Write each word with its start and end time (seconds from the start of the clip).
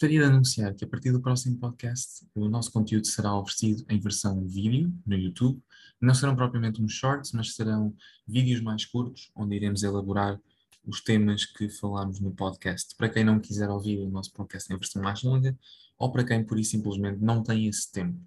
Gostaria 0.00 0.20
de 0.20 0.32
anunciar 0.32 0.74
que 0.74 0.82
a 0.82 0.88
partir 0.88 1.12
do 1.12 1.20
próximo 1.20 1.58
podcast 1.58 2.26
o 2.34 2.48
nosso 2.48 2.72
conteúdo 2.72 3.06
será 3.06 3.36
oferecido 3.36 3.84
em 3.86 4.00
versão 4.00 4.46
vídeo 4.46 4.90
no 5.04 5.14
YouTube. 5.14 5.62
Não 6.00 6.14
serão 6.14 6.34
propriamente 6.34 6.80
uns 6.80 6.94
shorts, 6.94 7.32
mas 7.32 7.54
serão 7.54 7.94
vídeos 8.26 8.62
mais 8.62 8.86
curtos, 8.86 9.30
onde 9.36 9.56
iremos 9.56 9.82
elaborar 9.82 10.40
os 10.86 11.02
temas 11.02 11.44
que 11.44 11.68
falámos 11.68 12.18
no 12.18 12.30
podcast. 12.34 12.96
Para 12.96 13.10
quem 13.10 13.24
não 13.24 13.38
quiser 13.38 13.68
ouvir 13.68 13.98
o 13.98 14.08
nosso 14.08 14.32
podcast 14.32 14.72
em 14.72 14.78
versão 14.78 15.02
mais 15.02 15.22
longa, 15.22 15.54
ou 15.98 16.10
para 16.10 16.24
quem 16.24 16.42
por 16.42 16.58
e 16.58 16.64
simplesmente 16.64 17.20
não 17.20 17.42
tem 17.42 17.66
esse 17.66 17.92
tempo. 17.92 18.18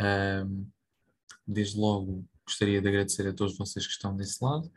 Um, 0.00 0.68
desde 1.44 1.76
logo 1.78 2.24
gostaria 2.46 2.80
de 2.80 2.86
agradecer 2.86 3.26
a 3.26 3.32
todos 3.32 3.58
vocês 3.58 3.84
que 3.84 3.92
estão 3.92 4.14
desse 4.14 4.38
lado 4.40 4.70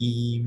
e 0.00 0.44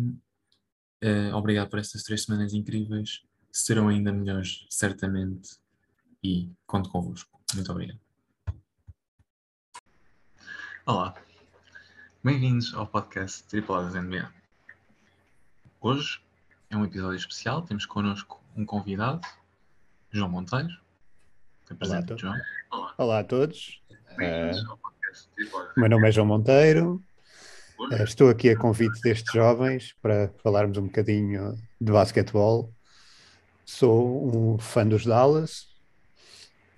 uh, 1.02 1.34
obrigado 1.34 1.70
por 1.70 1.80
estas 1.80 2.04
três 2.04 2.24
semanas 2.24 2.54
incríveis 2.54 3.24
serão 3.56 3.88
ainda 3.88 4.12
melhores, 4.12 4.66
certamente, 4.70 5.58
e 6.22 6.52
conto 6.68 6.90
convosco. 6.90 7.40
Muito 7.54 7.72
obrigado. 7.72 7.98
Olá, 10.86 11.16
bem-vindos 12.22 12.74
ao 12.74 12.86
podcast 12.86 13.46
Tripuladas 13.46 13.96
NBA. 13.96 14.30
Hoje 15.80 16.20
é 16.70 16.76
um 16.76 16.84
episódio 16.84 17.16
especial, 17.16 17.62
temos 17.62 17.86
connosco 17.86 18.44
um 18.58 18.66
convidado, 18.66 19.22
João 20.12 20.30
Monteiro. 20.30 20.78
Olá, 21.82 22.00
a 22.00 22.18
João. 22.18 22.36
Olá. 22.70 22.94
Olá 22.98 23.20
a 23.20 23.24
todos. 23.24 23.82
Uh, 23.90 24.78
meu 25.78 25.90
nome 25.90 26.10
é 26.10 26.12
João 26.12 26.28
Monteiro. 26.28 27.02
Uh, 27.80 28.04
estou 28.04 28.30
aqui 28.30 28.50
a 28.50 28.58
convite 28.58 29.00
destes 29.00 29.32
jovens 29.34 29.96
para 30.02 30.30
falarmos 30.44 30.78
um 30.78 30.88
bocadinho 30.88 31.58
de 31.80 31.92
basquetebol 31.94 32.75
Sou 33.66 34.54
um 34.54 34.60
fã 34.60 34.88
dos 34.88 35.06
Dallas, 35.06 35.68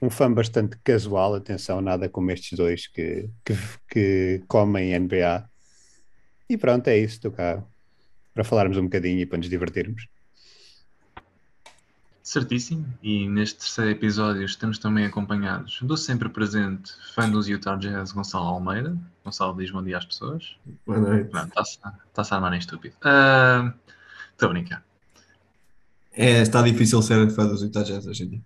um 0.02 0.10
fã 0.10 0.32
bastante 0.32 0.78
casual, 0.84 1.36
atenção, 1.36 1.82
nada 1.82 2.08
como 2.08 2.32
estes 2.32 2.58
dois 2.58 2.88
que, 2.88 3.30
que, 3.44 3.54
que 3.90 4.44
comem 4.48 4.98
NBA. 4.98 5.50
E 6.50 6.58
pronto, 6.58 6.88
é 6.88 6.98
isso, 6.98 7.16
estou 7.16 7.32
cá 7.32 7.62
para 8.34 8.44
falarmos 8.44 8.78
um 8.78 8.84
bocadinho 8.84 9.20
e 9.20 9.26
para 9.26 9.38
nos 9.38 9.50
divertirmos. 9.50 10.08
Certíssimo, 12.24 12.86
e 13.02 13.28
neste 13.28 13.60
terceiro 13.60 13.92
episódio 13.92 14.44
estamos 14.44 14.78
também 14.78 15.06
acompanhados 15.06 15.80
do 15.82 15.96
sempre 15.96 16.30
presente 16.30 16.94
fã 17.16 17.30
dos 17.30 17.48
Utah 17.48 17.78
Jazz, 17.78 18.12
Gonçalo 18.12 18.48
Almeida. 18.48 18.98
Gonçalo 19.24 19.58
diz 19.58 19.72
bom 19.72 19.82
dia 19.82 19.98
às 19.98 20.06
pessoas. 20.06 20.56
Boa 20.86 21.00
noite. 21.00 21.32
Está-se 21.36 22.34
a 22.34 22.36
armar 22.36 22.54
em 22.54 22.60
estúpido. 22.60 22.96
Estou 22.96 24.48
uh, 24.48 24.52
a 24.52 24.54
brincar. 24.54 24.87
É, 26.18 26.42
está 26.42 26.64
difícil 26.64 27.00
ser 27.04 27.30
fã 27.30 27.46
dos 27.46 27.62
Utah 27.62 27.84
Jazz 27.84 28.08
hoje 28.08 28.24
em 28.24 28.30
dia. 28.30 28.42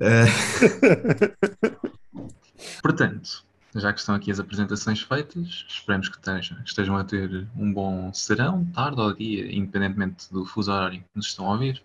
É... 0.00 0.24
Portanto, 2.82 3.44
já 3.72 3.92
que 3.92 4.00
estão 4.00 4.16
aqui 4.16 4.32
as 4.32 4.40
apresentações 4.40 5.00
feitas, 5.00 5.64
esperamos 5.68 6.08
que 6.08 6.16
estejam, 6.16 6.58
estejam 6.64 6.96
a 6.96 7.04
ter 7.04 7.46
um 7.56 7.72
bom 7.72 8.12
serão, 8.12 8.64
tarde 8.74 9.00
ou 9.00 9.14
dia, 9.14 9.54
independentemente 9.54 10.32
do 10.32 10.44
fuso 10.44 10.72
horário 10.72 10.98
que 10.98 11.06
nos 11.14 11.26
estão 11.26 11.46
a 11.46 11.52
ouvir. 11.52 11.80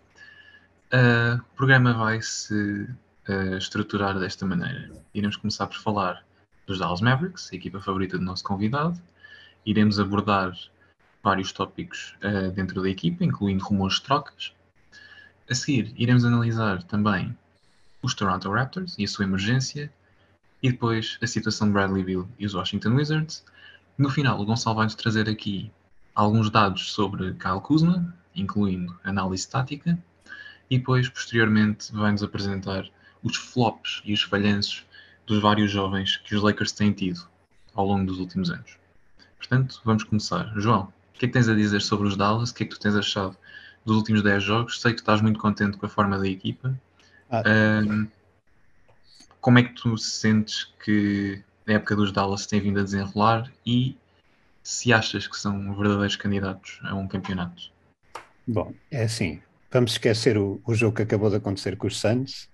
Uh, 0.92 1.38
o 1.38 1.56
programa 1.56 1.94
vai 1.94 2.20
se 2.20 2.88
uh, 3.28 3.56
estruturar 3.56 4.18
desta 4.18 4.44
maneira. 4.44 4.90
Iremos 5.14 5.36
começar 5.36 5.68
por 5.68 5.78
falar 5.78 6.24
dos 6.66 6.80
Dallas 6.80 7.00
Mavericks, 7.00 7.50
a 7.52 7.54
equipa 7.54 7.80
favorita 7.80 8.18
do 8.18 8.24
nosso 8.24 8.42
convidado. 8.42 9.00
Iremos 9.64 10.00
abordar 10.00 10.52
vários 11.22 11.52
tópicos 11.52 12.16
uh, 12.24 12.50
dentro 12.50 12.82
da 12.82 12.90
equipa, 12.90 13.24
incluindo 13.24 13.62
rumores 13.62 13.94
de 13.96 14.02
trocas. 14.02 14.52
A 15.50 15.54
seguir, 15.56 15.92
iremos 15.96 16.24
analisar 16.24 16.80
também 16.84 17.36
os 18.00 18.14
Toronto 18.14 18.48
Raptors 18.52 18.94
e 18.96 19.02
a 19.02 19.08
sua 19.08 19.24
emergência, 19.24 19.92
e 20.62 20.70
depois 20.70 21.18
a 21.20 21.26
situação 21.26 21.66
de 21.66 21.72
Bradley 21.72 22.04
Bill 22.04 22.28
e 22.38 22.46
os 22.46 22.54
Washington 22.54 22.90
Wizards. 22.90 23.44
No 23.98 24.08
final, 24.08 24.40
o 24.40 24.44
Gonçalo 24.44 24.76
vai-nos 24.76 24.94
trazer 24.94 25.28
aqui 25.28 25.68
alguns 26.14 26.50
dados 26.50 26.92
sobre 26.92 27.34
Kyle 27.34 27.60
Kuzma, 27.60 28.14
incluindo 28.32 28.96
análise 29.02 29.48
tática, 29.48 29.98
e 30.70 30.78
depois, 30.78 31.08
posteriormente, 31.08 31.92
vai-nos 31.92 32.22
apresentar 32.22 32.88
os 33.20 33.36
flops 33.36 34.02
e 34.04 34.14
os 34.14 34.22
falhanços 34.22 34.86
dos 35.26 35.42
vários 35.42 35.72
jovens 35.72 36.16
que 36.18 36.36
os 36.36 36.42
Lakers 36.42 36.70
têm 36.70 36.92
tido 36.92 37.26
ao 37.74 37.84
longo 37.84 38.06
dos 38.06 38.20
últimos 38.20 38.50
anos. 38.50 38.78
Portanto, 39.36 39.80
vamos 39.84 40.04
começar. 40.04 40.52
João, 40.60 40.92
o 41.12 41.18
que 41.18 41.24
é 41.24 41.28
que 41.28 41.34
tens 41.34 41.48
a 41.48 41.56
dizer 41.56 41.82
sobre 41.82 42.06
os 42.06 42.16
Dallas? 42.16 42.50
O 42.50 42.54
que 42.54 42.62
é 42.62 42.66
que 42.66 42.76
tu 42.76 42.78
tens 42.78 42.94
achado 42.94 43.36
dos 43.84 43.96
últimos 43.96 44.22
10 44.22 44.42
jogos. 44.42 44.80
Sei 44.80 44.92
que 44.92 45.00
estás 45.00 45.20
muito 45.20 45.38
contente 45.38 45.76
com 45.76 45.86
a 45.86 45.88
forma 45.88 46.18
da 46.18 46.28
equipa. 46.28 46.78
Ah. 47.30 47.42
Um, 47.46 48.08
como 49.40 49.58
é 49.58 49.62
que 49.62 49.74
tu 49.74 49.96
sentes 49.96 50.64
que 50.84 51.42
a 51.66 51.72
época 51.72 51.96
dos 51.96 52.12
Dallas 52.12 52.46
tem 52.46 52.60
vindo 52.60 52.80
a 52.80 52.82
desenrolar 52.82 53.50
e 53.64 53.96
se 54.62 54.92
achas 54.92 55.26
que 55.26 55.36
são 55.36 55.74
verdadeiros 55.74 56.16
candidatos 56.16 56.78
a 56.82 56.94
um 56.94 57.08
campeonato? 57.08 57.70
Bom, 58.46 58.74
é 58.90 59.04
assim. 59.04 59.40
Vamos 59.70 59.92
esquecer 59.92 60.36
o, 60.36 60.60
o 60.66 60.74
jogo 60.74 60.96
que 60.96 61.02
acabou 61.02 61.30
de 61.30 61.36
acontecer 61.36 61.76
com 61.76 61.86
os 61.86 61.98
Suns. 61.98 62.48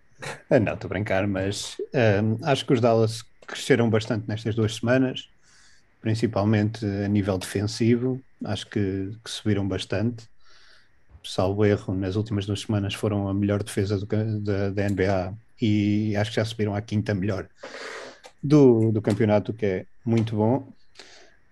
Ah, 0.50 0.60
não, 0.60 0.74
estou 0.74 0.88
a 0.88 0.90
brincar, 0.90 1.26
mas 1.26 1.76
um, 2.22 2.44
acho 2.46 2.64
que 2.64 2.72
os 2.72 2.80
Dallas 2.80 3.22
cresceram 3.46 3.88
bastante 3.90 4.28
nestas 4.28 4.54
duas 4.54 4.76
semanas, 4.76 5.28
principalmente 6.00 6.84
a 6.84 7.08
nível 7.08 7.38
defensivo. 7.38 8.20
Acho 8.44 8.66
que, 8.66 9.10
que 9.24 9.30
subiram 9.30 9.66
bastante 9.66 10.28
salvo 11.32 11.64
erro, 11.64 11.94
nas 11.94 12.16
últimas 12.16 12.46
duas 12.46 12.60
semanas 12.60 12.94
foram 12.94 13.28
a 13.28 13.34
melhor 13.34 13.62
defesa 13.62 13.98
do, 13.98 14.06
da, 14.40 14.70
da, 14.70 14.88
NBA 14.88 15.34
e 15.60 16.16
acho 16.16 16.30
que 16.30 16.36
já 16.36 16.44
subiram 16.44 16.74
à 16.74 16.80
quinta 16.80 17.14
melhor 17.14 17.48
do, 18.42 18.92
do 18.92 19.02
campeonato, 19.02 19.52
que 19.52 19.66
é 19.66 19.86
muito 20.04 20.36
bom. 20.36 20.72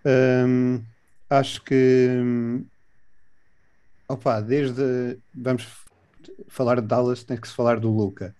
Um, 0.04 0.82
acho 1.30 1.62
que 1.62 2.08
opa, 4.08 4.40
desde 4.40 5.18
vamos 5.34 5.66
falar 6.48 6.80
de 6.80 6.86
Dallas, 6.86 7.24
tem 7.24 7.36
que 7.36 7.48
se 7.48 7.54
falar 7.54 7.80
do 7.80 7.90
Luca. 7.90 8.34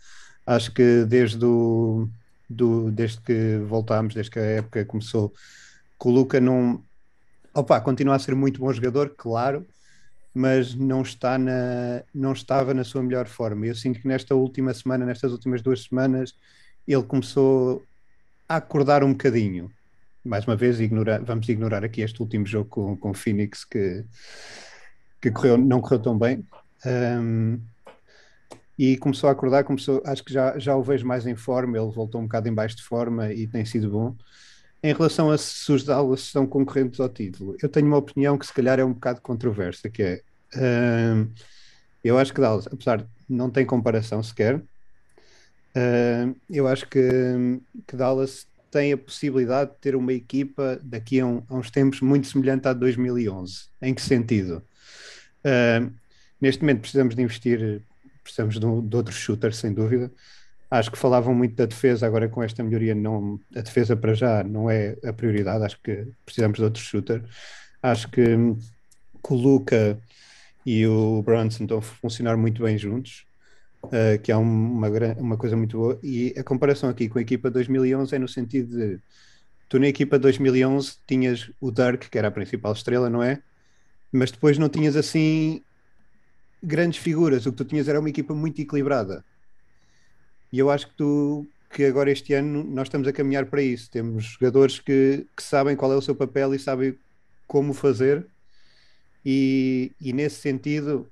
Acho 0.46 0.72
que 0.72 1.04
desde 1.04 1.44
o, 1.44 2.08
do, 2.48 2.90
desde 2.90 3.20
que 3.20 3.58
voltámos, 3.66 4.14
desde 4.14 4.30
que 4.30 4.38
a 4.38 4.42
época 4.42 4.84
começou, 4.84 5.30
que 5.30 6.08
o 6.08 6.10
Luca 6.10 6.40
não 6.40 6.82
opa, 7.54 7.80
continua 7.80 8.16
a 8.16 8.18
ser 8.18 8.34
muito 8.34 8.60
bom 8.60 8.72
jogador, 8.72 9.14
claro, 9.16 9.66
mas 10.34 10.74
não, 10.74 11.02
está 11.02 11.38
na, 11.38 12.02
não 12.12 12.32
estava 12.32 12.74
na 12.74 12.82
sua 12.82 13.02
melhor 13.02 13.26
forma. 13.28 13.66
Eu 13.66 13.74
sinto 13.74 14.00
que 14.00 14.08
nesta 14.08 14.34
última 14.34 14.74
semana, 14.74 15.06
nestas 15.06 15.30
últimas 15.30 15.62
duas 15.62 15.84
semanas, 15.84 16.34
ele 16.86 17.02
começou 17.04 17.82
a 18.48 18.56
acordar 18.56 19.04
um 19.04 19.12
bocadinho. 19.12 19.70
Mais 20.24 20.44
uma 20.46 20.56
vez, 20.56 20.80
ignora, 20.80 21.22
vamos 21.24 21.48
ignorar 21.48 21.84
aqui 21.84 22.00
este 22.00 22.20
último 22.20 22.46
jogo 22.46 22.68
com, 22.68 22.96
com 22.96 23.10
o 23.10 23.14
Phoenix 23.14 23.64
que, 23.64 24.04
que 25.20 25.30
correu, 25.30 25.56
não 25.56 25.80
correu 25.80 26.00
tão 26.00 26.18
bem. 26.18 26.44
Um, 26.84 27.60
e 28.76 28.96
começou 28.96 29.28
a 29.28 29.32
acordar, 29.32 29.62
começou, 29.62 30.02
acho 30.04 30.24
que 30.24 30.32
já, 30.32 30.58
já 30.58 30.74
o 30.74 30.82
vejo 30.82 31.06
mais 31.06 31.26
em 31.26 31.36
forma, 31.36 31.78
ele 31.78 31.92
voltou 31.92 32.20
um 32.20 32.24
bocado 32.24 32.48
em 32.48 32.54
baixo 32.54 32.76
de 32.76 32.82
forma 32.82 33.32
e 33.32 33.46
tem 33.46 33.64
sido 33.64 33.88
bom. 33.88 34.16
Em 34.84 34.92
relação 34.92 35.30
a 35.30 35.38
se 35.38 35.72
os 35.72 35.82
Dallas 35.82 36.20
são 36.20 36.46
concorrentes 36.46 37.00
ao 37.00 37.08
título, 37.08 37.56
eu 37.62 37.70
tenho 37.70 37.86
uma 37.86 37.96
opinião 37.96 38.36
que 38.36 38.44
se 38.44 38.52
calhar 38.52 38.78
é 38.78 38.84
um 38.84 38.92
bocado 38.92 39.22
controversa, 39.22 39.88
que 39.88 40.02
é 40.02 40.20
uh, 40.56 41.26
eu 42.04 42.18
acho 42.18 42.34
que 42.34 42.40
Dallas, 42.42 42.66
apesar 42.66 42.98
de 42.98 43.06
não 43.26 43.48
tem 43.48 43.64
comparação 43.64 44.22
sequer, 44.22 44.56
uh, 44.56 46.36
eu 46.50 46.68
acho 46.68 46.86
que, 46.86 47.00
que 47.86 47.96
Dallas 47.96 48.46
tem 48.70 48.92
a 48.92 48.98
possibilidade 48.98 49.70
de 49.70 49.78
ter 49.78 49.96
uma 49.96 50.12
equipa 50.12 50.78
daqui 50.82 51.18
a, 51.18 51.24
um, 51.24 51.42
a 51.48 51.54
uns 51.54 51.70
tempos 51.70 52.02
muito 52.02 52.26
semelhante 52.26 52.68
à 52.68 52.74
de 52.74 52.80
2011. 52.80 53.68
Em 53.80 53.94
que 53.94 54.02
sentido? 54.02 54.62
Neste 56.38 56.60
momento 56.60 56.80
precisamos 56.80 57.14
de 57.14 57.22
investir, 57.22 57.80
precisamos 58.22 58.60
de, 58.60 58.66
um, 58.66 58.87
de 58.87 58.96
outro 58.96 59.14
shooter, 59.14 59.54
sem 59.54 59.72
dúvida. 59.72 60.12
Acho 60.75 60.91
que 60.91 60.99
falavam 60.99 61.32
muito 61.32 61.55
da 61.55 61.67
defesa, 61.67 62.05
agora 62.05 62.29
com 62.29 62.43
esta 62.43 62.61
melhoria, 62.61 62.97
não, 62.97 63.38
a 63.55 63.61
defesa 63.61 63.94
para 63.94 64.12
já 64.12 64.43
não 64.43 64.69
é 64.69 64.97
a 65.05 65.12
prioridade. 65.12 65.65
Acho 65.65 65.79
que 65.81 66.05
precisamos 66.25 66.59
de 66.59 66.65
outro 66.65 66.82
shooter. 66.82 67.23
Acho 67.81 68.11
que, 68.11 68.25
que 68.25 69.32
o 69.32 69.37
Luca 69.37 69.97
e 70.67 70.85
o 70.85 71.23
Brunson 71.23 71.62
estão 71.62 71.79
a 71.79 71.81
funcionar 71.81 72.37
muito 72.37 72.65
bem 72.65 72.76
juntos, 72.76 73.25
uh, 73.85 74.21
que 74.21 74.32
é 74.32 74.37
uma, 74.37 74.88
uma 75.17 75.37
coisa 75.37 75.56
muito 75.56 75.79
boa. 75.79 75.97
E 76.03 76.35
a 76.37 76.43
comparação 76.43 76.91
aqui 76.91 77.09
com 77.09 77.21
a 77.21 77.23
equipa 77.23 77.49
2011 77.49 78.12
é 78.12 78.19
no 78.19 78.26
sentido 78.26 78.76
de 78.76 79.00
tu 79.69 79.79
na 79.79 79.87
equipa 79.87 80.19
2011 80.19 80.97
tinhas 81.06 81.53
o 81.61 81.71
Dirk, 81.71 82.11
que 82.11 82.19
era 82.19 82.26
a 82.26 82.32
principal 82.32 82.73
estrela, 82.73 83.09
não 83.09 83.23
é? 83.23 83.41
Mas 84.11 84.32
depois 84.32 84.59
não 84.59 84.69
tinhas 84.69 84.97
assim 84.97 85.62
grandes 86.61 86.99
figuras. 86.99 87.47
O 87.47 87.53
que 87.53 87.59
tu 87.59 87.65
tinhas 87.65 87.87
era 87.87 88.00
uma 88.00 88.09
equipa 88.09 88.35
muito 88.35 88.61
equilibrada. 88.61 89.25
E 90.54 90.58
eu 90.60 90.70
acho 90.70 90.86
que 90.86 90.94
tu 90.94 91.44
que 91.68 91.84
agora 91.84 92.08
este 92.08 92.32
ano 92.32 92.62
nós 92.62 92.86
estamos 92.86 93.08
a 93.08 93.12
caminhar 93.12 93.46
para 93.46 93.60
isso. 93.60 93.90
Temos 93.90 94.24
jogadores 94.24 94.78
que, 94.78 95.26
que 95.36 95.42
sabem 95.42 95.74
qual 95.74 95.92
é 95.92 95.96
o 95.96 96.00
seu 96.00 96.14
papel 96.14 96.54
e 96.54 96.60
sabem 96.60 96.96
como 97.44 97.74
fazer, 97.74 98.24
e, 99.26 99.90
e 100.00 100.12
nesse 100.12 100.36
sentido 100.36 101.10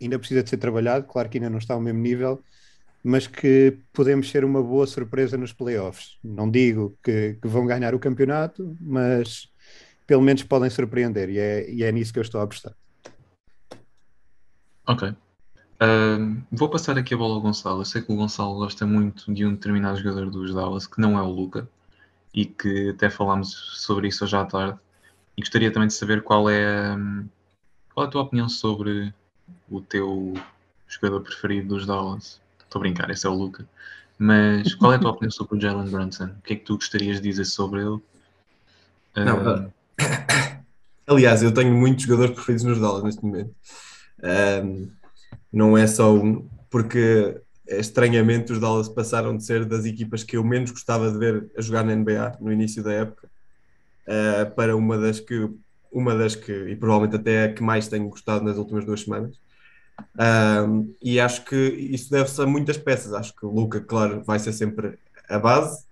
ainda 0.00 0.18
precisa 0.18 0.42
de 0.42 0.48
ser 0.48 0.56
trabalhado. 0.56 1.06
Claro 1.06 1.28
que 1.28 1.36
ainda 1.36 1.50
não 1.50 1.58
está 1.58 1.74
ao 1.74 1.82
mesmo 1.82 2.00
nível, 2.00 2.42
mas 3.04 3.26
que 3.26 3.76
podemos 3.92 4.30
ser 4.30 4.42
uma 4.42 4.62
boa 4.62 4.86
surpresa 4.86 5.36
nos 5.36 5.52
playoffs. 5.52 6.16
Não 6.24 6.50
digo 6.50 6.96
que, 7.02 7.36
que 7.42 7.48
vão 7.48 7.66
ganhar 7.66 7.94
o 7.94 7.98
campeonato, 7.98 8.74
mas 8.80 9.50
pelo 10.06 10.22
menos 10.22 10.44
podem 10.44 10.70
surpreender 10.70 11.28
e 11.28 11.38
é, 11.38 11.70
e 11.70 11.84
é 11.84 11.92
nisso 11.92 12.10
que 12.10 12.20
eu 12.20 12.22
estou 12.22 12.40
a 12.40 12.44
apostar. 12.44 12.74
Ok. 14.86 15.14
Vou 16.50 16.68
passar 16.68 16.96
aqui 16.98 17.14
a 17.14 17.16
bola 17.16 17.34
ao 17.34 17.40
Gonçalo. 17.40 17.80
Eu 17.80 17.84
sei 17.84 18.02
que 18.02 18.12
o 18.12 18.16
Gonçalo 18.16 18.54
gosta 18.54 18.86
muito 18.86 19.32
de 19.32 19.44
um 19.44 19.52
determinado 19.52 19.98
jogador 19.98 20.30
dos 20.30 20.54
Dallas, 20.54 20.86
que 20.86 21.00
não 21.00 21.18
é 21.18 21.22
o 21.22 21.30
Luca, 21.30 21.68
e 22.34 22.44
que 22.44 22.90
até 22.90 23.10
falámos 23.10 23.52
sobre 23.80 24.08
isso 24.08 24.24
hoje 24.24 24.36
à 24.36 24.44
tarde. 24.44 24.78
E 25.36 25.40
gostaria 25.40 25.72
também 25.72 25.88
de 25.88 25.94
saber 25.94 26.22
qual 26.22 26.48
é, 26.48 26.96
qual 27.94 28.06
é 28.06 28.08
a 28.08 28.10
tua 28.10 28.22
opinião 28.22 28.48
sobre 28.48 29.12
o 29.70 29.80
teu 29.80 30.34
jogador 30.86 31.22
preferido 31.22 31.68
dos 31.68 31.86
Dallas. 31.86 32.40
Estou 32.62 32.78
a 32.78 32.82
brincar, 32.82 33.10
esse 33.10 33.26
é 33.26 33.30
o 33.30 33.34
Luca. 33.34 33.66
Mas 34.18 34.74
qual 34.74 34.92
é 34.92 34.96
a 34.96 34.98
tua 34.98 35.10
opinião 35.12 35.30
sobre 35.30 35.56
o 35.56 35.60
Jalen 35.60 35.90
Brunson? 35.90 36.26
O 36.26 36.42
que 36.42 36.52
é 36.52 36.56
que 36.56 36.64
tu 36.64 36.76
gostarias 36.76 37.20
de 37.20 37.28
dizer 37.28 37.44
sobre 37.44 37.80
ele? 37.80 38.00
Não, 39.16 39.66
uh... 39.66 39.72
Aliás, 41.06 41.42
eu 41.42 41.52
tenho 41.52 41.74
muitos 41.74 42.04
jogadores 42.04 42.34
preferidos 42.34 42.64
nos 42.64 42.80
Dallas 42.80 43.02
neste 43.02 43.24
momento. 43.24 43.54
Um, 44.22 44.90
não 45.52 45.76
é 45.76 45.86
só 45.86 46.14
um, 46.14 46.48
porque 46.70 47.40
estranhamente 47.66 48.52
os 48.52 48.58
Dallas 48.58 48.88
passaram 48.88 49.36
de 49.36 49.44
ser 49.44 49.64
das 49.64 49.84
equipas 49.84 50.24
que 50.24 50.36
eu 50.36 50.44
menos 50.44 50.70
gostava 50.70 51.10
de 51.10 51.18
ver 51.18 51.50
a 51.56 51.60
jogar 51.60 51.84
na 51.84 51.94
NBA 51.94 52.38
no 52.40 52.52
início 52.52 52.82
da 52.82 52.92
época 52.92 53.28
uh, 54.06 54.50
para 54.54 54.76
uma 54.76 54.98
das 54.98 55.20
que 55.20 55.48
uma 55.92 56.16
das 56.16 56.34
que 56.34 56.52
e 56.52 56.74
provavelmente 56.76 57.16
até 57.16 57.44
a 57.44 57.52
que 57.52 57.62
mais 57.62 57.86
tenho 57.86 58.08
gostado 58.08 58.44
nas 58.44 58.56
últimas 58.56 58.84
duas 58.84 59.02
semanas. 59.02 59.38
E 61.02 61.20
acho 61.20 61.44
que 61.44 61.54
isso 61.54 62.10
deve-se 62.10 62.40
a 62.40 62.46
muitas 62.46 62.78
peças. 62.78 63.12
Acho 63.12 63.36
que 63.36 63.44
o 63.44 63.50
Luca 63.50 63.78
claro 63.78 64.22
vai 64.24 64.38
ser 64.38 64.54
sempre 64.54 64.98
a 65.28 65.38
base 65.38 65.84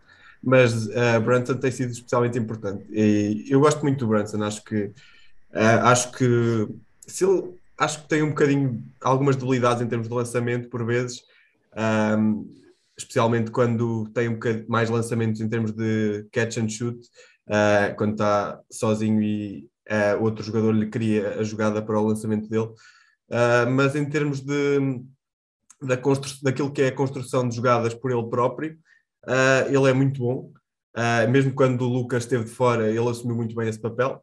mas 0.42 0.86
uh, 0.86 1.20
Brunson 1.22 1.54
tem 1.54 1.70
sido 1.70 1.90
especialmente 1.90 2.38
importante. 2.38 2.84
E 2.90 3.46
eu 3.48 3.60
gosto 3.60 3.82
muito 3.82 3.98
do 3.98 4.08
Brunson. 4.08 4.42
Acho 4.42 4.64
que 4.64 4.84
uh, 5.52 5.84
acho 5.84 6.12
que 6.12 6.68
se 7.06 7.24
ele 7.24 7.54
acho 7.80 8.02
que 8.02 8.08
tem 8.08 8.22
um 8.22 8.28
bocadinho 8.28 8.84
algumas 9.00 9.36
debilidades 9.36 9.82
em 9.82 9.88
termos 9.88 10.06
de 10.06 10.14
lançamento 10.14 10.68
por 10.68 10.84
vezes, 10.84 11.22
um, 12.18 12.54
especialmente 12.96 13.50
quando 13.50 14.06
tem 14.10 14.28
um 14.28 14.34
bocadinho 14.34 14.66
mais 14.68 14.90
lançamentos 14.90 15.40
em 15.40 15.48
termos 15.48 15.72
de 15.72 16.28
catch 16.30 16.58
and 16.58 16.68
shoot, 16.68 16.98
uh, 17.48 17.96
quando 17.96 18.12
está 18.12 18.60
sozinho 18.70 19.22
e 19.22 19.66
uh, 19.88 20.22
outro 20.22 20.44
jogador 20.44 20.72
lhe 20.72 20.90
cria 20.90 21.40
a 21.40 21.42
jogada 21.42 21.80
para 21.80 21.98
o 21.98 22.06
lançamento 22.06 22.50
dele. 22.50 22.68
Uh, 23.30 23.70
mas 23.70 23.96
em 23.96 24.04
termos 24.04 24.40
de, 24.40 25.02
da 25.80 25.96
daquilo 26.42 26.72
que 26.72 26.82
é 26.82 26.88
a 26.88 26.94
construção 26.94 27.48
de 27.48 27.56
jogadas 27.56 27.94
por 27.94 28.10
ele 28.10 28.28
próprio, 28.28 28.78
ele 29.68 29.88
é 29.90 29.92
muito 29.92 30.20
bom. 30.20 30.52
mesmo 31.30 31.54
quando 31.54 31.82
o 31.82 31.88
Lucas 31.88 32.24
esteve 32.24 32.44
de 32.44 32.50
fora, 32.50 32.88
ele 32.88 33.08
assumiu 33.08 33.36
muito 33.36 33.54
bem 33.54 33.68
esse 33.68 33.80
papel. 33.80 34.22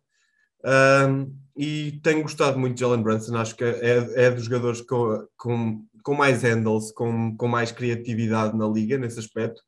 Um, 0.63 1.33
e 1.55 1.99
tenho 2.03 2.21
gostado 2.21 2.59
muito 2.59 2.75
de 2.75 2.81
Jalen 2.81 3.01
Brunson, 3.01 3.35
acho 3.37 3.55
que 3.55 3.63
é, 3.63 4.25
é 4.25 4.31
dos 4.31 4.45
jogadores 4.45 4.81
com, 4.81 5.27
com, 5.35 5.85
com 6.03 6.13
mais 6.13 6.43
handles, 6.43 6.91
com, 6.91 7.35
com 7.35 7.47
mais 7.47 7.71
criatividade 7.71 8.55
na 8.55 8.67
liga 8.67 8.97
nesse 8.97 9.19
aspecto. 9.19 9.61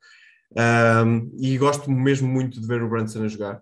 Um, 0.56 1.32
e 1.40 1.58
gosto 1.58 1.90
mesmo 1.92 2.28
muito 2.28 2.60
de 2.60 2.68
ver 2.68 2.84
o 2.84 2.90
Brunson 2.90 3.24
a 3.24 3.28
jogar. 3.28 3.62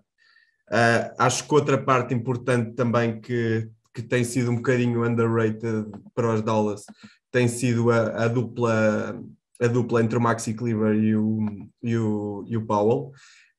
Uh, 0.70 1.14
acho 1.18 1.46
que 1.46 1.54
outra 1.54 1.78
parte 1.78 2.12
importante 2.12 2.74
também 2.74 3.20
que, 3.20 3.70
que 3.94 4.02
tem 4.02 4.22
sido 4.24 4.50
um 4.50 4.56
bocadinho 4.56 5.06
underrated 5.06 5.86
para 6.14 6.34
os 6.34 6.42
Dallas 6.42 6.84
tem 7.30 7.48
sido 7.48 7.90
a, 7.90 8.24
a 8.24 8.28
dupla 8.28 9.18
a 9.60 9.66
dupla 9.66 10.02
entre 10.02 10.16
o 10.16 10.20
Maxi 10.20 10.54
Cleaver 10.54 10.94
e 10.94 11.16
o, 11.16 11.68
e 11.82 11.96
o, 11.96 12.44
e 12.46 12.56
o 12.56 12.64
Powell, 12.64 13.10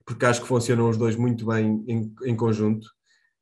porque 0.05 0.25
acho 0.25 0.41
que 0.41 0.47
funcionam 0.47 0.89
os 0.89 0.97
dois 0.97 1.15
muito 1.15 1.45
bem 1.45 1.83
em, 1.87 2.13
em 2.23 2.35
conjunto. 2.35 2.87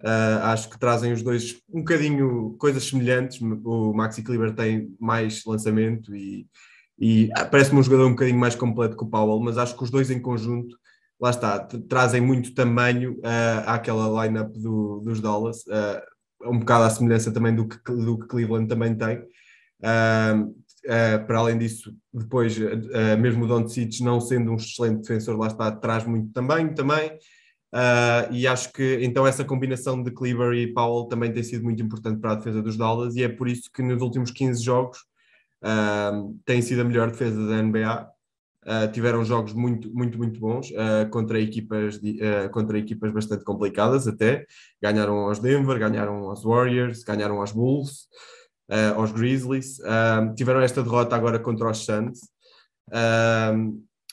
Uh, 0.04 0.44
acho 0.44 0.70
que 0.70 0.80
trazem 0.80 1.12
os 1.12 1.24
dois 1.24 1.60
um 1.74 1.80
bocadinho 1.80 2.56
coisas 2.60 2.84
semelhantes. 2.84 3.42
O 3.42 3.94
Maxi 3.94 4.22
Kleber 4.22 4.54
tem 4.54 4.96
mais 5.00 5.44
lançamento 5.44 6.16
e, 6.16 6.48
e 7.00 7.30
ah, 7.36 7.46
parece-me 7.46 7.80
um 7.80 7.84
jogador 7.84 8.06
um 8.06 8.12
bocadinho 8.12 8.38
mais 8.38 8.54
completo 8.54 8.96
que 8.96 9.04
o 9.04 9.08
Powell, 9.08 9.40
mas 9.40 9.58
acho 9.58 9.76
que 9.76 9.84
os 9.84 9.90
dois 9.90 10.12
em 10.12 10.20
conjunto, 10.20 10.78
lá 11.20 11.32
está, 11.32 11.60
trazem 11.90 12.22
muito 12.22 12.54
tamanho 12.54 13.14
uh, 13.20 13.64
àquela 13.66 14.24
lineup 14.24 14.54
do, 14.56 15.00
dos 15.00 15.20
Dallas, 15.20 15.62
uh, 15.66 16.50
um 16.52 16.60
bocado 16.60 16.84
à 16.84 16.90
semelhança 16.92 17.32
também 17.32 17.56
do 17.56 17.68
que, 17.68 17.78
do 17.92 18.20
que 18.20 18.28
Cleveland 18.28 18.68
também 18.68 18.96
tem. 18.96 19.18
Uh, 19.18 20.56
para 21.26 21.40
além 21.40 21.58
disso, 21.58 21.94
depois, 22.14 22.58
mesmo 23.20 23.44
o 23.44 23.48
Don 23.48 23.64
Doncic 23.64 24.00
não 24.00 24.22
sendo 24.22 24.54
um 24.54 24.56
excelente 24.56 25.02
defensor, 25.02 25.38
lá 25.38 25.48
está, 25.48 25.70
traz 25.70 26.06
muito 26.06 26.32
tamanho 26.32 26.74
também. 26.74 27.18
Uh, 27.74 28.32
e 28.32 28.48
acho 28.48 28.72
que 28.72 29.00
então 29.02 29.28
essa 29.28 29.44
combinação 29.44 30.02
de 30.02 30.10
Cleaver 30.10 30.54
e 30.54 30.74
Powell 30.74 31.06
também 31.06 31.34
tem 31.34 31.44
sido 31.44 31.66
muito 31.66 31.84
importante 31.84 32.20
para 32.22 32.32
a 32.32 32.36
defesa 32.36 32.62
dos 32.62 32.78
Dallas 32.78 33.18
e 33.18 33.24
é 33.24 33.28
por 33.28 33.50
isso 33.50 33.70
que 33.74 33.82
nos 33.82 34.02
últimos 34.02 34.32
15 34.32 34.64
jogos 34.64 35.00
uh, 35.62 36.34
tem 36.46 36.62
sido 36.62 36.82
a 36.82 36.86
melhor 36.86 37.12
defesa 37.12 37.46
da 37.46 37.62
NBA. 37.62 38.10
Uh, 38.66 38.92
tiveram 38.92 39.24
jogos 39.24 39.54
muito, 39.54 39.94
muito, 39.94 40.18
muito 40.18 40.40
bons 40.42 40.74
contra, 41.10 41.40
equipas 41.40 42.00
de, 42.02 42.20
contra 42.52 42.78
equipas 42.78 43.14
bastante 43.14 43.46
complicadas 43.46 44.10
até. 44.10 44.46
Ganharam 44.82 45.20
aos 45.20 45.40
Denver, 45.40 45.80
ganharam 45.80 46.30
aos 46.30 46.44
Warriors, 46.44 47.02
ganharam 47.02 47.40
aos 47.40 47.54
Bulls, 47.54 48.10
aos 48.94 49.14
Grizzlies. 49.14 49.78
tiveram 50.36 50.60
esta 50.60 50.84
derrota 50.84 51.16
agora 51.16 51.40
contra 51.40 51.72
os 51.72 51.86
Suns. 51.86 52.20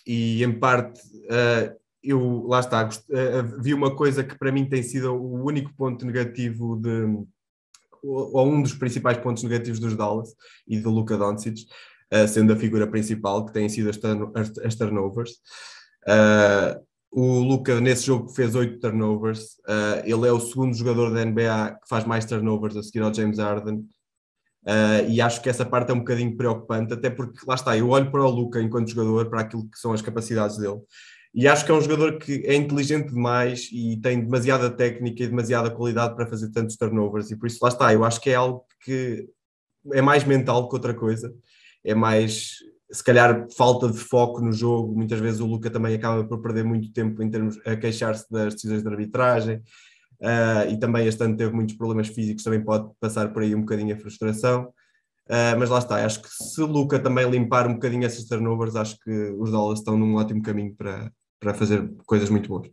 e 0.06 0.44
em 0.44 0.52
parte 0.52 1.00
eu, 2.04 2.46
lá 2.46 2.60
está, 2.60 2.86
uh, 2.86 3.62
vi 3.62 3.72
uma 3.72 3.94
coisa 3.94 4.22
que 4.22 4.38
para 4.38 4.52
mim 4.52 4.68
tem 4.68 4.82
sido 4.82 5.12
o 5.14 5.44
único 5.44 5.74
ponto 5.74 6.04
negativo 6.04 6.76
de, 6.76 7.06
ou 8.02 8.46
um 8.46 8.62
dos 8.62 8.74
principais 8.74 9.16
pontos 9.18 9.42
negativos 9.42 9.80
dos 9.80 9.96
Dallas 9.96 10.28
e 10.68 10.78
do 10.78 10.90
Luka 10.90 11.16
Doncic, 11.16 11.62
uh, 12.12 12.28
sendo 12.28 12.52
a 12.52 12.56
figura 12.56 12.86
principal, 12.86 13.46
que 13.46 13.52
tem 13.52 13.68
sido 13.68 13.88
as, 13.88 13.96
turn 13.96 14.30
as, 14.34 14.56
as 14.58 14.74
turnovers. 14.74 15.32
O 17.16 17.38
Luka, 17.38 17.80
nesse 17.80 18.06
jogo, 18.06 18.28
fez 18.28 18.56
oito 18.56 18.80
turnovers. 18.80 19.50
Ele 20.02 20.26
é 20.26 20.32
o 20.32 20.40
segundo 20.40 20.74
jogador 20.74 21.14
da 21.14 21.24
NBA 21.24 21.78
que 21.80 21.88
faz 21.88 22.04
mais 22.04 22.24
turnovers 22.24 22.76
a 22.76 22.82
seguir 22.82 23.02
ao 23.02 23.14
James 23.14 23.38
Harden. 23.38 23.86
Uh, 24.64 25.04
e 25.10 25.20
acho 25.20 25.42
que 25.42 25.50
essa 25.50 25.64
parte 25.64 25.90
é 25.90 25.94
um 25.94 25.98
bocadinho 25.98 26.34
preocupante, 26.36 26.94
até 26.94 27.10
porque, 27.10 27.38
lá 27.46 27.54
está, 27.54 27.76
eu 27.76 27.90
olho 27.90 28.10
para 28.10 28.24
o 28.24 28.30
Luca 28.30 28.60
enquanto 28.62 28.88
jogador, 28.88 29.28
para 29.28 29.42
aquilo 29.42 29.68
que 29.68 29.78
são 29.78 29.92
as 29.92 30.00
capacidades 30.00 30.56
dele, 30.56 30.80
e 31.34 31.48
acho 31.48 31.64
que 31.64 31.72
é 31.72 31.74
um 31.74 31.80
jogador 31.80 32.18
que 32.18 32.44
é 32.46 32.54
inteligente 32.54 33.08
demais 33.08 33.68
e 33.72 33.96
tem 33.96 34.20
demasiada 34.20 34.70
técnica 34.70 35.24
e 35.24 35.26
demasiada 35.26 35.68
qualidade 35.68 36.14
para 36.14 36.28
fazer 36.28 36.52
tantos 36.52 36.76
turnovers. 36.76 37.28
E 37.32 37.36
por 37.36 37.48
isso 37.48 37.58
lá 37.60 37.70
está, 37.70 37.92
eu 37.92 38.04
acho 38.04 38.20
que 38.20 38.30
é 38.30 38.36
algo 38.36 38.64
que 38.84 39.28
é 39.92 40.00
mais 40.00 40.22
mental 40.22 40.68
que 40.68 40.76
outra 40.76 40.94
coisa. 40.94 41.34
É 41.82 41.92
mais, 41.92 42.58
se 42.88 43.02
calhar, 43.02 43.48
falta 43.56 43.90
de 43.90 43.98
foco 43.98 44.40
no 44.40 44.52
jogo. 44.52 44.94
Muitas 44.94 45.18
vezes 45.18 45.40
o 45.40 45.46
Luca 45.46 45.68
também 45.68 45.96
acaba 45.96 46.22
por 46.22 46.40
perder 46.40 46.62
muito 46.62 46.92
tempo 46.92 47.20
em 47.20 47.28
termos 47.28 47.58
a 47.66 47.74
queixar-se 47.74 48.30
das 48.30 48.54
decisões 48.54 48.84
de 48.84 48.88
arbitragem. 48.88 49.56
Uh, 50.20 50.70
e 50.70 50.78
também 50.78 51.04
este 51.08 51.22
ano 51.24 51.36
teve 51.36 51.52
muitos 51.52 51.74
problemas 51.74 52.06
físicos, 52.06 52.44
também 52.44 52.62
pode 52.62 52.88
passar 53.00 53.32
por 53.32 53.42
aí 53.42 53.56
um 53.56 53.60
bocadinho 53.60 53.92
a 53.92 53.98
frustração. 53.98 54.72
Uh, 55.26 55.58
mas 55.58 55.68
lá 55.68 55.78
está, 55.78 56.04
acho 56.04 56.22
que 56.22 56.28
se 56.28 56.62
o 56.62 56.66
Luca 56.66 56.96
também 57.00 57.28
limpar 57.28 57.66
um 57.66 57.74
bocadinho 57.74 58.04
essas 58.04 58.24
turnovers, 58.24 58.76
acho 58.76 58.96
que 59.00 59.10
os 59.36 59.50
Dallas 59.50 59.80
estão 59.80 59.98
num 59.98 60.14
ótimo 60.14 60.40
caminho 60.40 60.74
para, 60.76 61.10
para 61.44 61.54
fazer 61.54 61.86
coisas 62.06 62.30
muito 62.30 62.48
boas. 62.48 62.70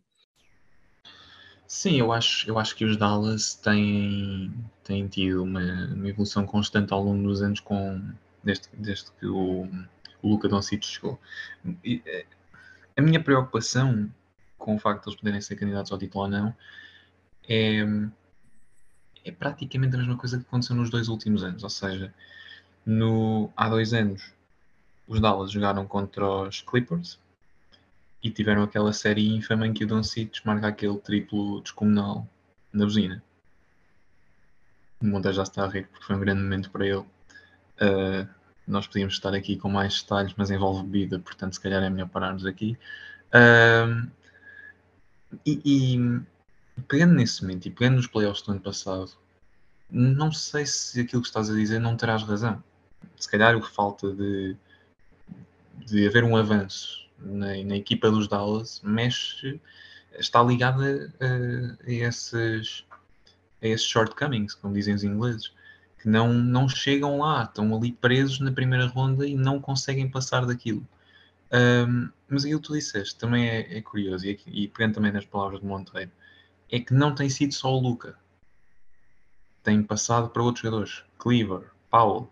Sim, 1.67 1.99
eu 1.99 2.11
acho, 2.11 2.49
eu 2.49 2.57
acho 2.57 2.75
que 2.75 2.85
os 2.85 2.97
Dallas 2.97 3.55
têm, 3.55 4.51
têm 4.83 5.07
tido 5.07 5.43
uma, 5.43 5.85
uma 5.93 6.09
evolução 6.09 6.45
constante 6.45 6.91
ao 6.93 7.03
longo 7.03 7.23
dos 7.23 7.41
anos 7.41 7.59
com, 7.59 8.01
desde, 8.43 8.67
desde 8.73 9.11
que 9.11 9.25
o, 9.25 9.63
o 10.21 10.29
Luca 10.29 10.47
Doncic 10.47 10.83
chegou. 10.83 11.19
E, 11.83 12.01
eh, 12.05 12.25
a 12.97 13.01
minha 13.01 13.21
preocupação 13.21 14.09
com 14.57 14.75
o 14.75 14.79
facto 14.79 15.03
de 15.03 15.09
eles 15.09 15.19
poderem 15.19 15.41
ser 15.41 15.55
candidatos 15.55 15.91
ao 15.91 15.97
título 15.97 16.25
ou 16.25 16.29
não 16.29 16.55
é, 17.47 17.79
é 19.25 19.31
praticamente 19.31 19.95
a 19.95 19.99
mesma 19.99 20.17
coisa 20.17 20.37
que 20.37 20.45
aconteceu 20.45 20.75
nos 20.75 20.89
dois 20.89 21.07
últimos 21.07 21.43
anos. 21.43 21.63
Ou 21.63 21.69
seja, 21.69 22.13
no, 22.85 23.51
há 23.55 23.69
dois 23.69 23.93
anos 23.93 24.33
os 25.07 25.19
Dallas 25.19 25.51
jogaram 25.51 25.85
contra 25.85 26.25
os 26.25 26.61
Clippers 26.61 27.19
e 28.23 28.29
tiveram 28.29 28.63
aquela 28.63 28.93
série 28.93 29.35
infame 29.35 29.67
em 29.67 29.73
que 29.73 29.83
o 29.83 29.87
Doncic 29.87 30.45
marca 30.45 30.67
aquele 30.67 30.97
triplo 30.97 31.61
descomunal 31.61 32.27
na 32.71 32.85
buzina. 32.85 33.23
O 35.01 35.05
Monte 35.07 35.33
já 35.33 35.43
está 35.43 35.65
a 35.65 35.67
rir 35.67 35.87
porque 35.87 36.05
foi 36.05 36.15
um 36.15 36.19
grande 36.19 36.41
momento 36.41 36.69
para 36.69 36.85
ele. 36.85 37.05
Uh, 37.81 38.27
nós 38.67 38.85
podíamos 38.85 39.15
estar 39.15 39.33
aqui 39.33 39.57
com 39.57 39.69
mais 39.69 40.01
detalhes, 40.01 40.33
mas 40.37 40.51
envolve 40.51 40.83
bebida, 40.83 41.17
portanto, 41.19 41.53
se 41.53 41.59
calhar 41.59 41.81
é 41.81 41.89
melhor 41.89 42.09
pararmos 42.09 42.45
aqui. 42.45 42.77
Uh, 43.33 44.07
e, 45.45 45.61
e, 45.65 46.81
pegando 46.87 47.15
nesse 47.15 47.41
momento 47.41 47.65
e 47.65 47.71
pegando 47.71 47.95
nos 47.95 48.07
playoffs 48.07 48.43
do 48.43 48.51
ano 48.51 48.61
passado, 48.61 49.11
não 49.89 50.31
sei 50.31 50.65
se 50.65 51.01
aquilo 51.01 51.21
que 51.21 51.27
estás 51.27 51.49
a 51.49 51.53
dizer 51.53 51.79
não 51.79 51.97
terás 51.97 52.21
razão. 52.21 52.63
Se 53.17 53.29
calhar 53.29 53.55
o 53.55 53.61
que 53.61 53.69
falta 53.69 54.13
de 54.13 54.55
de 55.85 56.07
haver 56.07 56.23
um 56.23 56.37
avanço 56.37 57.00
na, 57.23 57.63
na 57.63 57.75
equipa 57.75 58.09
dos 58.09 58.27
Dallas 58.27 58.81
mexe, 58.83 59.59
está 60.17 60.41
ligada 60.43 61.13
a, 61.19 61.85
a, 61.87 61.91
esses, 61.91 62.85
a 63.61 63.67
esses 63.67 63.85
shortcomings, 63.85 64.53
como 64.55 64.73
dizem 64.73 64.93
os 64.93 65.03
ingleses, 65.03 65.53
que 66.01 66.09
não, 66.09 66.33
não 66.33 66.67
chegam 66.67 67.19
lá, 67.19 67.43
estão 67.43 67.75
ali 67.75 67.91
presos 67.91 68.39
na 68.39 68.51
primeira 68.51 68.87
ronda 68.87 69.25
e 69.27 69.35
não 69.35 69.59
conseguem 69.61 70.09
passar 70.09 70.45
daquilo. 70.45 70.85
Um, 71.53 72.09
mas 72.29 72.43
aquilo 72.43 72.61
que 72.61 72.67
tu 72.67 72.73
disseste 72.73 73.15
também 73.17 73.47
é, 73.47 73.77
é 73.77 73.81
curioso, 73.81 74.25
e, 74.25 74.39
e 74.47 74.67
pegando 74.67 74.95
também 74.95 75.11
nas 75.11 75.25
palavras 75.25 75.59
de 75.59 75.65
Monteiro, 75.65 76.11
é 76.71 76.79
que 76.79 76.93
não 76.93 77.13
tem 77.13 77.29
sido 77.29 77.53
só 77.53 77.71
o 77.71 77.79
Luca. 77.79 78.15
Tem 79.61 79.83
passado 79.83 80.29
para 80.29 80.41
outros 80.41 80.63
jogadores. 80.63 81.03
Cleaver, 81.19 81.69
Powell, 81.89 82.31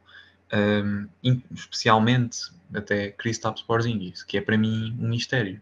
um, 0.54 1.08
especialmente 1.52 2.52
até 2.74 3.10
Kristaps 3.12 3.62
Porzingis, 3.62 4.24
que 4.24 4.38
é 4.38 4.42
para 4.42 4.58
mim 4.58 4.96
um 5.00 5.10
mistério. 5.10 5.62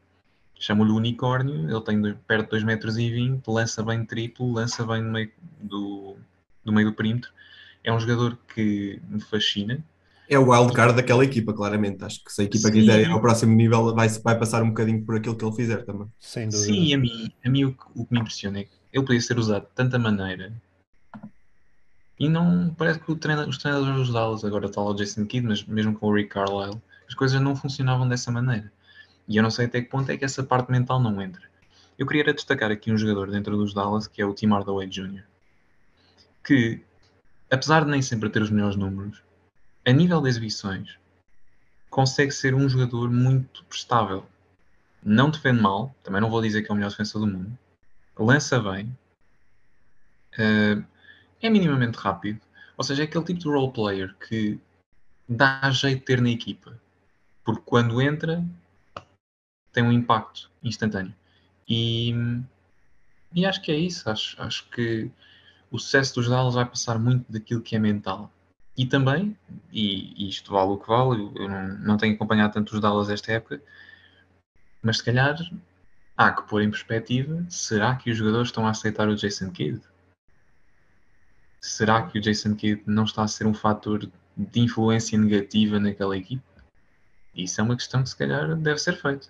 Chamo-lhe 0.60 0.92
unicórnio, 0.92 1.70
ele 1.70 1.82
tem 1.82 2.02
perto 2.28 2.46
de 2.46 2.52
2 2.52 2.64
metros 2.64 2.98
e 2.98 3.10
20, 3.12 3.48
lança 3.48 3.84
bem 3.84 4.04
triplo, 4.04 4.52
lança 4.52 4.86
bem 4.86 5.04
no 5.04 5.12
meio 5.12 5.32
do, 5.62 6.16
do 6.66 6.74
meio 6.74 6.90
do 6.90 6.96
perímetro. 6.96 7.32
É 7.84 7.94
um 7.94 8.00
jogador 8.00 8.38
que 8.54 9.00
me 9.08 9.22
fascina. 9.22 9.84
É 10.28 10.38
o 10.38 10.50
wildcard 10.50 10.96
daquela 10.96 11.24
equipa, 11.24 11.54
claramente. 11.54 12.04
Acho 12.04 12.24
que 12.24 12.34
se 12.34 12.42
a 12.42 12.46
equipa 12.46 12.68
Sim. 12.68 12.74
quiser 12.74 13.02
ir 13.02 13.12
ao 13.12 13.22
próximo 13.22 13.56
nível, 13.56 13.94
vai, 13.94 14.10
vai 14.10 14.38
passar 14.38 14.64
um 14.64 14.70
bocadinho 14.70 15.06
por 15.06 15.16
aquilo 15.16 15.38
que 15.38 15.46
ele 15.46 15.56
fizer 15.56 15.86
também. 15.86 16.08
Sem 16.20 16.50
dúvida. 16.50 16.66
Sim, 16.66 16.94
a 16.94 16.98
mim, 16.98 17.32
a 17.46 17.50
mim 17.50 17.64
o, 17.66 17.78
o 17.96 18.06
que 18.06 18.14
me 18.14 18.20
impressiona 18.20 18.60
é 18.60 18.64
que 18.64 18.72
ele 18.92 19.06
podia 19.06 19.22
ser 19.22 19.38
usado 19.38 19.64
de 19.64 19.72
tanta 19.74 19.98
maneira 19.98 20.52
e 22.20 22.28
não 22.28 22.74
parece 22.74 23.00
que 23.00 23.12
os 23.12 23.20
treinadores 23.20 23.58
dos 23.58 24.12
Dallas, 24.12 24.44
agora 24.44 24.66
está 24.66 24.82
lá 24.82 24.90
o 24.90 24.94
Jason 24.96 25.26
Kidd, 25.26 25.46
mas 25.46 25.64
mesmo 25.64 25.98
com 25.98 26.08
o 26.08 26.14
Rick 26.14 26.30
Carlisle, 26.30 26.82
as 27.08 27.14
coisas 27.14 27.40
não 27.40 27.56
funcionavam 27.56 28.08
dessa 28.08 28.32
maneira. 28.32 28.72
E 29.28 29.38
eu 29.38 29.44
não 29.44 29.52
sei 29.52 29.66
até 29.66 29.82
que 29.82 29.90
ponto 29.90 30.10
é 30.12 30.18
que 30.18 30.26
essa 30.26 30.44
parte 30.44 30.72
mental 30.72 31.00
não 31.00 31.22
entra. 31.22 31.44
Eu 31.98 32.08
queria 32.08 32.34
destacar 32.34 32.72
aqui 32.72 32.92
um 32.92 32.98
jogador 32.98 33.30
dentro 33.30 33.56
dos 33.56 33.74
Dallas, 33.74 34.08
que 34.08 34.22
é 34.22 34.26
o 34.26 34.34
Tim 34.34 34.48
Hardaway 34.48 34.88
Jr., 34.88 35.24
que, 36.44 36.82
apesar 37.52 37.84
de 37.84 37.92
nem 37.92 38.02
sempre 38.02 38.30
ter 38.30 38.42
os 38.42 38.50
melhores 38.50 38.76
números, 38.76 39.22
a 39.86 39.92
nível 39.92 40.22
de 40.22 40.30
exibições, 40.30 40.98
consegue 41.90 42.32
ser 42.32 42.54
um 42.54 42.68
jogador 42.68 43.10
muito 43.10 43.64
prestável. 43.66 44.26
Não 45.04 45.30
defende 45.30 45.62
mal, 45.62 45.96
também 46.04 46.22
não 46.22 46.30
vou 46.30 46.42
dizer 46.42 46.64
que 46.64 46.72
é 46.72 46.74
o 46.74 46.76
melhor 46.76 46.90
defensor 46.90 47.22
do 47.22 47.28
mundo, 47.28 47.58
lança 48.18 48.60
bem, 48.60 48.98
uh, 50.34 50.84
é 51.42 51.50
minimamente 51.50 51.98
rápido. 51.98 52.42
Ou 52.78 52.84
seja, 52.84 53.04
é 53.04 53.06
aquele 53.06 53.26
tipo 53.26 53.40
de 53.40 53.48
role 53.48 53.72
player 53.72 54.16
que 54.16 54.60
dá 55.28 55.70
jeito 55.72 56.00
de 56.00 56.06
ter 56.06 56.22
na 56.22 56.30
equipa. 56.30 56.80
Porque 57.44 57.62
quando 57.66 58.02
entra, 58.02 58.44
tem 59.72 59.84
um 59.84 59.92
impacto 59.92 60.52
instantâneo. 60.64 61.14
E, 61.68 62.14
e 63.34 63.46
acho 63.46 63.62
que 63.62 63.72
é 63.72 63.76
isso. 63.76 64.10
Acho, 64.10 64.42
acho 64.42 64.70
que 64.70 65.10
o 65.72 65.80
sucesso 65.80 66.16
dos 66.16 66.30
Dallas 66.30 66.56
vai 66.56 66.66
passar 66.66 67.00
muito 67.00 67.32
daquilo 67.32 67.62
que 67.62 67.76
é 67.76 67.80
mental. 67.80 68.32
E 68.78 68.86
também, 68.86 69.36
e, 69.72 70.14
e 70.26 70.30
isto 70.30 70.52
vale 70.52 70.72
o 70.72 70.78
que 70.78 70.88
vale, 70.88 71.32
eu 71.36 71.50
não, 71.50 71.68
não 71.80 71.98
tenho 71.98 72.14
acompanhado 72.14 72.54
tanto 72.54 72.76
os 72.76 72.80
Dallas 72.80 73.10
esta 73.10 73.32
época, 73.32 73.60
mas 74.84 74.98
se 74.98 75.04
calhar 75.04 75.36
há 76.16 76.32
que 76.32 76.44
pôr 76.44 76.62
em 76.62 76.70
perspectiva: 76.70 77.44
será 77.50 77.96
que 77.96 78.12
os 78.12 78.18
jogadores 78.18 78.50
estão 78.50 78.68
a 78.68 78.70
aceitar 78.70 79.10
o 79.10 79.16
Jason 79.16 79.52
Kidd? 79.52 79.82
Será 81.62 82.04
que 82.04 82.18
o 82.18 82.22
Jason 82.22 82.56
Kidd 82.56 82.84
não 82.86 83.04
está 83.04 83.24
a 83.24 83.28
ser 83.28 83.48
um 83.48 83.54
fator 83.54 84.10
de 84.36 84.60
influência 84.60 85.18
negativa 85.18 85.80
naquela 85.80 86.18
equipe? 86.18 86.44
Isso 87.36 87.62
é 87.62 87.64
uma 87.64 87.76
questão 87.76 88.04
que 88.04 88.10
se 88.10 88.18
calhar 88.18 88.56
deve 88.56 88.80
ser 88.80 89.00
feita. 89.00 89.28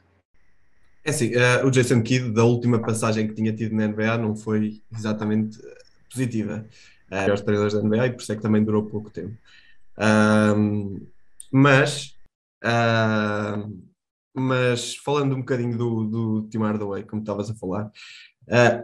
É 1.03 1.10
assim, 1.10 1.31
uh, 1.36 1.65
o 1.65 1.72
Jason 1.72 2.01
Kidd, 2.01 2.31
da 2.31 2.43
última 2.43 2.81
passagem 2.81 3.27
que 3.27 3.34
tinha 3.34 3.53
tido 3.53 3.75
na 3.75 3.88
NBA, 3.88 4.17
não 4.17 4.36
foi 4.36 4.81
exatamente 4.93 5.60
eh, 5.65 5.84
positiva. 6.10 6.65
Uh, 7.10 7.34
os 7.34 7.41
treinadores 7.41 7.74
da 7.74 7.81
NBA 7.81 8.07
e 8.07 8.12
por 8.12 8.22
isso 8.22 8.31
é 8.34 8.36
que 8.36 8.41
também 8.41 8.63
durou 8.63 8.86
pouco 8.86 9.10
tempo. 9.10 9.38
Uh, 9.98 11.07
mas, 11.50 12.13
uh, 12.63 13.74
mas 14.34 14.96
falando 14.98 15.34
um 15.34 15.39
bocadinho 15.39 15.77
do, 15.77 16.03
do 16.03 16.50
Tim 16.50 16.60
Hardaway, 16.60 17.03
como 17.03 17.22
estavas 17.22 17.50
a 17.50 17.55
falar, 17.55 17.89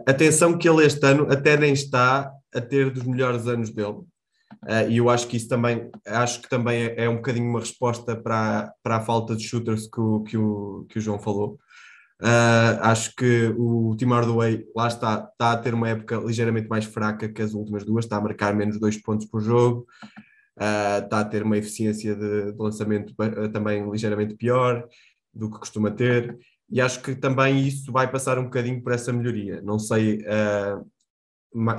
atenção 0.06 0.58
que 0.58 0.68
ele 0.68 0.84
este 0.84 1.04
ano 1.06 1.30
até 1.30 1.56
nem 1.56 1.72
está 1.72 2.30
a 2.54 2.60
ter 2.60 2.90
dos 2.90 3.04
melhores 3.04 3.46
anos 3.46 3.70
dele. 3.70 4.02
Uh, 4.62 4.88
e 4.88 4.96
eu 4.98 5.10
acho 5.10 5.26
que 5.26 5.36
isso 5.36 5.48
também 5.48 5.90
acho 6.06 6.40
que 6.40 6.48
também 6.48 6.84
é, 6.84 7.04
é, 7.04 7.08
um 7.08 7.16
bocadinho 7.16 7.48
uma 7.48 7.60
resposta 7.60 8.16
para, 8.16 8.72
para 8.82 8.96
a 8.96 9.00
falta 9.00 9.36
de 9.36 9.42
shooters 9.42 9.86
que 9.86 10.00
o, 10.00 10.22
que 10.22 10.36
o, 10.36 10.86
que 10.88 10.98
o 10.98 11.02
João 11.02 11.18
falou. 11.18 11.58
Uh, 12.22 12.78
acho 12.80 13.14
que 13.16 13.52
o 13.58 13.94
Tim 13.96 14.06
Hardaway 14.06 14.64
lá 14.74 14.88
está, 14.88 15.28
está 15.30 15.52
a 15.52 15.56
ter 15.58 15.74
uma 15.74 15.88
época 15.88 16.16
ligeiramente 16.16 16.68
mais 16.68 16.84
fraca 16.84 17.28
que 17.28 17.42
as 17.42 17.52
últimas 17.52 17.84
duas, 17.84 18.04
está 18.04 18.16
a 18.16 18.20
marcar 18.20 18.54
menos 18.54 18.78
dois 18.78 18.96
pontos 18.96 19.26
por 19.26 19.40
jogo, 19.40 19.86
uh, 20.58 21.04
está 21.04 21.20
a 21.20 21.24
ter 21.24 21.42
uma 21.42 21.58
eficiência 21.58 22.14
de, 22.14 22.52
de 22.52 22.58
lançamento 22.58 23.14
também 23.52 23.90
ligeiramente 23.90 24.34
pior 24.36 24.86
do 25.34 25.50
que 25.50 25.58
costuma 25.58 25.90
ter, 25.90 26.38
e 26.70 26.80
acho 26.80 27.02
que 27.02 27.14
também 27.14 27.66
isso 27.66 27.92
vai 27.92 28.10
passar 28.10 28.38
um 28.38 28.44
bocadinho 28.44 28.82
por 28.82 28.92
essa 28.92 29.12
melhoria. 29.12 29.60
Não 29.62 29.78
sei 29.78 30.18
uh, 30.18 30.84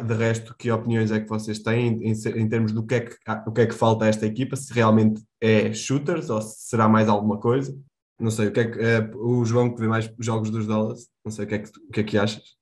de 0.04 0.14
resto, 0.14 0.56
que 0.58 0.72
opiniões 0.72 1.12
é 1.12 1.20
que 1.20 1.28
vocês 1.28 1.60
têm 1.60 2.02
em, 2.02 2.12
em, 2.12 2.50
termos 2.50 2.72
do 2.72 2.86
que, 2.86 2.96
é 2.96 3.00
que, 3.02 3.18
o 3.46 3.52
que 3.52 3.62
é 3.62 3.66
que 3.66 3.74
falta 3.74 4.06
a 4.06 4.08
esta 4.08 4.26
equipa? 4.26 4.56
Se 4.56 4.74
realmente 4.74 5.22
é 5.42 5.74
shooters 5.74 6.30
ou 6.30 6.42
se 6.42 6.70
será 6.70 6.88
mais 6.88 7.10
alguma 7.10 7.40
coisa? 7.40 7.78
Não 8.18 8.32
sei, 8.32 8.48
o 8.48 8.52
que 8.52 8.60
é 8.62 8.72
que 8.72 8.80
é, 8.80 9.12
o 9.16 9.44
João 9.44 9.74
que 9.74 9.82
vê 9.82 9.88
mais 9.88 10.10
jogos 10.20 10.50
dos 10.50 10.66
Dallas, 10.66 11.08
não 11.26 11.32
sei 11.32 11.44
o 11.44 11.48
que 11.48 11.56
é 11.56 11.60
que, 11.60 11.70
o 11.70 11.92
que, 11.92 12.00
é 12.00 12.04
que 12.04 12.18
achas? 12.18 12.56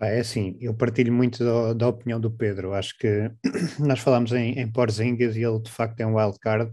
É 0.00 0.20
assim, 0.20 0.56
eu 0.60 0.74
partilho 0.74 1.12
muito 1.12 1.44
da, 1.44 1.74
da 1.74 1.88
opinião 1.88 2.18
do 2.18 2.30
Pedro. 2.30 2.72
Acho 2.72 2.96
que 2.98 3.30
nós 3.78 4.00
falamos 4.00 4.32
em, 4.32 4.58
em 4.58 4.72
Porzingas 4.72 5.36
e 5.36 5.42
ele 5.42 5.60
de 5.60 5.70
facto 5.70 6.00
é 6.00 6.06
um 6.06 6.16
wild 6.16 6.38
card 6.38 6.72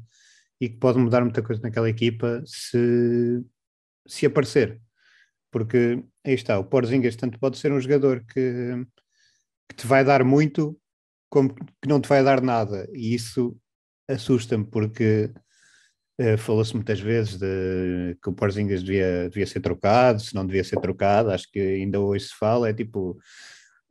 e 0.61 0.69
que 0.69 0.77
pode 0.77 0.97
mudar 0.97 1.21
muita 1.21 1.41
coisa 1.41 1.61
naquela 1.61 1.89
equipa 1.89 2.41
se, 2.45 3.43
se 4.05 4.25
aparecer. 4.25 4.81
Porque 5.51 6.03
aí 6.25 6.33
está, 6.33 6.57
o 6.59 6.65
Porzingas 6.65 7.15
tanto 7.15 7.39
pode 7.39 7.57
ser 7.57 7.71
um 7.71 7.79
jogador 7.79 8.23
que, 8.25 8.85
que 9.69 9.75
te 9.75 9.87
vai 9.87 10.03
dar 10.03 10.23
muito 10.23 10.77
como 11.33 11.51
que 11.51 11.89
não 11.89 11.99
te 11.99 12.07
vai 12.07 12.23
dar 12.23 12.43
nada, 12.43 12.87
e 12.93 13.15
isso 13.15 13.57
assusta-me 14.07 14.63
porque 14.63 15.31
uh, 16.21 16.37
falou-se 16.37 16.75
muitas 16.75 16.99
vezes 16.99 17.39
de 17.39 18.15
que 18.21 18.29
o 18.29 18.33
Porzingas 18.33 18.83
devia, 18.83 19.29
devia 19.29 19.47
ser 19.47 19.59
trocado, 19.59 20.19
se 20.21 20.35
não 20.35 20.45
devia 20.45 20.63
ser 20.63 20.79
trocado, 20.79 21.31
acho 21.31 21.51
que 21.51 21.59
ainda 21.59 21.99
hoje 21.99 22.25
se 22.25 22.35
fala, 22.35 22.69
é 22.69 22.73
tipo, 22.73 23.17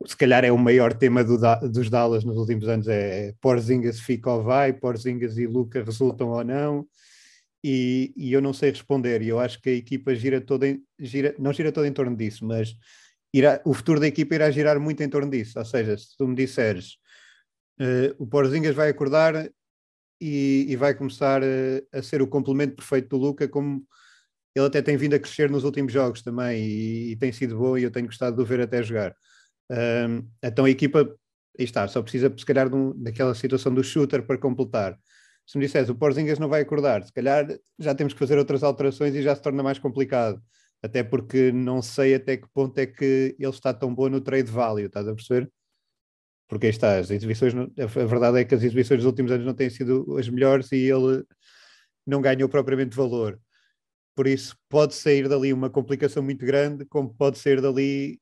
se 0.06 0.16
calhar 0.16 0.44
é 0.44 0.52
o 0.52 0.58
maior 0.58 0.92
tema 0.92 1.24
do, 1.24 1.36
dos 1.68 1.90
Dallas 1.90 2.22
nos 2.22 2.36
últimos 2.36 2.68
anos, 2.68 2.86
é, 2.86 3.30
é 3.30 3.34
Porzingas 3.40 3.98
fica 3.98 4.30
ou 4.30 4.44
vai, 4.44 4.72
Porzingas 4.72 5.36
e 5.36 5.44
Luca 5.44 5.82
resultam 5.82 6.28
ou 6.28 6.44
não, 6.44 6.86
e, 7.62 8.12
e, 8.16 8.32
eu 8.32 8.40
não 8.40 8.52
sei 8.52 8.70
responder. 8.70 9.22
E 9.22 9.28
eu 9.28 9.38
acho 9.38 9.60
que 9.60 9.70
a 9.70 9.74
equipa 9.74 10.14
gira 10.14 10.40
toda, 10.40 10.66
em, 10.68 10.82
gira, 10.98 11.34
não 11.38 11.52
gira 11.52 11.72
toda 11.72 11.86
em 11.86 11.92
torno 11.92 12.16
disso, 12.16 12.44
mas 12.44 12.74
irá, 13.32 13.60
o 13.64 13.72
futuro 13.72 14.00
da 14.00 14.06
equipa 14.06 14.34
irá 14.34 14.50
girar 14.50 14.80
muito 14.80 15.02
em 15.02 15.08
torno 15.08 15.30
disso. 15.30 15.58
Ou 15.58 15.64
seja, 15.64 15.96
se 15.96 16.16
tu 16.16 16.26
me 16.26 16.34
disseres 16.34 16.96
uh, 17.80 18.14
o 18.18 18.26
Porzingas 18.26 18.74
vai 18.74 18.88
acordar 18.88 19.50
e, 20.20 20.66
e 20.68 20.76
vai 20.76 20.94
começar 20.94 21.42
uh, 21.42 21.86
a 21.92 22.02
ser 22.02 22.22
o 22.22 22.26
complemento 22.26 22.76
perfeito 22.76 23.08
do 23.08 23.16
Luca, 23.16 23.48
como 23.48 23.86
ele 24.54 24.66
até 24.66 24.82
tem 24.82 24.96
vindo 24.96 25.14
a 25.14 25.18
crescer 25.18 25.50
nos 25.50 25.64
últimos 25.64 25.92
jogos 25.92 26.22
também 26.22 26.62
e, 26.64 27.12
e 27.12 27.16
tem 27.16 27.32
sido 27.32 27.58
bom 27.58 27.76
e 27.76 27.84
eu 27.84 27.90
tenho 27.90 28.06
gostado 28.06 28.36
de 28.36 28.42
o 28.42 28.44
ver 28.46 28.60
até 28.60 28.82
jogar. 28.82 29.14
Um, 29.70 30.28
então 30.42 30.64
a 30.64 30.70
equipa, 30.70 31.08
está, 31.58 31.88
só 31.88 32.02
precisa 32.02 32.32
se 32.36 32.44
calhar 32.44 32.68
de 32.68 32.76
um, 32.76 32.92
daquela 33.02 33.34
situação 33.34 33.72
do 33.74 33.82
shooter 33.82 34.22
para 34.24 34.38
completar 34.38 34.98
se 35.46 35.58
me 35.58 35.64
dissesse 35.66 35.90
o 35.90 35.94
Porzingas 35.94 36.38
não 36.38 36.48
vai 36.48 36.62
acordar, 36.62 37.02
se 37.04 37.12
calhar 37.12 37.46
já 37.78 37.94
temos 37.94 38.12
que 38.12 38.18
fazer 38.18 38.38
outras 38.38 38.62
alterações 38.62 39.14
e 39.14 39.22
já 39.22 39.34
se 39.34 39.42
torna 39.42 39.62
mais 39.62 39.78
complicado. 39.78 40.42
Até 40.82 41.02
porque 41.04 41.52
não 41.52 41.80
sei 41.80 42.14
até 42.14 42.36
que 42.36 42.48
ponto 42.52 42.76
é 42.78 42.86
que 42.86 43.36
ele 43.38 43.50
está 43.50 43.72
tão 43.72 43.94
bom 43.94 44.08
no 44.08 44.20
trade 44.20 44.50
value, 44.50 44.86
estás 44.86 45.06
a 45.06 45.14
perceber? 45.14 45.50
Porque 46.48 46.66
aí 46.66 46.70
está, 46.70 46.98
as 46.98 47.10
exibições, 47.10 47.54
a 47.54 47.86
verdade 47.86 48.40
é 48.40 48.44
que 48.44 48.54
as 48.54 48.62
exibições 48.62 48.98
dos 48.98 49.06
últimos 49.06 49.30
anos 49.32 49.46
não 49.46 49.54
têm 49.54 49.70
sido 49.70 50.18
as 50.18 50.28
melhores 50.28 50.70
e 50.72 50.76
ele 50.76 51.24
não 52.06 52.20
ganhou 52.20 52.48
propriamente 52.48 52.96
valor. 52.96 53.40
Por 54.14 54.26
isso, 54.26 54.56
pode 54.68 54.94
sair 54.94 55.28
dali 55.28 55.52
uma 55.52 55.70
complicação 55.70 56.22
muito 56.22 56.44
grande, 56.44 56.84
como 56.84 57.14
pode 57.14 57.38
sair 57.38 57.60
dali 57.60 58.20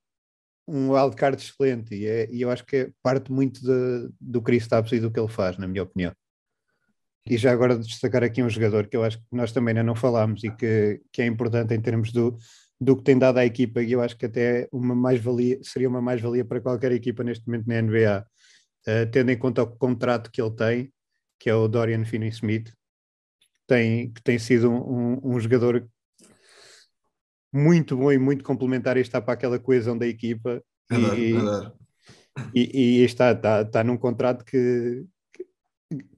um 0.68 0.92
wildcard 0.92 1.42
excelente. 1.42 1.94
E, 1.94 2.06
é, 2.06 2.28
e 2.30 2.42
eu 2.42 2.50
acho 2.50 2.64
que 2.64 2.76
é 2.76 2.90
parte 3.02 3.32
muito 3.32 3.60
de, 3.62 4.10
do 4.20 4.40
Chris 4.42 4.68
Tapps 4.68 4.92
e 4.92 5.00
do 5.00 5.10
que 5.10 5.18
ele 5.18 5.28
faz, 5.28 5.58
na 5.58 5.66
minha 5.66 5.82
opinião. 5.82 6.14
E 7.30 7.36
já 7.36 7.52
agora 7.52 7.78
destacar 7.78 8.24
aqui 8.24 8.42
um 8.42 8.50
jogador 8.50 8.88
que 8.88 8.96
eu 8.96 9.04
acho 9.04 9.18
que 9.18 9.24
nós 9.30 9.52
também 9.52 9.70
ainda 9.70 9.84
não 9.84 9.94
falámos 9.94 10.42
e 10.42 10.50
que, 10.50 11.00
que 11.12 11.22
é 11.22 11.26
importante 11.26 11.72
em 11.72 11.80
termos 11.80 12.10
do, 12.10 12.36
do 12.80 12.96
que 12.96 13.04
tem 13.04 13.16
dado 13.16 13.38
à 13.38 13.46
equipa, 13.46 13.80
e 13.80 13.92
eu 13.92 14.02
acho 14.02 14.16
que 14.16 14.26
até 14.26 14.68
uma 14.72 14.96
mais-valia, 14.96 15.60
seria 15.62 15.88
uma 15.88 16.02
mais-valia 16.02 16.44
para 16.44 16.60
qualquer 16.60 16.90
equipa 16.90 17.22
neste 17.22 17.46
momento 17.46 17.68
na 17.68 17.80
NBA, 17.80 18.26
uh, 18.26 18.90
eh, 18.90 19.06
tendo 19.06 19.30
em 19.30 19.38
conta 19.38 19.62
o 19.62 19.66
contrato 19.68 20.28
que 20.28 20.42
ele 20.42 20.50
tem, 20.50 20.92
que 21.38 21.48
é 21.48 21.54
o 21.54 21.68
Dorian 21.68 22.04
Finney-Smith. 22.04 22.72
tem, 23.64 24.10
que 24.10 24.22
tem 24.24 24.36
sido 24.36 24.68
um, 24.68 25.20
um 25.22 25.38
jogador 25.38 25.88
muito 27.52 27.96
bom 27.96 28.10
e 28.10 28.18
muito 28.18 28.42
complementar 28.42 28.96
e 28.96 29.02
está 29.02 29.20
para 29.20 29.34
aquela 29.34 29.60
coesão 29.60 29.96
da 29.96 30.06
equipa. 30.06 30.60
E, 32.52 32.60
e, 32.60 33.00
e 33.00 33.04
está, 33.04 33.30
está, 33.30 33.62
está 33.62 33.84
num 33.84 33.96
contrato 33.96 34.44
que, 34.44 35.06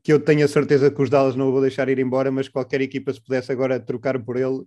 que 0.02 0.12
eu 0.12 0.23
tenho 0.23 0.45
a 0.45 0.49
certeza 0.49 0.91
que 0.91 1.02
os 1.02 1.09
Dallas 1.09 1.35
não 1.35 1.49
o 1.49 1.52
vou 1.52 1.61
deixar 1.61 1.88
ir 1.88 1.99
embora, 1.99 2.31
mas 2.31 2.49
qualquer 2.49 2.81
equipa, 2.81 3.12
se 3.12 3.21
pudesse 3.21 3.50
agora 3.50 3.81
trocar 3.81 4.23
por 4.23 4.37
ele, 4.37 4.64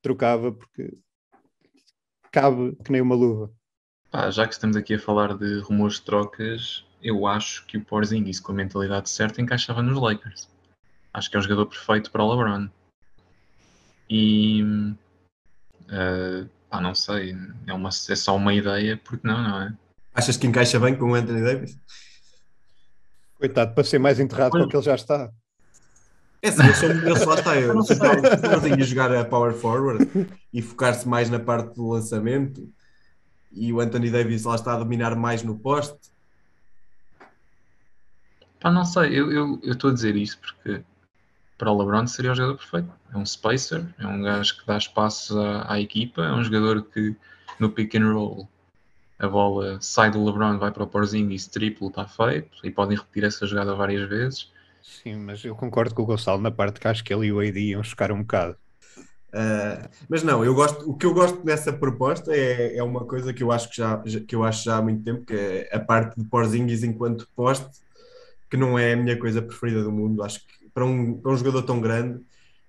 trocava, 0.00 0.52
porque 0.52 0.96
cabe 2.30 2.76
que 2.84 2.90
nem 2.90 3.00
uma 3.00 3.14
luva. 3.14 3.52
Pá, 4.10 4.30
já 4.30 4.46
que 4.46 4.54
estamos 4.54 4.76
aqui 4.76 4.94
a 4.94 4.98
falar 4.98 5.36
de 5.36 5.60
rumores 5.60 5.96
de 5.96 6.02
trocas, 6.02 6.84
eu 7.02 7.26
acho 7.26 7.66
que 7.66 7.76
o 7.76 7.84
Porzingis, 7.84 8.40
com 8.40 8.52
a 8.52 8.54
mentalidade 8.54 9.10
certa, 9.10 9.40
encaixava 9.40 9.82
nos 9.82 10.00
Lakers. 10.00 10.48
Acho 11.12 11.30
que 11.30 11.36
é 11.36 11.40
o 11.40 11.42
jogador 11.42 11.66
perfeito 11.66 12.10
para 12.10 12.24
o 12.24 12.30
LeBron. 12.30 12.68
E. 14.08 14.62
Uh, 15.82 16.48
pá, 16.68 16.80
não 16.80 16.94
sei. 16.94 17.36
É, 17.66 17.72
uma, 17.72 17.88
é 17.88 18.16
só 18.16 18.36
uma 18.36 18.54
ideia, 18.54 18.98
porque 19.02 19.26
não, 19.26 19.42
não 19.42 19.62
é? 19.62 19.74
Achas 20.14 20.36
que 20.36 20.46
encaixa 20.46 20.78
bem 20.78 20.96
com 20.96 21.10
o 21.10 21.14
Anthony 21.14 21.42
Davis? 21.42 21.78
Coitado, 23.42 23.74
para 23.74 23.82
ser 23.82 23.98
mais 23.98 24.20
enterrado 24.20 24.52
com 24.52 24.68
que 24.68 24.76
ele 24.76 24.84
já 24.84 24.94
está. 24.94 25.28
É 26.40 26.52
sim, 26.52 26.64
eu 26.64 26.74
sou, 26.74 26.88
eu 26.90 27.16
só 27.16 27.30
lá 27.30 27.34
está, 27.34 27.56
eu 27.56 27.82
sou 27.82 27.96
a 28.00 28.80
jogar 28.84 29.12
a 29.12 29.24
power 29.24 29.52
forward 29.52 30.08
e 30.54 30.62
focar-se 30.62 31.08
mais 31.08 31.28
na 31.28 31.40
parte 31.40 31.74
do 31.74 31.88
lançamento 31.88 32.72
e 33.50 33.72
o 33.72 33.80
Anthony 33.80 34.12
Davis 34.12 34.44
lá 34.44 34.54
está 34.54 34.74
a 34.74 34.78
dominar 34.78 35.16
mais 35.16 35.42
no 35.42 35.58
poste. 35.58 35.98
Pá, 38.60 38.70
não 38.70 38.84
sei, 38.84 39.18
eu 39.18 39.58
estou 39.64 39.90
a 39.90 39.92
dizer 39.92 40.14
isto 40.14 40.40
porque 40.40 40.84
para 41.58 41.72
o 41.72 41.76
LeBron 41.76 42.06
seria 42.06 42.30
o 42.30 42.36
jogador 42.36 42.58
perfeito. 42.58 42.92
É 43.12 43.18
um 43.18 43.26
spacer, 43.26 43.84
é 43.98 44.06
um 44.06 44.22
gajo 44.22 44.56
que 44.60 44.64
dá 44.68 44.78
espaço 44.78 45.36
à, 45.40 45.72
à 45.72 45.80
equipa, 45.80 46.22
é 46.22 46.32
um 46.32 46.44
jogador 46.44 46.82
que 46.82 47.16
no 47.58 47.70
pick 47.70 47.96
and 47.96 48.12
roll 48.12 48.48
a 49.22 49.28
bola 49.28 49.78
sai 49.80 50.10
do 50.10 50.22
LeBron, 50.22 50.58
vai 50.58 50.72
para 50.72 50.82
o 50.82 50.86
Porzingis, 50.86 51.46
triplo, 51.46 51.88
está 51.88 52.06
feito, 52.06 52.50
e 52.64 52.70
podem 52.70 52.98
repetir 52.98 53.22
essa 53.22 53.46
jogada 53.46 53.74
várias 53.74 54.08
vezes. 54.08 54.50
Sim, 54.82 55.14
mas 55.16 55.44
eu 55.44 55.54
concordo 55.54 55.94
com 55.94 56.02
o 56.02 56.06
Gonçalo 56.06 56.42
na 56.42 56.50
parte 56.50 56.80
que 56.80 56.88
acho 56.88 57.04
que 57.04 57.14
ele 57.14 57.26
e 57.26 57.32
o 57.32 57.38
AD 57.38 57.58
iam 57.60 57.84
chocar 57.84 58.10
um 58.10 58.18
bocado. 58.18 58.56
Uh, 59.32 59.88
mas 60.08 60.24
não, 60.24 60.44
eu 60.44 60.52
gosto, 60.54 60.90
o 60.90 60.94
que 60.94 61.06
eu 61.06 61.14
gosto 61.14 61.42
nessa 61.44 61.72
proposta 61.72 62.34
é, 62.34 62.76
é 62.76 62.82
uma 62.82 63.04
coisa 63.04 63.32
que 63.32 63.44
eu 63.44 63.52
acho 63.52 63.70
que 63.70 63.76
já, 63.76 64.02
que 64.26 64.34
eu 64.34 64.42
acho 64.42 64.64
já 64.64 64.76
há 64.76 64.82
muito 64.82 65.04
tempo, 65.04 65.24
que 65.24 65.34
é 65.34 65.70
a 65.72 65.78
parte 65.78 66.20
de 66.20 66.28
Porzingis 66.28 66.82
enquanto 66.82 67.28
poste, 67.34 67.66
que 68.50 68.56
não 68.56 68.76
é 68.76 68.92
a 68.92 68.96
minha 68.96 69.16
coisa 69.16 69.40
preferida 69.40 69.84
do 69.84 69.92
mundo. 69.92 70.22
Acho 70.24 70.40
que 70.40 70.68
para 70.74 70.84
um, 70.84 71.14
para 71.14 71.30
um 71.30 71.36
jogador 71.36 71.62
tão 71.62 71.80
grande, 71.80 72.20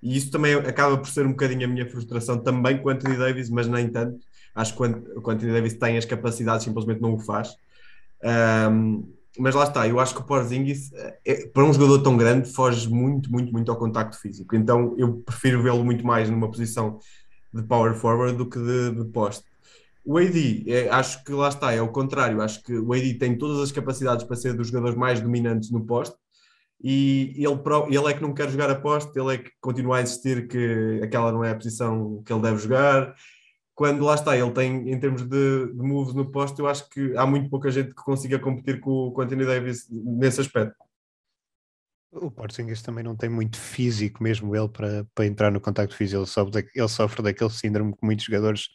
e 0.01 0.15
isso 0.15 0.29
também 0.29 0.53
acaba 0.53 0.97
por 0.97 1.09
ser 1.09 1.25
um 1.25 1.31
bocadinho 1.31 1.65
a 1.65 1.67
minha 1.67 1.89
frustração 1.89 2.37
também 2.37 2.77
com 2.77 2.89
o 2.89 2.91
Anthony 2.91 3.17
Davis, 3.17 3.49
mas 3.49 3.67
nem 3.67 3.89
tanto 3.89 4.19
Acho 4.55 4.75
que 4.75 4.81
o 4.81 4.85
Anthony 4.85 5.51
Davis 5.51 5.73
tem 5.73 5.97
as 5.97 6.05
capacidades, 6.05 6.63
simplesmente 6.63 7.01
não 7.01 7.15
o 7.15 7.19
faz. 7.19 7.55
Um, 8.71 9.11
mas 9.37 9.55
lá 9.55 9.63
está, 9.63 9.87
eu 9.87 9.99
acho 9.99 10.13
que 10.13 10.21
o 10.21 10.25
Porzingis, 10.25 10.91
é, 11.25 11.47
para 11.47 11.63
um 11.63 11.73
jogador 11.73 12.03
tão 12.03 12.15
grande, 12.15 12.51
foge 12.51 12.87
muito, 12.87 13.31
muito, 13.31 13.51
muito 13.51 13.71
ao 13.71 13.77
contacto 13.77 14.19
físico. 14.19 14.55
Então 14.55 14.95
eu 14.97 15.23
prefiro 15.25 15.61
vê-lo 15.63 15.83
muito 15.83 16.05
mais 16.05 16.29
numa 16.29 16.49
posição 16.49 16.99
de 17.51 17.63
power 17.63 17.95
forward 17.95 18.37
do 18.37 18.47
que 18.47 18.59
de, 18.59 18.91
de 18.91 19.05
poste. 19.05 19.45
O 20.05 20.17
AD, 20.17 20.65
é, 20.67 20.89
acho 20.89 21.23
que 21.23 21.31
lá 21.31 21.49
está, 21.49 21.71
é 21.71 21.81
o 21.81 21.87
contrário. 21.87 22.41
Acho 22.41 22.61
que 22.61 22.77
o 22.77 22.93
AD 22.93 23.15
tem 23.15 23.37
todas 23.37 23.59
as 23.59 23.71
capacidades 23.71 24.25
para 24.25 24.35
ser 24.35 24.53
dos 24.53 24.67
jogadores 24.67 24.95
mais 24.97 25.19
dominantes 25.19 25.71
no 25.71 25.83
poste 25.83 26.15
e 26.83 27.33
ele, 27.37 27.97
ele 27.97 28.07
é 28.09 28.13
que 28.13 28.21
não 28.21 28.33
quer 28.33 28.49
jogar 28.49 28.69
a 28.69 28.75
poste, 28.75 29.17
ele 29.17 29.35
é 29.35 29.37
que 29.37 29.51
continua 29.61 29.97
a 29.97 30.01
insistir 30.01 30.49
que 30.49 30.99
aquela 31.01 31.31
não 31.31 31.41
é 31.41 31.51
a 31.51 31.55
posição 31.55 32.21
que 32.25 32.33
ele 32.33 32.41
deve 32.41 32.57
jogar 32.57 33.15
quando 33.75 34.03
lá 34.03 34.15
está, 34.15 34.37
ele 34.37 34.51
tem, 34.51 34.91
em 34.91 34.99
termos 34.99 35.23
de, 35.23 35.67
de 35.67 35.81
moves 35.81 36.13
no 36.13 36.31
posto, 36.31 36.59
eu 36.61 36.67
acho 36.67 36.87
que 36.89 37.15
há 37.17 37.25
muito 37.25 37.49
pouca 37.49 37.71
gente 37.71 37.89
que 37.89 38.03
consiga 38.03 38.37
competir 38.37 38.79
com, 38.79 39.11
com 39.11 39.21
o 39.21 39.23
Anthony 39.23 39.45
Davis 39.45 39.87
nesse 39.89 40.41
aspecto. 40.41 40.75
O 42.11 42.29
Porzingis 42.29 42.83
também 42.83 43.03
não 43.03 43.15
tem 43.15 43.29
muito 43.29 43.57
físico 43.57 44.21
mesmo 44.21 44.55
ele 44.55 44.69
para, 44.69 45.03
para 45.15 45.25
entrar 45.25 45.51
no 45.51 45.59
contacto 45.59 45.95
físico, 45.95 46.19
ele 46.19 46.27
sofre, 46.27 46.69
ele 46.75 46.87
sofre 46.87 47.23
daquele 47.23 47.49
síndrome 47.49 47.93
que 47.93 48.05
muitos 48.05 48.25
jogadores 48.25 48.67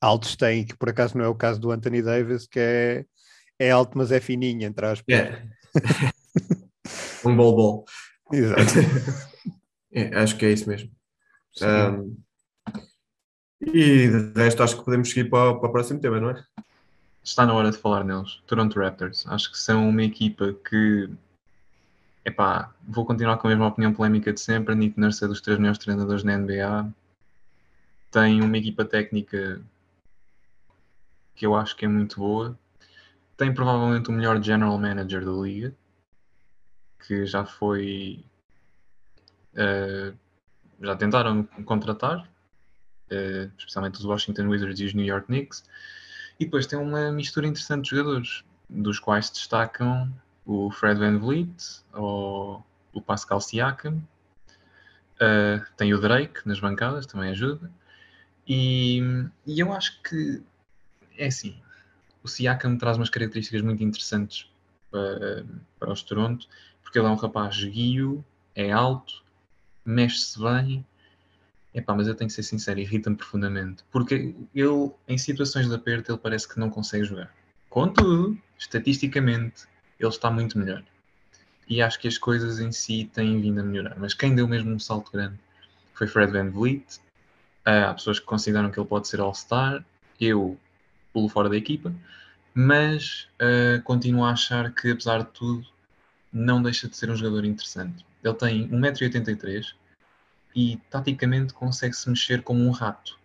altos 0.00 0.34
têm, 0.34 0.64
que 0.64 0.76
por 0.76 0.88
acaso 0.88 1.18
não 1.18 1.24
é 1.26 1.28
o 1.28 1.34
caso 1.34 1.60
do 1.60 1.70
Anthony 1.70 2.00
Davis, 2.00 2.46
que 2.46 2.58
é, 2.58 3.04
é 3.58 3.70
alto 3.70 3.98
mas 3.98 4.10
é 4.10 4.18
fininho, 4.18 4.62
entre 4.62 4.86
aspas. 4.86 5.04
Yeah. 5.14 5.44
um 7.26 7.36
bol 7.36 7.54
bol. 7.54 7.84
Exato. 8.32 8.62
é, 9.92 10.16
acho 10.16 10.38
que 10.38 10.46
é 10.46 10.52
isso 10.52 10.66
mesmo. 10.66 10.90
Um, 11.60 12.16
e 13.60 14.08
de 14.08 14.32
resto, 14.34 14.62
acho 14.62 14.78
que 14.78 14.84
podemos 14.84 15.10
seguir 15.10 15.28
para, 15.28 15.54
para 15.54 15.68
o 15.68 15.72
próximo 15.72 16.00
tema, 16.00 16.18
não 16.18 16.30
é? 16.30 16.44
Está 17.22 17.44
na 17.44 17.52
hora 17.52 17.70
de 17.70 17.76
falar 17.76 18.02
neles. 18.02 18.40
Toronto 18.46 18.78
Raptors. 18.80 19.26
Acho 19.26 19.52
que 19.52 19.58
são 19.58 19.88
uma 19.88 20.02
equipa 20.02 20.54
que. 20.68 21.10
Epá, 22.24 22.72
vou 22.82 23.04
continuar 23.04 23.36
com 23.38 23.46
a 23.46 23.50
mesma 23.50 23.66
opinião 23.66 23.92
polémica 23.92 24.32
de 24.32 24.40
sempre. 24.40 24.74
Nick 24.74 24.98
Nurse 24.98 25.24
é 25.24 25.28
dos 25.28 25.40
três 25.40 25.58
melhores 25.58 25.78
treinadores 25.78 26.24
na 26.24 26.36
NBA. 26.36 26.90
Tem 28.10 28.42
uma 28.42 28.56
equipa 28.56 28.84
técnica 28.84 29.60
que 31.34 31.46
eu 31.46 31.54
acho 31.54 31.76
que 31.76 31.84
é 31.84 31.88
muito 31.88 32.18
boa. 32.18 32.58
Tem 33.36 33.52
provavelmente 33.52 34.08
o 34.10 34.12
melhor 34.12 34.42
general 34.42 34.78
manager 34.78 35.24
da 35.24 35.32
liga, 35.32 35.74
que 37.06 37.26
já 37.26 37.44
foi. 37.44 38.24
Uh, 39.54 40.16
já 40.80 40.96
tentaram 40.96 41.44
contratar, 41.64 42.28
uh, 43.10 43.50
especialmente 43.58 43.98
os 43.98 44.04
Washington 44.04 44.48
Wizards 44.48 44.80
e 44.80 44.84
os 44.86 44.94
New 44.94 45.04
York 45.04 45.26
Knicks. 45.26 45.64
E 46.38 46.44
depois 46.44 46.66
tem 46.66 46.78
uma 46.78 47.12
mistura 47.12 47.46
interessante 47.46 47.84
de 47.84 47.90
jogadores, 47.90 48.44
dos 48.68 48.98
quais 48.98 49.30
destacam 49.30 50.12
o 50.46 50.70
Fred 50.70 50.98
Van 50.98 51.18
Vliet 51.18 51.82
ou 51.92 52.64
o 52.92 53.00
Pascal 53.00 53.40
Siakam. 53.40 54.02
Uh, 55.16 55.62
tem 55.76 55.92
o 55.92 56.00
Drake 56.00 56.40
nas 56.46 56.60
bancadas, 56.60 57.06
também 57.06 57.30
ajuda. 57.30 57.70
E, 58.48 59.02
e, 59.46 59.60
eu 59.60 59.72
acho 59.72 60.02
que 60.02 60.42
é 61.16 61.26
assim. 61.26 61.60
O 62.22 62.28
Siakam 62.28 62.76
traz 62.78 62.96
umas 62.96 63.10
características 63.10 63.62
muito 63.62 63.84
interessantes 63.84 64.50
para, 64.90 65.44
para 65.78 65.92
os 65.92 66.02
Toronto, 66.02 66.48
porque 66.82 66.98
ele 66.98 67.06
é 67.06 67.10
um 67.10 67.16
rapaz 67.16 67.62
guio, 67.62 68.24
é 68.54 68.72
alto, 68.72 69.22
mexe-se 69.84 70.38
bem 70.40 70.84
Epá, 71.72 71.94
mas 71.94 72.08
eu 72.08 72.14
tenho 72.14 72.28
que 72.28 72.34
ser 72.34 72.42
sincero, 72.42 72.80
irrita-me 72.80 73.16
profundamente. 73.16 73.84
Porque 73.92 74.34
ele, 74.54 74.90
em 75.06 75.16
situações 75.16 75.68
de 75.68 75.74
aperto, 75.74 76.10
ele 76.10 76.18
parece 76.18 76.48
que 76.48 76.58
não 76.58 76.68
consegue 76.68 77.04
jogar. 77.04 77.32
Contudo, 77.68 78.36
estatisticamente, 78.58 79.66
ele 79.98 80.08
está 80.08 80.30
muito 80.30 80.58
melhor. 80.58 80.82
E 81.68 81.80
acho 81.80 82.00
que 82.00 82.08
as 82.08 82.18
coisas 82.18 82.58
em 82.58 82.72
si 82.72 83.08
têm 83.14 83.40
vindo 83.40 83.60
a 83.60 83.62
melhorar. 83.62 83.96
Mas 83.98 84.12
quem 84.12 84.34
deu 84.34 84.48
mesmo 84.48 84.72
um 84.72 84.78
salto 84.80 85.12
grande 85.12 85.38
foi 85.94 86.08
Fred 86.08 86.32
Van 86.32 86.50
Vliet. 86.50 86.96
Uh, 87.64 87.86
há 87.86 87.94
pessoas 87.94 88.18
que 88.18 88.26
consideram 88.26 88.70
que 88.72 88.80
ele 88.80 88.88
pode 88.88 89.06
ser 89.06 89.20
All-Star. 89.20 89.84
Eu 90.20 90.58
pulo 91.12 91.28
fora 91.28 91.48
da 91.48 91.56
equipa. 91.56 91.94
Mas 92.52 93.28
uh, 93.40 93.80
continuo 93.84 94.24
a 94.24 94.32
achar 94.32 94.72
que, 94.72 94.90
apesar 94.90 95.18
de 95.22 95.30
tudo, 95.30 95.64
não 96.32 96.60
deixa 96.60 96.88
de 96.88 96.96
ser 96.96 97.08
um 97.08 97.16
jogador 97.16 97.44
interessante. 97.44 98.04
Ele 98.24 98.34
tem 98.34 98.68
1,83m 98.68 99.74
e 100.54 100.78
taticamente 100.90 101.52
consegue-se 101.54 102.08
mexer 102.08 102.42
como 102.42 102.60
um 102.62 102.70
rato. 102.70 103.18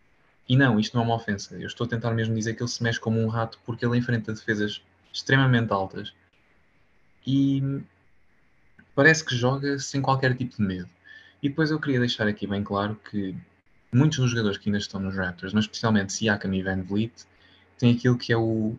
E 0.47 0.55
não, 0.55 0.79
isto 0.79 0.95
não 0.95 1.03
é 1.03 1.05
uma 1.07 1.15
ofensa. 1.15 1.55
Eu 1.55 1.67
estou 1.67 1.85
a 1.85 1.89
tentar 1.89 2.11
mesmo 2.11 2.35
dizer 2.35 2.53
que 2.53 2.61
ele 2.61 2.69
se 2.69 2.83
mexe 2.83 2.99
como 2.99 3.19
um 3.19 3.27
rato 3.27 3.59
porque 3.65 3.85
ele 3.85 3.97
enfrenta 3.97 4.33
defesas 4.33 4.81
extremamente 5.11 5.71
altas 5.71 6.13
e 7.25 7.81
parece 8.93 9.25
que 9.25 9.35
joga 9.35 9.79
sem 9.79 10.01
qualquer 10.01 10.35
tipo 10.35 10.55
de 10.55 10.61
medo. 10.61 10.89
E 11.41 11.49
depois 11.49 11.71
eu 11.71 11.79
queria 11.79 11.99
deixar 11.99 12.27
aqui 12.27 12.45
bem 12.45 12.63
claro 12.63 12.99
que 13.09 13.35
muitos 13.91 14.19
dos 14.19 14.29
jogadores 14.31 14.57
que 14.57 14.69
ainda 14.69 14.77
estão 14.77 14.99
nos 14.99 15.15
Raptors, 15.15 15.53
mas 15.53 15.65
especialmente 15.65 16.13
Siakam 16.13 16.53
e 16.53 16.61
Van 16.61 16.81
Vliet, 16.83 17.25
têm 17.77 17.95
aquilo 17.95 18.17
que 18.17 18.31
é 18.31 18.37
o, 18.37 18.75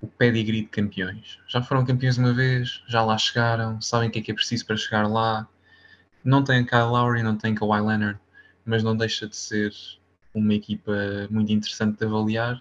o 0.00 0.06
pedigree 0.06 0.62
de 0.62 0.68
campeões. 0.68 1.38
Já 1.46 1.62
foram 1.62 1.84
campeões 1.84 2.18
uma 2.18 2.32
vez, 2.32 2.82
já 2.88 3.02
lá 3.02 3.16
chegaram, 3.16 3.80
sabem 3.80 4.08
o 4.08 4.12
que 4.12 4.18
é 4.18 4.22
que 4.22 4.30
é 4.30 4.34
preciso 4.34 4.66
para 4.66 4.76
chegar 4.76 5.06
lá, 5.06 5.48
não 6.26 6.42
tem 6.42 6.64
Kyle 6.64 6.90
Lowry, 6.90 7.22
não 7.22 7.36
tem 7.36 7.54
Kawhi 7.54 7.80
Leonard, 7.80 8.18
mas 8.64 8.82
não 8.82 8.96
deixa 8.96 9.28
de 9.28 9.36
ser 9.36 9.72
uma 10.34 10.52
equipa 10.52 10.92
muito 11.30 11.52
interessante 11.52 11.98
de 11.98 12.04
avaliar. 12.04 12.60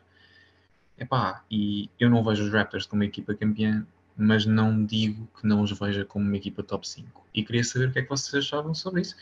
Epá, 0.98 1.44
e 1.50 1.90
eu 2.00 2.10
não 2.10 2.24
vejo 2.24 2.44
os 2.44 2.54
Raptors 2.54 2.86
como 2.86 3.02
uma 3.02 3.08
equipa 3.08 3.34
campeã, 3.34 3.86
mas 4.16 4.46
não 4.46 4.86
digo 4.86 5.28
que 5.40 5.48
não 5.48 5.62
os 5.64 5.72
veja 5.78 6.06
como 6.06 6.26
uma 6.26 6.38
equipa 6.38 6.62
top 6.62 6.88
5. 6.88 7.26
E 7.34 7.44
queria 7.44 7.64
saber 7.64 7.90
o 7.90 7.92
que 7.92 8.00
é 8.00 8.02
que 8.04 8.10
vocês 8.10 8.46
achavam 8.46 8.74
sobre 8.76 9.02
isso. 9.02 9.16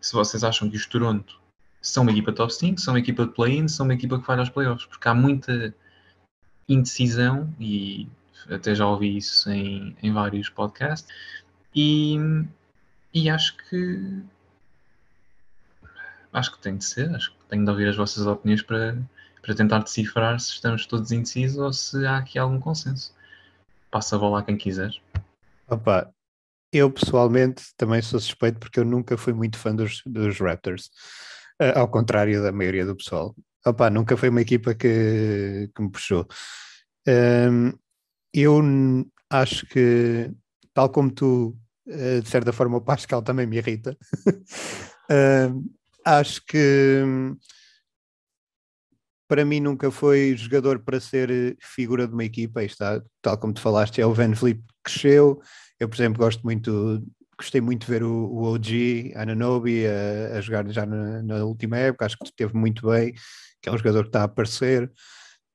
Se 0.00 0.12
vocês 0.12 0.42
acham 0.42 0.68
que 0.68 0.76
os 0.76 0.84
Toronto 0.84 1.40
são 1.80 2.02
uma 2.02 2.10
equipa 2.10 2.32
top 2.32 2.52
5, 2.52 2.80
são 2.80 2.92
uma 2.92 3.00
equipa 3.00 3.24
de 3.24 3.32
play-in, 3.32 3.68
são 3.68 3.86
uma 3.86 3.94
equipa 3.94 4.18
que 4.18 4.26
vai 4.26 4.36
aos 4.36 4.50
playoffs, 4.50 4.84
porque 4.86 5.08
há 5.08 5.14
muita 5.14 5.72
indecisão, 6.68 7.54
e 7.60 8.08
até 8.50 8.74
já 8.74 8.86
ouvi 8.86 9.16
isso 9.16 9.48
em, 9.48 9.96
em 10.02 10.12
vários 10.12 10.48
podcasts, 10.48 11.08
e 11.74 12.18
e 13.16 13.30
acho 13.30 13.56
que 13.56 14.22
acho 16.30 16.52
que 16.52 16.58
tem 16.58 16.76
de 16.76 16.84
ser, 16.84 17.08
acho 17.14 17.32
que 17.32 17.38
tenho 17.48 17.64
de 17.64 17.70
ouvir 17.70 17.88
as 17.88 17.96
vossas 17.96 18.26
opiniões 18.26 18.60
para, 18.60 18.94
para 19.40 19.54
tentar 19.54 19.78
decifrar 19.78 20.38
se 20.38 20.50
estamos 20.50 20.84
todos 20.84 21.10
indecisos 21.12 21.56
ou 21.56 21.72
se 21.72 22.04
há 22.04 22.18
aqui 22.18 22.38
algum 22.38 22.60
consenso. 22.60 23.14
Passa 23.90 24.16
a 24.16 24.18
bola 24.18 24.40
a 24.40 24.42
quem 24.42 24.58
quiser. 24.58 24.92
Opa, 25.66 26.12
eu 26.70 26.90
pessoalmente 26.90 27.64
também 27.78 28.02
sou 28.02 28.20
suspeito 28.20 28.60
porque 28.60 28.80
eu 28.80 28.84
nunca 28.84 29.16
fui 29.16 29.32
muito 29.32 29.56
fã 29.56 29.74
dos, 29.74 30.02
dos 30.04 30.38
Raptors, 30.38 30.90
uh, 31.62 31.78
ao 31.78 31.88
contrário 31.88 32.42
da 32.42 32.52
maioria 32.52 32.84
do 32.84 32.94
pessoal. 32.94 33.34
Opa, 33.64 33.88
nunca 33.88 34.14
foi 34.14 34.28
uma 34.28 34.42
equipa 34.42 34.74
que, 34.74 35.70
que 35.74 35.82
me 35.82 35.90
puxou. 35.90 36.28
Um, 37.08 37.72
eu 38.34 38.60
acho 39.30 39.66
que, 39.68 40.30
tal 40.74 40.90
como 40.90 41.10
tu, 41.10 41.58
uh, 41.86 42.22
de 42.22 42.28
certa 42.28 42.52
forma, 42.52 42.76
o 42.76 42.80
Pascal 42.80 43.22
também 43.22 43.46
me 43.46 43.56
irrita. 43.56 43.96
uh, 45.10 45.64
acho 46.04 46.44
que 46.46 47.02
para 49.28 49.44
mim 49.44 49.60
nunca 49.60 49.90
foi 49.90 50.36
jogador 50.36 50.78
para 50.78 51.00
ser 51.00 51.56
figura 51.60 52.06
de 52.06 52.14
uma 52.14 52.24
equipa, 52.24 52.60
aí 52.60 52.66
está, 52.66 53.02
tal 53.20 53.36
como 53.38 53.52
tu 53.52 53.60
falaste, 53.60 54.00
é 54.00 54.06
o 54.06 54.14
Van 54.14 54.32
Vliet 54.32 54.58
que 54.58 54.64
cresceu, 54.84 55.40
eu 55.80 55.88
por 55.88 55.96
exemplo 55.96 56.22
gosto 56.22 56.42
muito, 56.44 57.04
gostei 57.36 57.60
muito 57.60 57.86
de 57.86 57.92
ver 57.92 58.02
o, 58.04 58.12
o 58.12 58.54
OG, 58.54 59.12
Ananobi 59.16 59.84
a, 59.86 60.38
a 60.38 60.40
jogar 60.40 60.68
já 60.68 60.86
na, 60.86 61.22
na, 61.22 61.44
última 61.44 61.76
época, 61.76 62.06
acho 62.06 62.16
que 62.16 62.24
esteve 62.24 62.56
muito 62.56 62.88
bem, 62.88 63.12
que 63.60 63.68
é 63.68 63.72
um 63.72 63.78
jogador 63.78 64.02
que 64.02 64.08
está 64.10 64.20
a 64.20 64.24
aparecer, 64.24 64.84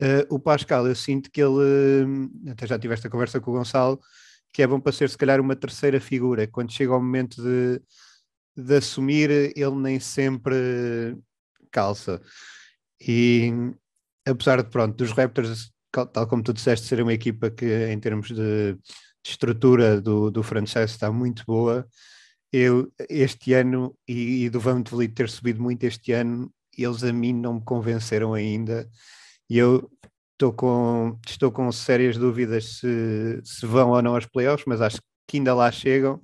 uh, 0.02 0.36
o 0.36 0.38
Pascal 0.38 0.86
eu 0.86 0.96
sinto 0.96 1.32
que 1.32 1.42
ele, 1.42 2.30
até 2.50 2.68
já 2.68 2.78
tive 2.78 2.94
esta 2.94 3.10
conversa 3.10 3.40
com 3.40 3.52
o 3.52 3.54
Gonçalo, 3.54 4.00
que 4.52 4.62
é 4.62 4.68
bom 4.68 4.80
para 4.80 4.92
ser 4.92 5.10
se 5.10 5.18
calhar 5.18 5.40
uma 5.40 5.56
terceira 5.56 6.00
figura, 6.00 6.48
quando 6.48 6.72
chega 6.72 6.96
o 6.96 7.02
momento 7.02 7.42
de 7.42 7.82
de 8.56 8.76
assumir, 8.76 9.30
ele 9.56 9.76
nem 9.76 10.00
sempre 10.00 11.18
calça. 11.72 12.22
E 13.00 13.52
apesar 14.26 14.62
de, 14.62 14.70
pronto, 14.70 14.96
dos 14.96 15.12
Raptors, 15.12 15.72
tal 15.92 16.28
como 16.28 16.44
tu 16.44 16.54
disseste, 16.54 16.88
ser 16.88 17.02
uma 17.02 17.14
equipa 17.14 17.50
que 17.50 17.66
em 17.90 18.00
termos 18.00 18.28
de, 18.30 18.74
de 18.74 18.80
estrutura 19.26 20.02
do, 20.02 20.30
do 20.30 20.44
francês 20.44 20.92
está 20.92 21.12
muito 21.12 21.44
boa, 21.46 21.88
eu 22.52 22.92
este 23.10 23.54
ano, 23.54 23.98
e, 24.08 24.46
e 24.46 24.50
do 24.50 24.60
Van 24.60 24.84
Vliet 24.84 25.14
ter 25.14 25.30
subido 25.30 25.62
muito 25.62 25.84
este 25.86 26.12
ano, 26.12 26.52
eles 26.78 27.04
a 27.04 27.14
mim 27.14 27.34
não 27.34 27.56
me 27.56 27.62
convenceram 27.64 28.34
ainda, 28.34 28.90
e 29.50 29.58
eu 29.58 29.90
estou 30.42 30.52
com, 30.52 31.20
estou 31.28 31.52
com 31.52 31.72
sérias 31.72 32.18
dúvidas 32.18 32.80
se, 32.80 33.40
se 33.44 33.66
vão 33.66 33.92
ou 33.92 34.02
não 34.02 34.16
aos 34.16 34.26
playoffs, 34.26 34.66
mas 34.66 34.82
acho 34.82 35.00
que 35.28 35.38
ainda 35.38 35.54
lá 35.54 35.72
chegam, 35.72 36.20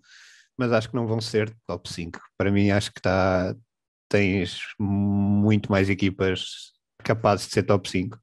mas 0.57 0.71
acho 0.71 0.89
que 0.89 0.95
não 0.95 1.05
vão 1.05 1.21
ser 1.21 1.55
top 1.67 1.87
5. 1.87 2.19
Para 2.35 2.51
mim, 2.51 2.71
acho 2.71 2.91
que 2.91 2.99
está, 2.99 3.55
tens 4.09 4.59
muito 4.79 5.71
mais 5.71 5.87
equipas 5.87 6.71
capazes 7.03 7.47
de 7.47 7.53
ser 7.53 7.63
top 7.63 7.87
5. 7.87 8.19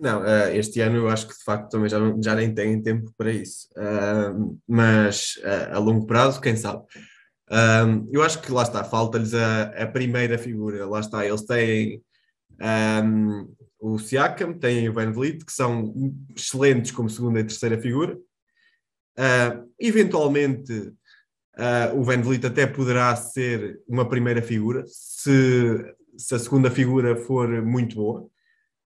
Não, 0.00 0.22
uh, 0.22 0.48
este 0.54 0.80
ano 0.80 0.96
eu 0.96 1.08
acho 1.08 1.28
que 1.28 1.36
de 1.36 1.44
facto 1.44 1.70
também 1.70 1.88
já, 1.88 1.98
não, 1.98 2.20
já 2.20 2.34
nem 2.34 2.52
têm 2.52 2.82
tempo 2.82 3.12
para 3.16 3.30
isso. 3.30 3.68
Mas 4.66 5.36
uh, 5.44 5.76
a 5.76 5.78
longo 5.78 6.06
prazo, 6.06 6.40
quem 6.40 6.56
sabe? 6.56 6.82
eu 8.10 8.22
acho 8.22 8.40
que 8.40 8.50
lá 8.50 8.62
está, 8.62 8.82
falta-lhes 8.82 9.34
a, 9.34 9.64
a, 9.64 9.86
primeira 9.86 10.38
figura. 10.38 10.86
Lá 10.86 11.00
está, 11.00 11.26
eles 11.26 11.44
têm 11.44 12.02
um, 12.58 13.54
o 13.82 13.98
Siakam, 13.98 14.54
têm 14.54 14.88
o 14.88 14.92
Van 14.92 15.12
Vliet, 15.12 15.44
que 15.44 15.52
são 15.52 15.92
excelentes 16.36 16.92
como 16.92 17.10
segunda 17.10 17.40
e 17.40 17.44
terceira 17.44 17.78
figura. 17.78 18.16
eventualmente 19.78 20.94
Uh, 21.56 22.00
o 22.00 22.02
Van 22.02 22.20
Vliet 22.22 22.46
até 22.46 22.66
poderá 22.66 23.14
ser 23.14 23.80
uma 23.86 24.08
primeira 24.08 24.40
figura, 24.40 24.84
se, 24.86 25.94
se 26.16 26.34
a 26.34 26.38
segunda 26.38 26.70
figura 26.70 27.14
for 27.14 27.62
muito 27.62 27.96
boa. 27.96 28.22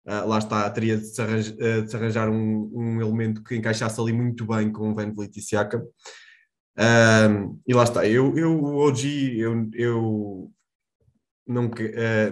Uh, 0.06 0.28
lá 0.28 0.38
está, 0.38 0.70
teria 0.70 0.98
de 0.98 1.06
se 1.06 1.22
arranjar, 1.22 1.54
uh, 1.56 1.82
de 1.82 1.90
se 1.90 1.96
arranjar 1.96 2.30
um, 2.30 2.72
um, 2.74 3.02
elemento 3.02 3.44
que 3.44 3.56
encaixasse 3.56 4.00
ali 4.00 4.14
muito 4.14 4.46
bem 4.46 4.72
com 4.72 4.92
o 4.92 4.96
Van 4.96 5.14
Vliet 5.14 5.38
e 5.38 5.42
Siakam. 5.42 5.84
e 7.68 7.74
lá 7.74 7.84
está, 7.84 8.08
eu, 8.08 8.38
eu 8.38 8.52
o 8.52 8.78
OG, 8.78 9.38
eu, 9.38 9.70
eu 9.74 10.52
não, 11.48 11.70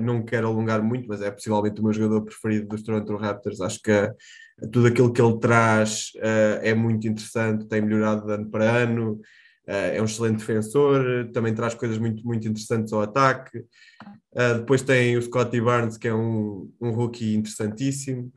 não 0.02 0.24
quero 0.24 0.48
alongar 0.48 0.82
muito, 0.82 1.08
mas 1.08 1.22
é 1.22 1.30
possivelmente 1.32 1.80
o 1.82 1.84
meu 1.84 1.94
jogador 1.94 2.22
preferido 2.24 2.68
dos 2.68 2.84
Toronto 2.84 3.16
Raptors. 3.18 3.62
Acho 3.62 3.80
que 3.82 3.92
tudo 4.72 4.88
aquilo 4.88 5.12
que 5.12 5.22
ele 5.22 5.40
traz 5.40 6.12
é 6.62 6.74
muito 6.74 7.08
interessante, 7.08 7.68
tem 7.68 7.82
melhorado 7.82 8.26
de 8.26 8.34
ano 8.34 8.50
para 8.50 8.70
ano. 8.70 9.20
Uh, 9.68 9.94
é 9.94 10.02
um 10.02 10.06
excelente 10.06 10.40
defensor, 10.40 11.30
também 11.32 11.54
traz 11.54 11.74
coisas 11.76 11.98
muito, 11.98 12.26
muito 12.26 12.48
interessantes 12.48 12.92
ao 12.92 13.02
ataque. 13.02 13.60
Uh, 14.34 14.60
depois 14.60 14.82
tem 14.82 15.16
o 15.16 15.22
Scotty 15.22 15.62
Barnes, 15.62 15.98
que 15.98 16.08
é 16.08 16.14
um, 16.14 16.72
um 16.82 16.90
rookie 16.92 17.36
interessantíssimo. 17.36 18.32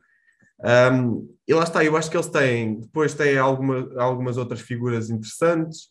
Um, 0.63 1.27
e 1.47 1.53
lá 1.53 1.63
está, 1.63 1.83
eu 1.83 1.97
acho 1.97 2.09
que 2.09 2.15
eles 2.15 2.29
têm. 2.29 2.79
Depois 2.79 3.13
tem 3.13 3.37
alguma, 3.37 3.89
algumas 4.01 4.37
outras 4.37 4.61
figuras 4.61 5.09
interessantes. 5.09 5.87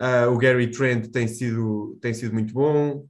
Uh, 0.00 0.30
o 0.32 0.38
Gary 0.38 0.70
Trent 0.70 1.08
tem 1.08 1.26
sido, 1.26 1.98
tem 2.00 2.14
sido 2.14 2.32
muito 2.32 2.54
bom. 2.54 3.04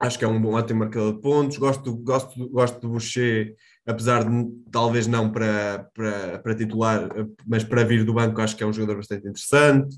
Acho 0.00 0.18
que 0.18 0.24
é 0.24 0.28
um 0.28 0.40
bom 0.40 0.54
ótimo 0.54 0.80
marcador 0.80 1.14
de 1.14 1.20
pontos. 1.20 1.56
Gosto, 1.56 1.96
gosto, 1.96 2.48
gosto 2.48 2.80
do 2.80 2.88
Boucher 2.88 3.56
apesar 3.86 4.24
de 4.24 4.48
talvez 4.70 5.06
não 5.06 5.30
para, 5.30 5.90
para, 5.94 6.38
para 6.38 6.54
titular, 6.54 7.08
mas 7.46 7.64
para 7.64 7.84
vir 7.84 8.04
do 8.04 8.14
banco, 8.14 8.40
acho 8.40 8.56
que 8.56 8.62
é 8.62 8.66
um 8.66 8.72
jogador 8.72 8.96
bastante 8.96 9.28
interessante. 9.28 9.96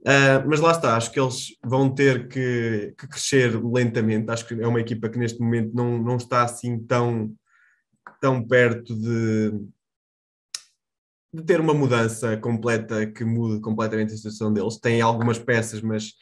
Uh, 0.00 0.46
mas 0.46 0.60
lá 0.60 0.70
está, 0.70 0.96
acho 0.96 1.10
que 1.10 1.18
eles 1.18 1.56
vão 1.64 1.92
ter 1.92 2.28
que, 2.28 2.94
que, 2.96 3.08
crescer 3.08 3.60
lentamente. 3.60 4.30
Acho 4.30 4.46
que 4.46 4.54
é 4.54 4.66
uma 4.66 4.80
equipa 4.80 5.08
que 5.08 5.18
neste 5.18 5.40
momento 5.40 5.74
não, 5.74 5.98
não 5.98 6.16
está 6.16 6.44
assim 6.44 6.78
tão, 6.78 7.34
tão 8.20 8.46
perto 8.46 8.94
de, 8.94 9.50
de 11.34 11.42
ter 11.42 11.60
uma 11.60 11.74
mudança 11.74 12.36
completa 12.36 13.06
que 13.06 13.24
mude 13.24 13.60
completamente 13.60 14.12
a 14.12 14.16
situação 14.16 14.52
deles. 14.52 14.78
Tem 14.78 15.00
algumas 15.00 15.38
peças, 15.38 15.80
mas 15.80 16.12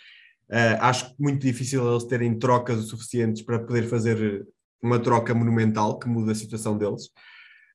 uh, 0.51 0.79
acho 0.81 1.15
muito 1.19 1.41
difícil 1.41 1.89
eles 1.89 2.05
terem 2.05 2.39
trocas 2.39 2.79
o 2.79 2.83
suficientes 2.83 3.43
para 3.43 3.59
poder 3.59 3.89
fazer 3.89 4.47
uma 4.83 4.99
troca 4.99 5.35
monumental 5.35 5.99
que 5.99 6.09
muda 6.09 6.33
a 6.33 6.35
situação 6.35 6.77
deles. 6.77 7.07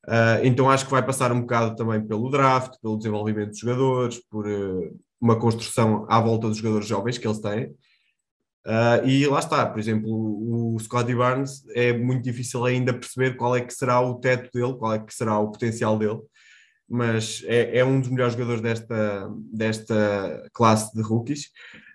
Uh, 0.08 0.42
então 0.44 0.70
acho 0.70 0.86
que 0.86 0.92
vai 0.92 1.06
passar 1.06 1.32
um 1.32 1.42
bocado 1.42 1.76
também 1.76 2.06
pelo 2.06 2.30
draft, 2.30 2.74
pelo 2.82 2.98
desenvolvimento 2.98 3.50
dos 3.50 3.60
jogadores, 3.60 4.20
por 4.30 4.48
uh, 4.48 5.00
uma 5.20 5.38
construção 5.38 6.06
à 6.10 6.20
volta 6.20 6.48
dos 6.48 6.58
jogadores 6.58 6.88
jovens 6.88 7.18
que 7.18 7.28
eles 7.28 7.40
têm. 7.40 7.76
Uh, 8.66 9.06
e 9.08 9.26
lá 9.26 9.40
está, 9.40 9.66
por 9.66 9.80
exemplo, 9.80 10.10
o, 10.10 10.78
Scottie 10.80 11.16
Barnes 11.16 11.64
é 11.74 11.94
muito 11.94 12.24
difícil 12.24 12.64
ainda 12.66 12.94
perceber 12.94 13.36
qual 13.36 13.56
é 13.56 13.62
que 13.62 13.74
será 13.74 14.00
o 14.02 14.16
teto 14.16 14.50
dele, 14.54 14.78
qual 14.78 14.94
é 14.94 15.00
que 15.00 15.14
será 15.14 15.40
o 15.40 15.52
potencial 15.52 15.98
dele, 15.98 16.20
mas 16.88 17.44
é, 17.46 17.80
é 17.80 17.86
um 17.86 18.00
dos 18.00 18.10
melhores 18.10 18.34
jogadores 18.34 18.62
desta, 18.62 19.30
desta 19.52 20.50
classe 20.54 20.94
de 20.96 21.02
rookies. 21.02 21.50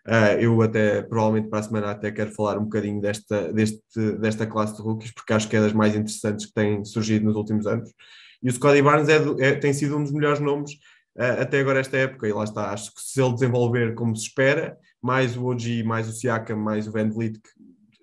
Uh, 0.07 0.39
eu 0.39 0.63
até, 0.63 1.03
provavelmente 1.03 1.49
para 1.49 1.59
a 1.59 1.63
semana 1.65 1.91
até 1.91 2.13
quero 2.13 2.31
falar 2.31 2.59
um 2.59 2.65
bocadinho 2.65 3.01
desta, 3.01 3.53
deste, 3.53 4.13
desta 4.21 4.47
classe 4.47 4.77
de 4.77 4.83
rookies, 4.83 5.11
porque 5.11 5.33
acho 5.33 5.49
que 5.49 5.57
é 5.57 5.61
das 5.61 5.73
mais 5.73 5.97
interessantes 5.97 6.47
que 6.47 6.53
têm 6.53 6.85
surgido 6.85 7.25
nos 7.25 7.35
últimos 7.35 7.67
anos. 7.67 7.93
E 8.41 8.49
o 8.49 8.53
Scottie 8.53 8.83
Barnes 8.83 9.09
é, 9.09 9.17
é, 9.41 9.55
tem 9.57 9.73
sido 9.73 9.97
um 9.97 10.03
dos 10.05 10.13
melhores 10.13 10.39
nomes 10.39 10.75
uh, 11.19 11.43
até 11.43 11.59
agora 11.59 11.81
esta 11.81 11.97
época, 11.97 12.29
e 12.29 12.33
lá 12.33 12.45
está, 12.45 12.71
acho 12.71 12.95
que 12.95 13.01
se 13.01 13.21
ele 13.21 13.35
desenvolver 13.35 13.97
como 13.97 14.15
se 14.15 14.29
espera, 14.29 14.79
mais 15.03 15.37
o 15.37 15.45
OG, 15.45 15.83
mais 15.83 16.09
o 16.09 16.13
Siakam, 16.13 16.57
mais 16.57 16.87
o 16.87 16.93
Van 16.93 17.11
Vliet, 17.11 17.41
que 17.41 17.51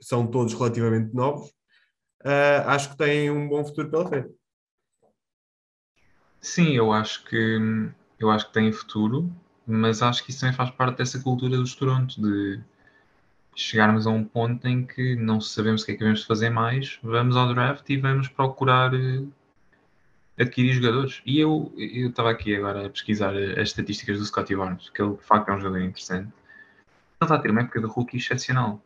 são 0.01 0.27
todos 0.27 0.53
relativamente 0.53 1.15
novos, 1.15 1.47
uh, 2.25 2.67
acho 2.67 2.89
que 2.89 2.97
tem 2.97 3.31
um 3.31 3.47
bom 3.47 3.63
futuro 3.63 3.89
pela 3.89 4.07
frente. 4.09 4.29
Sim, 6.41 6.73
eu 6.75 6.91
acho 6.91 7.23
que 7.23 7.59
eu 8.19 8.29
acho 8.29 8.47
que 8.47 8.53
tem 8.53 8.73
futuro 8.73 9.33
mas 9.65 10.01
acho 10.01 10.23
que 10.23 10.31
isso 10.31 10.41
também 10.41 10.55
faz 10.55 10.69
parte 10.71 10.97
dessa 10.97 11.19
cultura 11.19 11.57
dos 11.57 11.75
Toronto, 11.75 12.21
de 12.21 12.61
chegarmos 13.55 14.07
a 14.07 14.09
um 14.09 14.23
ponto 14.23 14.67
em 14.67 14.85
que 14.85 15.15
não 15.15 15.39
sabemos 15.39 15.83
o 15.83 15.85
que 15.85 15.91
é 15.93 15.95
que 15.95 16.03
vamos 16.03 16.23
fazer 16.23 16.49
mais, 16.49 16.99
vamos 17.03 17.35
ao 17.35 17.53
draft 17.53 17.87
e 17.89 17.97
vamos 17.97 18.27
procurar 18.27 18.93
uh, 18.93 19.31
adquirir 20.39 20.73
jogadores. 20.73 21.21
E 21.25 21.39
eu 21.39 21.71
estava 21.77 22.31
aqui 22.31 22.55
agora 22.55 22.87
a 22.87 22.89
pesquisar 22.89 23.33
as 23.35 23.69
estatísticas 23.69 24.19
do 24.19 24.25
Scottie 24.25 24.55
Barnes, 24.55 24.89
que 24.89 25.01
ele 25.01 25.15
de 25.15 25.23
facto 25.23 25.49
é 25.49 25.53
um 25.53 25.59
jogador 25.59 25.81
interessante. 25.81 26.27
Ele 26.27 26.33
está 27.21 27.35
a 27.35 27.39
ter 27.39 27.51
uma 27.51 27.61
época 27.61 27.79
de 27.79 27.87
rookie 27.87 28.17
excepcional. 28.17 28.81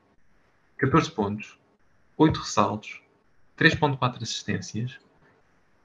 14 0.77 1.11
pontos, 1.11 1.57
8 2.17 2.39
ressaltos, 2.39 3.01
3.4 3.57 4.21
assistências, 4.21 4.99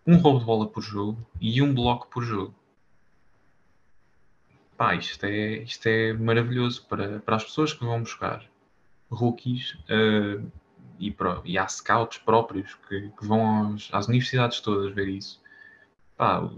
um 0.07 0.16
roubo 0.16 0.40
de 0.40 0.44
bola 0.44 0.66
por 0.68 0.83
jogo 0.83 1.18
e 1.40 1.62
um 1.62 1.72
bloco 1.72 2.09
por 2.09 2.22
jogo 2.24 2.55
pá, 4.83 4.97
isto 4.97 5.25
é, 5.25 5.59
isto 5.59 5.87
é 5.87 6.12
maravilhoso 6.12 6.85
para, 6.88 7.21
para 7.21 7.37
as 7.37 7.45
pessoas 7.45 7.73
que 7.73 7.85
vão 7.85 8.01
buscar 8.01 8.45
rookies 9.09 9.75
uh, 9.88 10.45
e, 10.99 11.09
pro, 11.09 11.40
e 11.45 11.57
há 11.57 11.68
scouts 11.68 12.18
próprios 12.18 12.75
que, 12.88 13.09
que 13.16 13.25
vão 13.25 13.47
aos, 13.47 13.88
às 13.92 14.09
universidades 14.09 14.59
todas 14.61 14.92
ver 14.92 15.07
isso. 15.07 15.40
Pá, 16.16 16.51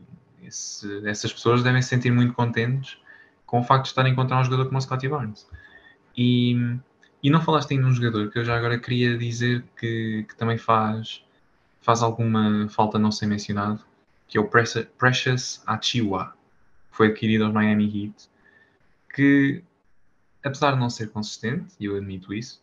esse, 0.42 1.06
essas 1.06 1.34
pessoas 1.34 1.62
devem 1.62 1.82
se 1.82 1.90
sentir 1.90 2.10
muito 2.10 2.32
contentes 2.32 2.96
com 3.44 3.60
o 3.60 3.62
facto 3.62 3.82
de 3.82 3.88
estarem 3.88 4.12
a 4.12 4.14
encontrar 4.14 4.40
um 4.40 4.44
jogador 4.44 4.64
como 4.68 4.78
o 4.78 4.80
Scottie 4.80 5.10
Barnes. 5.10 5.46
E, 6.16 6.56
E 7.22 7.28
não 7.28 7.42
falaste 7.42 7.72
ainda 7.72 7.86
num 7.86 7.92
jogador 7.92 8.30
que 8.30 8.38
eu 8.38 8.44
já 8.44 8.56
agora 8.56 8.78
queria 8.78 9.18
dizer 9.18 9.64
que, 9.78 10.24
que 10.28 10.36
também 10.36 10.56
faz, 10.56 11.22
faz 11.82 12.02
alguma 12.02 12.68
falta 12.70 12.98
não 12.98 13.12
ser 13.12 13.26
mencionado, 13.26 13.84
que 14.28 14.38
é 14.38 14.40
o 14.40 14.48
Precious 14.48 15.62
Achiwa, 15.66 16.34
foi 16.94 17.08
adquirido 17.08 17.44
aos 17.44 17.52
Miami 17.52 17.84
Heat, 17.84 18.30
que 19.12 19.62
apesar 20.42 20.72
de 20.72 20.78
não 20.78 20.88
ser 20.88 21.10
consistente, 21.10 21.74
e 21.80 21.86
eu 21.86 21.96
admito 21.96 22.32
isso, 22.32 22.62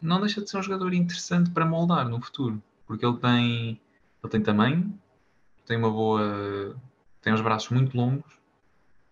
não 0.00 0.20
deixa 0.20 0.40
de 0.40 0.48
ser 0.48 0.58
um 0.58 0.62
jogador 0.62 0.92
interessante 0.94 1.50
para 1.50 1.66
moldar 1.66 2.08
no 2.08 2.20
futuro, 2.20 2.62
porque 2.86 3.04
ele 3.04 3.16
tem, 3.16 3.80
ele 4.22 4.30
tem 4.30 4.40
tamanho, 4.40 4.98
tem 5.66 5.76
uma 5.76 5.90
boa, 5.90 6.76
tem 7.20 7.32
os 7.32 7.40
braços 7.40 7.70
muito 7.70 7.96
longos, 7.96 8.32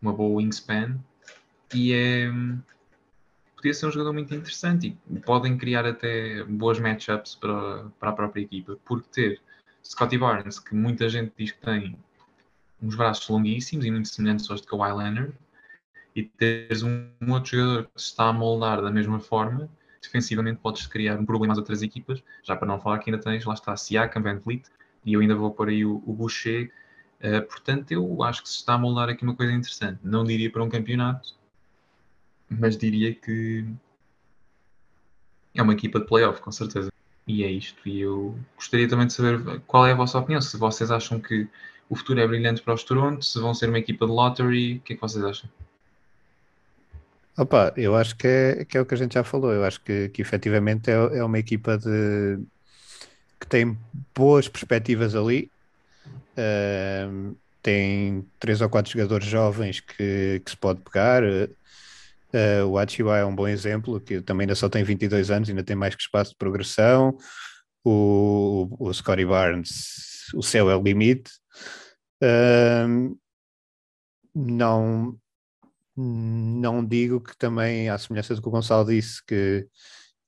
uma 0.01 0.13
boa 0.13 0.37
wingspan 0.37 0.99
e 1.75 1.93
é 1.93 2.31
podia 3.57 3.75
ser 3.75 3.87
um 3.87 3.91
jogador 3.91 4.15
muito 4.15 4.35
interessante 4.35 4.97
e 5.11 5.21
podem 5.21 5.59
criar 5.59 5.85
até 5.85 6.43
boas 6.45 6.79
matchups 6.81 7.35
para, 7.35 7.85
para 7.99 8.11
a 8.11 8.13
própria 8.13 8.41
equipa, 8.41 8.79
porque 8.87 9.09
ter 9.11 9.41
Scotty 9.85 10.17
Barnes, 10.17 10.59
que 10.59 10.75
muita 10.75 11.09
gente 11.09 11.33
diz 11.37 11.53
que 11.53 11.61
tem 11.61 11.99
uns 12.83 12.95
braços 12.95 13.29
longuíssimos 13.29 13.85
e 13.85 13.91
muito 13.91 14.09
semelhantes 14.09 14.51
aos 14.51 14.61
de 14.61 14.67
Kawhi 14.67 14.93
Leonard, 14.93 15.33
e 16.15 16.25
teres 16.25 16.83
um, 16.83 17.09
outro 17.29 17.57
jogador 17.57 17.85
que 17.95 18.01
se 18.01 18.09
está 18.09 18.25
a 18.29 18.33
moldar 18.33 18.83
da 18.83 18.91
mesma 18.91 19.21
forma, 19.21 19.69
defensivamente 20.03 20.61
podes 20.61 20.87
criar 20.87 21.19
um 21.19 21.25
problema 21.25 21.53
às 21.53 21.59
outras 21.59 21.83
equipas, 21.83 22.23
já 22.43 22.57
para 22.57 22.67
não 22.67 22.81
falar 22.81 22.99
que 22.99 23.11
ainda 23.11 23.23
tens, 23.23 23.45
lá 23.45 23.55
está, 23.55 23.77
Siakam, 23.77 24.23
Van 24.23 24.39
Vliet, 24.39 24.65
e 25.05 25.13
eu 25.13 25.21
ainda 25.21 25.35
vou 25.35 25.51
pôr 25.51 25.69
aí 25.69 25.85
o, 25.85 26.03
o 26.07 26.13
Boucher, 26.13 26.73
uh, 27.21 27.47
portanto 27.47 27.93
eu 27.93 28.23
acho 28.23 28.43
que 28.43 28.49
se 28.49 28.57
está 28.57 28.75
a 28.75 28.79
moldar 28.79 29.09
aqui 29.09 29.23
uma 29.23 29.37
coisa 29.37 29.53
interessante, 29.53 30.01
não 30.03 30.25
diria 30.25 30.51
para 30.51 30.65
um 30.65 30.69
campeonato, 30.69 31.35
mas 32.49 32.77
diria 32.77 33.15
que 33.15 33.65
é 35.55 35.63
uma 35.63 35.73
equipa 35.73 36.01
de 36.01 36.07
playoff, 36.07 36.41
com 36.41 36.51
certeza. 36.51 36.91
E 37.27 37.45
é 37.45 37.51
isto. 37.51 37.89
E 37.89 38.01
eu 38.01 38.37
gostaria 38.57 38.89
também 38.89 39.07
de 39.07 39.13
saber 39.13 39.61
qual 39.67 39.87
é 39.87 39.93
a 39.93 39.95
vossa 39.95 40.19
opinião. 40.19 40.41
Se 40.41 40.57
vocês 40.57 40.91
acham 40.91 41.21
que 41.21 41.49
o 41.91 41.97
futuro 41.97 42.21
é 42.21 42.27
brilhante 42.27 42.63
para 42.63 42.73
os 42.73 42.85
Toronto, 42.85 43.25
se 43.25 43.39
vão 43.41 43.53
ser 43.53 43.69
uma 43.69 43.79
equipa 43.79 44.07
de 44.07 44.13
lottery, 44.13 44.77
o 44.77 44.81
que 44.81 44.93
é 44.93 44.97
que 44.97 45.03
vocês 45.03 45.25
acham? 45.25 45.51
Opa, 47.37 47.73
eu 47.77 47.97
acho 47.97 48.17
que 48.17 48.27
é, 48.27 48.65
que 48.65 48.79
é 48.79 48.81
o 48.81 48.87
que 48.87 48.95
a 48.95 48.97
gente 48.97 49.15
já 49.15 49.25
falou. 49.25 49.53
Eu 49.53 49.65
acho 49.65 49.81
que, 49.81 50.09
que 50.11 50.23
efetivamente 50.23 50.91
é, 50.91 51.19
é 51.19 51.25
uma 51.25 51.39
equipa 51.39 51.77
de, 51.77 52.39
que 53.41 53.47
tem 53.47 53.77
boas 54.15 54.47
perspectivas 54.47 55.17
ali. 55.17 55.51
Uh, 56.37 57.35
tem 57.63 58.25
três 58.39 58.61
ou 58.61 58.69
quatro 58.69 58.93
jogadores 58.93 59.27
jovens 59.27 59.81
que, 59.81 60.41
que 60.45 60.51
se 60.51 60.57
pode 60.57 60.81
pegar. 60.81 61.23
Uh, 61.25 62.67
o 62.69 62.79
Achiba 62.79 63.19
é 63.19 63.25
um 63.25 63.35
bom 63.35 63.49
exemplo, 63.49 63.99
que 63.99 64.21
também 64.21 64.45
ainda 64.45 64.55
só 64.55 64.69
tem 64.69 64.85
22 64.85 65.31
anos, 65.31 65.49
ainda 65.49 65.65
tem 65.65 65.75
mais 65.75 65.95
que 65.95 66.03
espaço 66.03 66.31
de 66.31 66.37
progressão. 66.37 67.17
O, 67.83 68.69
o, 68.79 68.89
o 68.89 68.95
Scotty 68.95 69.25
Barnes, 69.25 70.10
o 70.35 70.43
céu 70.43 70.71
é 70.71 70.77
o 70.77 70.83
limite. 70.83 71.31
Uh, 72.23 73.19
não, 74.35 75.19
não 75.97 76.85
digo 76.85 77.21
que 77.21 77.37
também, 77.37 77.89
à 77.89 77.99
semelhança 77.99 78.35
do 78.35 78.43
que 78.43 78.49
o 78.49 78.51
Gonçalo 78.51 78.87
disse, 78.87 79.25
que, 79.27 79.67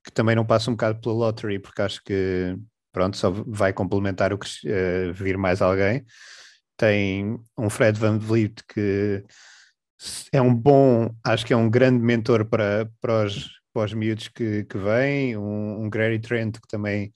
que 0.04 0.12
também 0.12 0.36
não 0.36 0.44
passa 0.44 0.70
um 0.70 0.74
bocado 0.74 1.00
pela 1.00 1.14
lottery, 1.14 1.58
porque 1.58 1.82
acho 1.82 2.02
que 2.04 2.56
pronto, 2.92 3.16
só 3.16 3.30
vai 3.30 3.72
complementar 3.72 4.32
o 4.32 4.38
que 4.38 4.48
uh, 4.68 5.12
vir 5.14 5.38
mais 5.38 5.62
alguém. 5.62 6.04
Tem 6.76 7.38
um 7.56 7.70
Fred 7.70 7.98
Van 7.98 8.18
Vliet 8.18 8.62
que 8.68 9.24
é 10.32 10.42
um 10.42 10.54
bom, 10.54 11.14
acho 11.24 11.46
que 11.46 11.52
é 11.52 11.56
um 11.56 11.70
grande 11.70 12.02
mentor 12.02 12.44
para, 12.44 12.90
para, 13.00 13.24
os, 13.24 13.50
para 13.72 13.84
os 13.84 13.94
miúdos 13.94 14.28
que, 14.28 14.64
que 14.64 14.78
vêm, 14.78 15.36
um, 15.36 15.84
um 15.84 15.90
Gary 15.90 16.18
Trent 16.18 16.54
que 16.54 16.68
também 16.68 17.12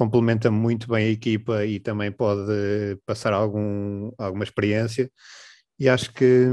complementa 0.00 0.50
muito 0.50 0.88
bem 0.88 1.08
a 1.08 1.10
equipa 1.10 1.66
e 1.66 1.78
também 1.78 2.10
pode 2.10 2.50
passar 3.04 3.34
algum, 3.34 4.10
alguma 4.16 4.44
experiência. 4.44 5.12
E 5.78 5.90
acho 5.90 6.10
que 6.14 6.46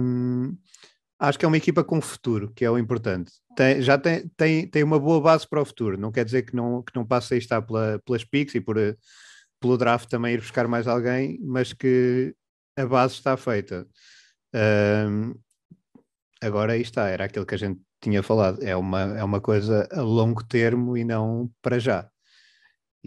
acho 1.17 1.39
que 1.39 1.45
é 1.45 1.47
uma 1.47 1.55
equipa 1.55 1.81
com 1.81 2.01
futuro, 2.01 2.51
que 2.53 2.65
é 2.65 2.69
o 2.69 2.77
importante. 2.77 3.31
Tem, 3.55 3.81
já 3.81 3.97
tem, 3.97 4.27
tem, 4.35 4.67
tem 4.67 4.83
uma 4.83 4.99
boa 4.99 5.21
base 5.21 5.47
para 5.47 5.61
o 5.61 5.65
futuro, 5.65 5.97
não 5.97 6.11
quer 6.11 6.25
dizer 6.25 6.41
que 6.41 6.53
não, 6.53 6.83
que 6.83 6.93
não 6.93 7.05
passe 7.05 7.35
a 7.35 7.37
estar 7.37 7.61
pela, 7.61 8.01
pelas 8.05 8.25
picks 8.25 8.53
e 8.53 8.59
por, 8.59 8.75
pelo 9.61 9.77
draft 9.77 10.09
também 10.09 10.33
ir 10.33 10.41
buscar 10.41 10.67
mais 10.67 10.85
alguém, 10.85 11.39
mas 11.41 11.71
que 11.71 12.35
a 12.77 12.85
base 12.85 13.13
está 13.13 13.37
feita. 13.37 13.87
Um, 14.53 15.35
agora 16.41 16.73
aí 16.73 16.81
está, 16.81 17.07
era 17.07 17.23
aquilo 17.23 17.45
que 17.45 17.55
a 17.55 17.57
gente 17.57 17.79
tinha 18.01 18.21
falado, 18.21 18.61
é 18.61 18.75
uma, 18.75 19.17
é 19.17 19.23
uma 19.23 19.39
coisa 19.39 19.87
a 19.89 20.01
longo 20.01 20.43
termo 20.43 20.97
e 20.97 21.05
não 21.05 21.49
para 21.61 21.79
já. 21.79 22.09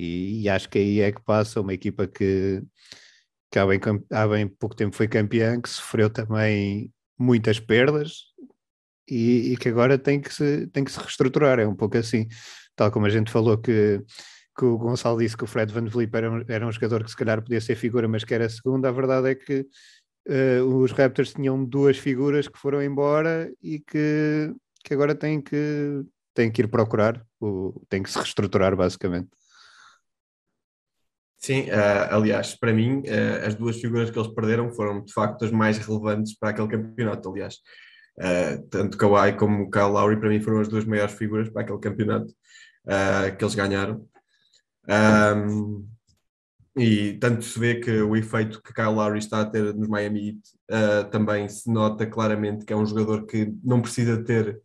E, 0.01 0.43
e 0.43 0.49
acho 0.49 0.69
que 0.69 0.79
aí 0.79 1.01
é 1.01 1.13
que 1.13 1.21
passa 1.21 1.61
uma 1.61 1.75
equipa 1.75 2.07
que, 2.07 2.63
que 3.51 3.59
há, 3.59 3.67
bem, 3.67 3.79
há 4.11 4.27
bem 4.27 4.49
pouco 4.49 4.75
tempo 4.75 4.97
foi 4.97 5.07
campeã, 5.07 5.61
que 5.61 5.69
sofreu 5.69 6.09
também 6.09 6.91
muitas 7.19 7.61
perdas 7.61 8.25
e, 9.07 9.53
e, 9.53 9.57
que 9.59 9.69
agora 9.69 9.99
tem 9.99 10.19
que, 10.19 10.33
se, 10.33 10.67
tem 10.69 10.85
que 10.85 10.91
se 10.91 10.99
reestruturar. 10.99 11.59
É 11.59 11.67
um 11.67 11.75
pouco 11.75 11.99
assim, 11.99 12.27
tal 12.75 12.91
como 12.91 13.05
a 13.05 13.11
gente 13.11 13.31
falou 13.31 13.59
que, 13.59 14.03
que 14.57 14.65
o 14.65 14.79
Gonçalo 14.79 15.19
disse 15.19 15.37
que 15.37 15.45
o 15.45 15.47
Fred 15.47 15.71
Van 15.71 15.85
Vliet 15.85 16.11
era, 16.15 16.31
um, 16.31 16.45
era 16.49 16.67
um 16.67 16.73
jogador 16.73 17.05
que 17.05 17.11
se 17.11 17.17
calhar 17.17 17.43
podia 17.43 17.61
ser 17.61 17.77
figura, 17.77 18.09
mas 18.09 18.25
que 18.25 18.33
era 18.33 18.49
segunda. 18.49 18.89
A 18.89 18.93
verdade 18.93 19.31
é 19.31 19.35
que 19.35 19.67
uh, 20.29 20.65
os 20.65 20.93
Raptors 20.93 21.35
tinham 21.35 21.63
duas 21.63 21.99
figuras 21.99 22.49
que 22.49 22.59
foram 22.59 22.83
embora 22.83 23.53
e 23.63 23.81
que, 23.81 24.51
que 24.83 24.95
agora 24.95 25.15
têm 25.15 25.43
que, 25.43 26.03
têm 26.33 26.51
que 26.51 26.63
ir 26.63 26.69
procurar, 26.69 27.23
o, 27.39 27.83
têm 27.91 28.03
que 28.03 28.11
se 28.11 28.17
reestruturar 28.19 28.75
basicamente. 28.75 29.29
Sim, 31.40 31.70
uh, 31.70 32.14
aliás, 32.14 32.55
para 32.55 32.70
mim, 32.70 32.98
uh, 32.98 33.46
as 33.46 33.55
duas 33.55 33.81
figuras 33.81 34.11
que 34.11 34.18
eles 34.18 34.31
perderam 34.35 34.70
foram 34.70 35.03
de 35.03 35.11
facto 35.11 35.42
as 35.42 35.50
mais 35.50 35.79
relevantes 35.79 36.37
para 36.38 36.50
aquele 36.50 36.68
campeonato. 36.68 37.31
Aliás, 37.31 37.55
uh, 38.18 38.62
tanto 38.68 38.98
Kawhi 38.98 39.33
como 39.38 39.70
Kyle 39.70 39.85
Lowry, 39.85 40.20
para 40.20 40.29
mim, 40.29 40.40
foram 40.42 40.61
as 40.61 40.68
duas 40.68 40.85
maiores 40.85 41.14
figuras 41.14 41.48
para 41.48 41.62
aquele 41.62 41.81
campeonato 41.81 42.35
que 43.38 43.44
eles 43.44 43.55
ganharam. 43.55 44.07
Um, 44.88 45.87
e 46.76 47.14
tanto 47.14 47.44
se 47.44 47.59
vê 47.59 47.74
que 47.76 47.90
o 47.90 48.16
efeito 48.16 48.62
que 48.62 48.72
Kyle 48.72 48.94
Lowry 48.94 49.18
está 49.18 49.42
a 49.42 49.44
ter 49.44 49.74
nos 49.74 49.87
Miami 49.87 50.29
Heat 50.31 51.11
também 51.11 51.48
se 51.48 51.70
nota 51.70 52.07
claramente 52.07 52.64
que 52.64 52.72
é 52.72 52.76
um 52.76 52.87
jogador 52.87 53.26
que 53.26 53.53
não 53.62 53.83
precisa 53.83 54.24
ter 54.24 54.61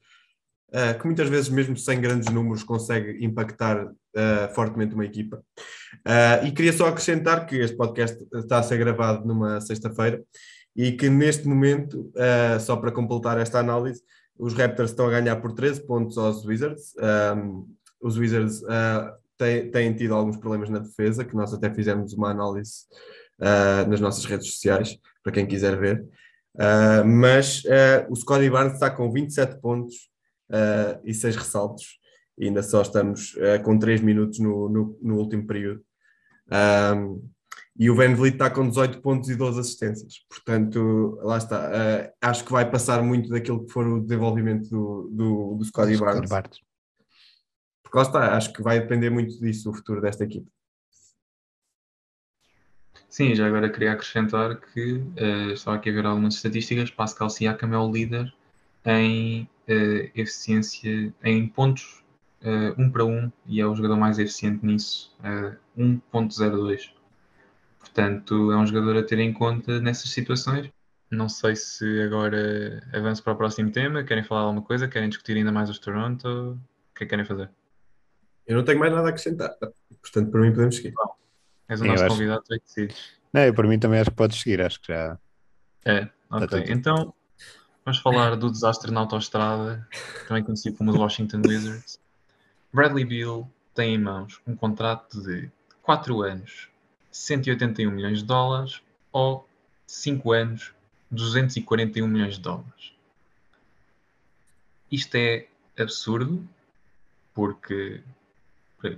uh, 0.70 0.98
que 1.00 1.06
muitas 1.06 1.30
vezes, 1.30 1.50
mesmo 1.50 1.78
sem 1.78 2.00
grandes 2.00 2.32
números, 2.32 2.64
consegue 2.64 3.24
impactar 3.24 3.86
uh, 3.86 4.54
fortemente 4.54 4.94
uma 4.94 5.06
equipa. 5.06 5.44
Uh, 5.98 6.46
e 6.46 6.52
queria 6.52 6.74
só 6.74 6.88
acrescentar 6.88 7.46
que 7.46 7.56
este 7.58 7.76
podcast 7.76 8.18
está 8.34 8.60
a 8.60 8.64
ser 8.64 8.78
gravado 8.78 9.28
numa 9.28 9.62
sexta-feira 9.62 10.22
e 10.76 10.92
que 10.92 11.10
neste 11.10 11.48
momento, 11.48 12.12
só 12.60 12.76
para 12.76 12.92
completar 12.92 13.38
esta 13.38 13.60
análise, 13.60 14.02
os 14.38 14.54
Raptors 14.54 14.90
estão 14.90 15.08
a 15.08 15.10
ganhar 15.10 15.38
por 15.38 15.54
13 15.54 15.88
pontos 15.88 16.18
aos 16.18 16.46
Wizards. 16.46 16.94
Um, 17.34 17.66
os 18.02 18.18
Wizards 18.18 18.62
têm, 19.38 19.72
têm, 19.72 19.94
tido 19.94 20.14
alguns 20.14 20.36
problemas 20.36 20.70
na 20.70 20.80
defesa, 20.80 21.24
que 21.24 21.34
nós 21.34 21.54
até 21.54 21.74
fizemos 21.74 22.12
uma 22.12 22.30
análise 22.32 22.88
nas 23.88 24.02
nossas 24.02 24.26
redes 24.26 24.52
sociais, 24.52 24.98
para 25.24 25.32
quem 25.32 25.46
quiser 25.46 25.80
ver. 25.80 26.06
Uh, 26.56 27.06
mas 27.06 27.64
uh, 27.66 28.10
o 28.10 28.16
Scottie 28.16 28.50
Barnes 28.50 28.74
está 28.74 28.90
com 28.90 29.12
27 29.12 29.60
pontos 29.60 30.10
uh, 30.50 31.02
e 31.04 31.14
seis 31.14 31.36
ressaltos. 31.36 32.00
E 32.38 32.48
ainda 32.48 32.62
só 32.62 32.82
estamos 32.82 33.34
uh, 33.36 33.64
com 33.64 33.80
3 33.80 34.02
minutos 34.02 34.40
no, 34.40 34.70
no, 34.70 35.00
no 35.02 35.18
último 35.18 35.48
período. 35.48 35.82
Um, 36.52 37.28
e 37.78 37.90
o 37.90 37.96
Van 37.96 38.16
Vliet 38.16 38.36
está 38.36 38.50
com 38.50 38.68
18 38.68 39.02
pontos 39.02 39.30
e 39.30 39.36
12 39.36 39.60
assistências. 39.60 40.26
Portanto, 40.30 41.20
lá 41.22 41.38
está. 41.38 41.70
Uh, 41.70 42.14
acho 42.22 42.46
que 42.46 42.52
vai 42.52 42.70
passar 42.70 43.04
muito 43.04 43.30
daquilo 43.30 43.66
que 43.66 43.72
for 43.72 43.86
o 43.86 44.02
desenvolvimento 44.02 44.70
do, 44.70 45.10
do, 45.12 45.56
do 45.56 45.66
Scottie 45.66 45.98
Barnes. 45.98 46.30
Barnes. 46.30 46.60
Porque 47.84 47.98
lá 47.98 48.04
está, 48.04 48.38
acho 48.38 48.54
que 48.54 48.62
vai 48.62 48.80
depender 48.80 49.10
muito 49.10 49.40
disso 49.40 49.70
o 49.70 49.74
futuro 49.74 50.02
desta 50.02 50.24
equipe. 50.24 50.48
Sim, 53.10 53.34
já 53.34 53.48
agora 53.48 53.70
queria 53.70 53.94
acrescentar 53.94 54.60
que 54.60 54.96
uh, 54.96 55.52
estava 55.54 55.78
aqui 55.78 55.90
a 55.90 55.94
ver 55.94 56.06
algumas 56.06 56.36
estatísticas. 56.36 56.92
Pascal 56.92 57.30
Siakam 57.30 57.74
é 57.74 57.78
o 57.78 57.92
líder 57.92 58.34
em 58.86 59.44
uh, 59.68 60.12
eficiência, 60.16 61.14
em 61.24 61.48
pontos 61.48 62.04
uh, 62.44 62.82
um 62.82 62.90
para 62.90 63.06
um, 63.06 63.32
e 63.46 63.60
é 63.60 63.66
o 63.66 63.76
jogador 63.76 63.98
mais 63.98 64.20
eficiente 64.20 64.66
nisso, 64.66 65.16
uh, 65.20 65.56
1.02. 65.78 66.92
Portanto, 67.80 68.52
é 68.52 68.58
um 68.58 68.66
jogador 68.66 68.98
a 68.98 69.04
ter 69.04 69.20
em 69.20 69.34
conta 69.34 69.80
nessas 69.80 70.12
situações. 70.12 70.70
Não 71.10 71.30
sei 71.30 71.56
se 71.56 72.02
agora 72.02 72.84
avanço 72.94 73.24
para 73.24 73.34
o 73.34 73.36
próximo 73.36 73.72
tema. 73.72 74.04
Querem 74.04 74.24
falar 74.24 74.42
alguma 74.42 74.62
coisa? 74.62 74.88
Querem 74.88 75.08
discutir 75.08 75.38
ainda 75.38 75.52
mais 75.52 75.70
os 75.70 75.80
Toronto? 75.80 76.28
O 76.28 76.96
que 76.96 77.04
é 77.04 77.06
que 77.06 77.08
querem 77.08 77.26
fazer? 77.26 77.50
Eu 78.46 78.58
não 78.58 78.64
tenho 78.64 78.80
mais 78.80 78.92
nada 78.92 79.08
a 79.08 79.10
acrescentar. 79.10 79.56
Portanto, 80.02 80.32
para 80.32 80.42
mim 80.42 80.52
podemos 80.52 80.76
seguir. 80.76 80.94
Bom, 80.94 81.16
és 81.70 81.80
o 81.80 81.86
nosso 81.86 82.04
acho... 82.04 82.14
convidado, 82.14 82.44
tu 82.44 82.54
é 82.54 82.60
que 82.60 82.66
decides. 82.66 82.98
Não, 83.32 83.42
eu, 83.42 83.54
para 83.54 83.68
mim 83.68 83.80
também 83.80 84.00
acho 84.00 84.10
que 84.10 84.16
podes 84.16 84.40
seguir. 84.40 84.62
Acho 84.62 84.82
que 84.82 84.88
já... 84.88 85.18
É, 85.86 86.10
ok. 86.30 86.66
Então, 86.68 87.14
Vamos 87.86 88.00
falar 88.00 88.36
do 88.36 88.50
desastre 88.50 88.92
na 88.92 89.02
autoestrada, 89.02 89.88
também 90.28 90.44
conhecido 90.44 90.76
como 90.76 90.90
os 90.90 90.98
Washington 90.98 91.44
Wizards. 91.46 92.00
Bradley 92.74 93.06
Beal 93.06 93.48
tem 93.76 93.94
em 93.94 94.00
mãos 94.00 94.42
um 94.48 94.56
contrato 94.56 95.22
de 95.22 95.52
4 95.84 96.24
anos, 96.24 96.68
181 97.12 97.92
milhões 97.92 98.20
de 98.20 98.26
dólares 98.26 98.82
ou 99.12 99.48
5 99.86 100.32
anos, 100.32 100.74
241 101.12 102.08
milhões 102.08 102.36
de 102.36 102.42
dólares. 102.42 102.92
Isto 104.92 105.16
é 105.16 105.48
absurdo 105.78 106.44
porque 107.36 108.02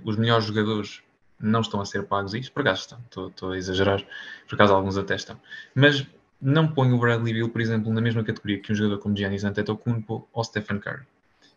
os 0.02 0.16
melhores 0.16 0.46
jogadores 0.46 1.02
não 1.38 1.60
estão 1.60 1.80
a 1.82 1.84
ser 1.84 2.04
pagos 2.04 2.32
isto, 2.32 2.52
por 2.52 2.62
acaso 2.62 2.80
estão, 2.80 2.98
estou, 3.00 3.28
estou, 3.28 3.52
a 3.52 3.58
exagerar, 3.58 4.02
por 4.48 4.54
acaso 4.54 4.72
alguns 4.72 4.96
até 4.96 5.14
estão, 5.14 5.38
mas 5.74 6.06
não 6.40 6.68
ponho 6.68 6.94
o 6.94 6.98
Bradley 6.98 7.34
Beal, 7.34 7.48
por 7.48 7.60
exemplo, 7.60 7.92
na 7.92 8.00
mesma 8.00 8.22
categoria 8.22 8.60
que 8.60 8.72
um 8.72 8.74
jogador 8.74 8.98
como 8.98 9.16
Giannis 9.16 9.44
Antetokounmpo 9.44 10.28
ou 10.32 10.44
Stephen 10.44 10.78
Curry. 10.78 11.04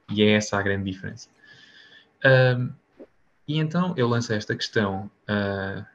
E 0.10 0.24
é 0.24 0.32
essa 0.32 0.58
a 0.58 0.62
grande 0.62 0.92
diferença. 0.92 1.30
Um, 2.26 2.72
e 3.48 3.60
então 3.60 3.94
eu 3.98 4.08
lancei 4.08 4.38
esta 4.38 4.56
questão 4.56 5.10
uh, 5.30 5.86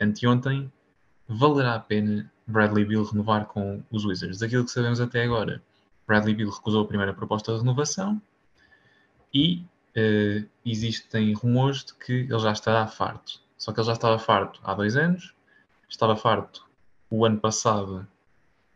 anteontem: 0.00 0.72
valerá 1.26 1.74
a 1.74 1.80
pena 1.80 2.30
Bradley 2.46 2.84
Beal 2.84 3.04
renovar 3.04 3.46
com 3.46 3.82
os 3.90 4.04
Wizards? 4.04 4.42
Aquilo 4.42 4.64
que 4.64 4.70
sabemos 4.70 5.00
até 5.00 5.22
agora, 5.22 5.62
Bradley 6.06 6.34
Beal 6.34 6.50
recusou 6.50 6.84
a 6.84 6.88
primeira 6.88 7.14
proposta 7.14 7.52
de 7.52 7.58
renovação 7.58 8.20
e 9.32 9.64
uh, 9.96 10.48
existem 10.64 11.32
rumores 11.34 11.84
de 11.84 11.94
que 11.94 12.12
ele 12.12 12.38
já 12.38 12.52
estará 12.52 12.86
farto. 12.86 13.40
Só 13.56 13.72
que 13.72 13.80
ele 13.80 13.86
já 13.86 13.92
estava 13.92 14.18
farto 14.18 14.60
há 14.62 14.74
dois 14.74 14.96
anos, 14.96 15.34
estava 15.88 16.16
farto 16.16 16.67
o 17.10 17.24
ano 17.24 17.38
passado, 17.38 18.06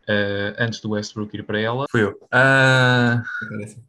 uh, 0.09 0.55
antes 0.57 0.79
do 0.79 0.91
Westbrook 0.91 1.35
ir 1.35 1.43
para 1.43 1.59
ela. 1.59 1.85
Fui 1.89 2.03
eu. 2.03 2.11
Uh, 2.11 3.21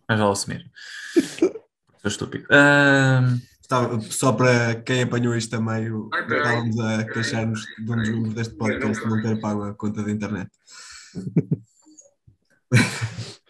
mas 0.09 0.19
vale 0.19 0.33
assumir. 0.33 0.71
Sou 2.03 2.09
estúpido. 2.09 2.45
Uh, 2.47 3.41
Estava, 3.65 3.99
só 4.03 4.31
para 4.31 4.75
quem 4.83 5.03
apanhou 5.05 5.35
isto 5.35 5.57
também, 5.57 5.91
estávamos 6.13 6.79
a 6.79 7.05
queixar-nos 7.05 7.63
de 7.63 7.91
um 7.91 7.97
dos 7.97 8.09
membros 8.11 8.35
deste 8.35 8.55
podcast 8.57 9.07
não 9.07 9.23
ter 9.23 9.41
pago 9.41 9.63
a 9.63 9.75
conta 9.75 10.03
da 10.03 10.11
internet. 10.11 10.51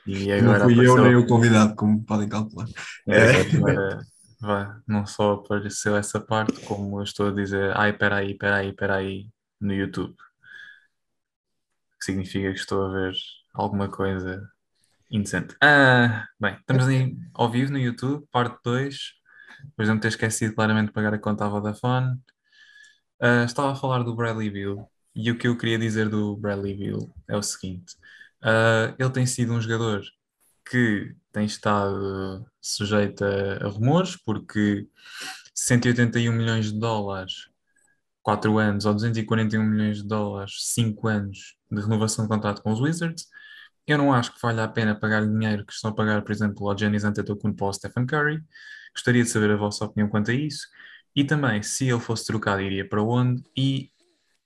E 0.06 0.30
agora 0.30 0.58
não 0.58 0.64
fui 0.66 0.74
apareceu... 0.74 0.98
eu 0.98 1.04
nem 1.04 1.16
o 1.16 1.26
convidado, 1.26 1.74
como 1.76 2.04
podem 2.04 2.28
calcular. 2.28 2.66
É, 3.08 3.40
agora, 4.42 4.82
não 4.86 5.06
só 5.06 5.32
apareceu 5.32 5.96
essa 5.96 6.20
parte, 6.20 6.60
como 6.66 7.00
eu 7.00 7.04
estou 7.04 7.28
a 7.28 7.32
dizer, 7.32 7.74
ai, 7.74 7.94
peraí, 7.94 8.34
peraí, 8.34 8.74
peraí, 8.74 9.28
no 9.58 9.72
YouTube. 9.72 10.14
Significa 12.04 12.52
que 12.52 12.58
estou 12.58 12.84
a 12.84 12.92
ver 12.92 13.14
alguma 13.54 13.88
coisa 13.88 14.46
indecente. 15.10 15.56
Ah, 15.62 16.28
bem, 16.38 16.54
estamos 16.60 16.86
aí 16.86 17.16
ao 17.32 17.50
vivo 17.50 17.72
no 17.72 17.78
YouTube, 17.78 18.26
parte 18.30 18.58
2. 18.62 19.14
Depois 19.64 19.88
de 19.88 19.94
não 19.94 19.98
ter 19.98 20.08
esquecido 20.08 20.54
claramente 20.54 20.88
de 20.88 20.92
pagar 20.92 21.14
a 21.14 21.18
conta 21.18 21.46
à 21.46 21.48
Vodafone. 21.48 22.20
Uh, 23.22 23.46
estava 23.46 23.72
a 23.72 23.74
falar 23.74 24.02
do 24.02 24.14
Bradley 24.14 24.50
Bill 24.50 24.86
e 25.14 25.30
o 25.30 25.38
que 25.38 25.48
eu 25.48 25.56
queria 25.56 25.78
dizer 25.78 26.10
do 26.10 26.36
Bradley 26.36 26.74
Bill 26.74 27.10
é 27.26 27.38
o 27.38 27.42
seguinte: 27.42 27.94
uh, 28.42 28.94
ele 28.98 29.10
tem 29.10 29.24
sido 29.24 29.54
um 29.54 29.60
jogador 29.60 30.02
que 30.68 31.16
tem 31.32 31.46
estado 31.46 32.44
sujeito 32.60 33.24
a, 33.24 33.64
a 33.64 33.68
rumores, 33.70 34.14
porque 34.14 34.86
181 35.54 36.30
milhões 36.32 36.70
de 36.70 36.78
dólares, 36.78 37.48
4 38.24 38.58
anos, 38.58 38.86
ou 38.86 38.94
241 38.94 39.62
milhões 39.62 39.98
de 39.98 40.08
dólares, 40.08 40.54
5 40.72 41.06
anos 41.08 41.56
de 41.70 41.80
renovação 41.80 42.24
de 42.24 42.30
contrato 42.30 42.62
com 42.62 42.72
os 42.72 42.80
Wizards. 42.80 43.26
Eu 43.86 43.98
não 43.98 44.12
acho 44.14 44.32
que 44.34 44.40
valha 44.40 44.64
a 44.64 44.68
pena 44.68 44.94
pagar 44.98 45.26
dinheiro 45.26 45.64
que 45.66 45.72
estão 45.74 45.90
a 45.90 45.94
pagar, 45.94 46.22
por 46.22 46.32
exemplo, 46.32 46.68
ao 46.68 46.76
Giannis 46.76 47.04
Antetokounmpo 47.04 47.64
ou 47.64 47.68
ao 47.68 47.74
Stephen 47.74 48.06
Curry. 48.06 48.42
Gostaria 48.94 49.22
de 49.22 49.28
saber 49.28 49.50
a 49.50 49.56
vossa 49.56 49.84
opinião 49.84 50.08
quanto 50.08 50.30
a 50.30 50.34
isso. 50.34 50.66
E 51.14 51.22
também, 51.22 51.62
se 51.62 51.88
ele 51.88 52.00
fosse 52.00 52.24
trocado, 52.26 52.62
iria 52.62 52.88
para 52.88 53.02
onde? 53.02 53.42
E 53.56 53.90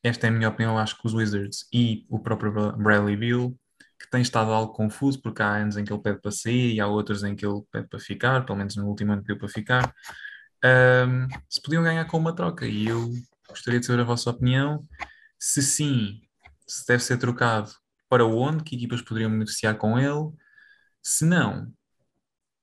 esta 0.03 0.27
é 0.27 0.31
a 0.31 0.33
minha 0.33 0.49
opinião. 0.49 0.77
Acho 0.77 1.01
que 1.01 1.07
os 1.07 1.15
Wizards 1.15 1.67
e 1.73 2.05
o 2.11 2.19
próprio 2.19 2.53
Bradley 2.77 3.17
Beal, 3.17 3.53
que 4.01 4.11
tem 4.11 4.23
estado 4.23 4.51
algo 4.53 4.73
confuso, 4.73 5.23
porque 5.23 5.41
há 5.41 5.55
anos 5.57 5.77
em 5.77 5.85
que 5.85 5.93
ele 5.93 6.03
pede 6.03 6.21
para 6.21 6.33
sair 6.33 6.75
e 6.75 6.81
há 6.81 6.89
outros 6.89 7.23
em 7.23 7.37
que 7.37 7.47
ele 7.47 7.63
pede 7.71 7.87
para 7.89 8.01
ficar, 8.01 8.45
pelo 8.45 8.59
menos 8.59 8.75
no 8.75 8.89
último 8.89 9.13
ano 9.13 9.23
pediu 9.23 9.39
para 9.39 9.49
ficar, 9.49 9.95
um, 10.65 11.29
se 11.49 11.63
podiam 11.63 11.83
ganhar 11.85 12.05
com 12.07 12.19
uma 12.19 12.35
troca. 12.35 12.67
E 12.67 12.87
eu 12.89 13.13
gostaria 13.49 13.81
de 13.81 13.87
saber 13.87 14.03
a 14.03 14.05
vossa 14.05 14.31
opinião. 14.31 14.87
Se 15.39 15.63
sim, 15.63 16.21
se 16.67 16.87
deve 16.87 17.03
ser 17.03 17.19
trocado, 17.19 17.71
para 18.09 18.27
onde? 18.27 18.65
Que 18.65 18.77
equipas 18.77 19.03
poderiam 19.03 19.31
beneficiar 19.31 19.77
com 19.77 19.99
ele? 19.99 20.33
Se 21.03 21.25
não, 21.25 21.73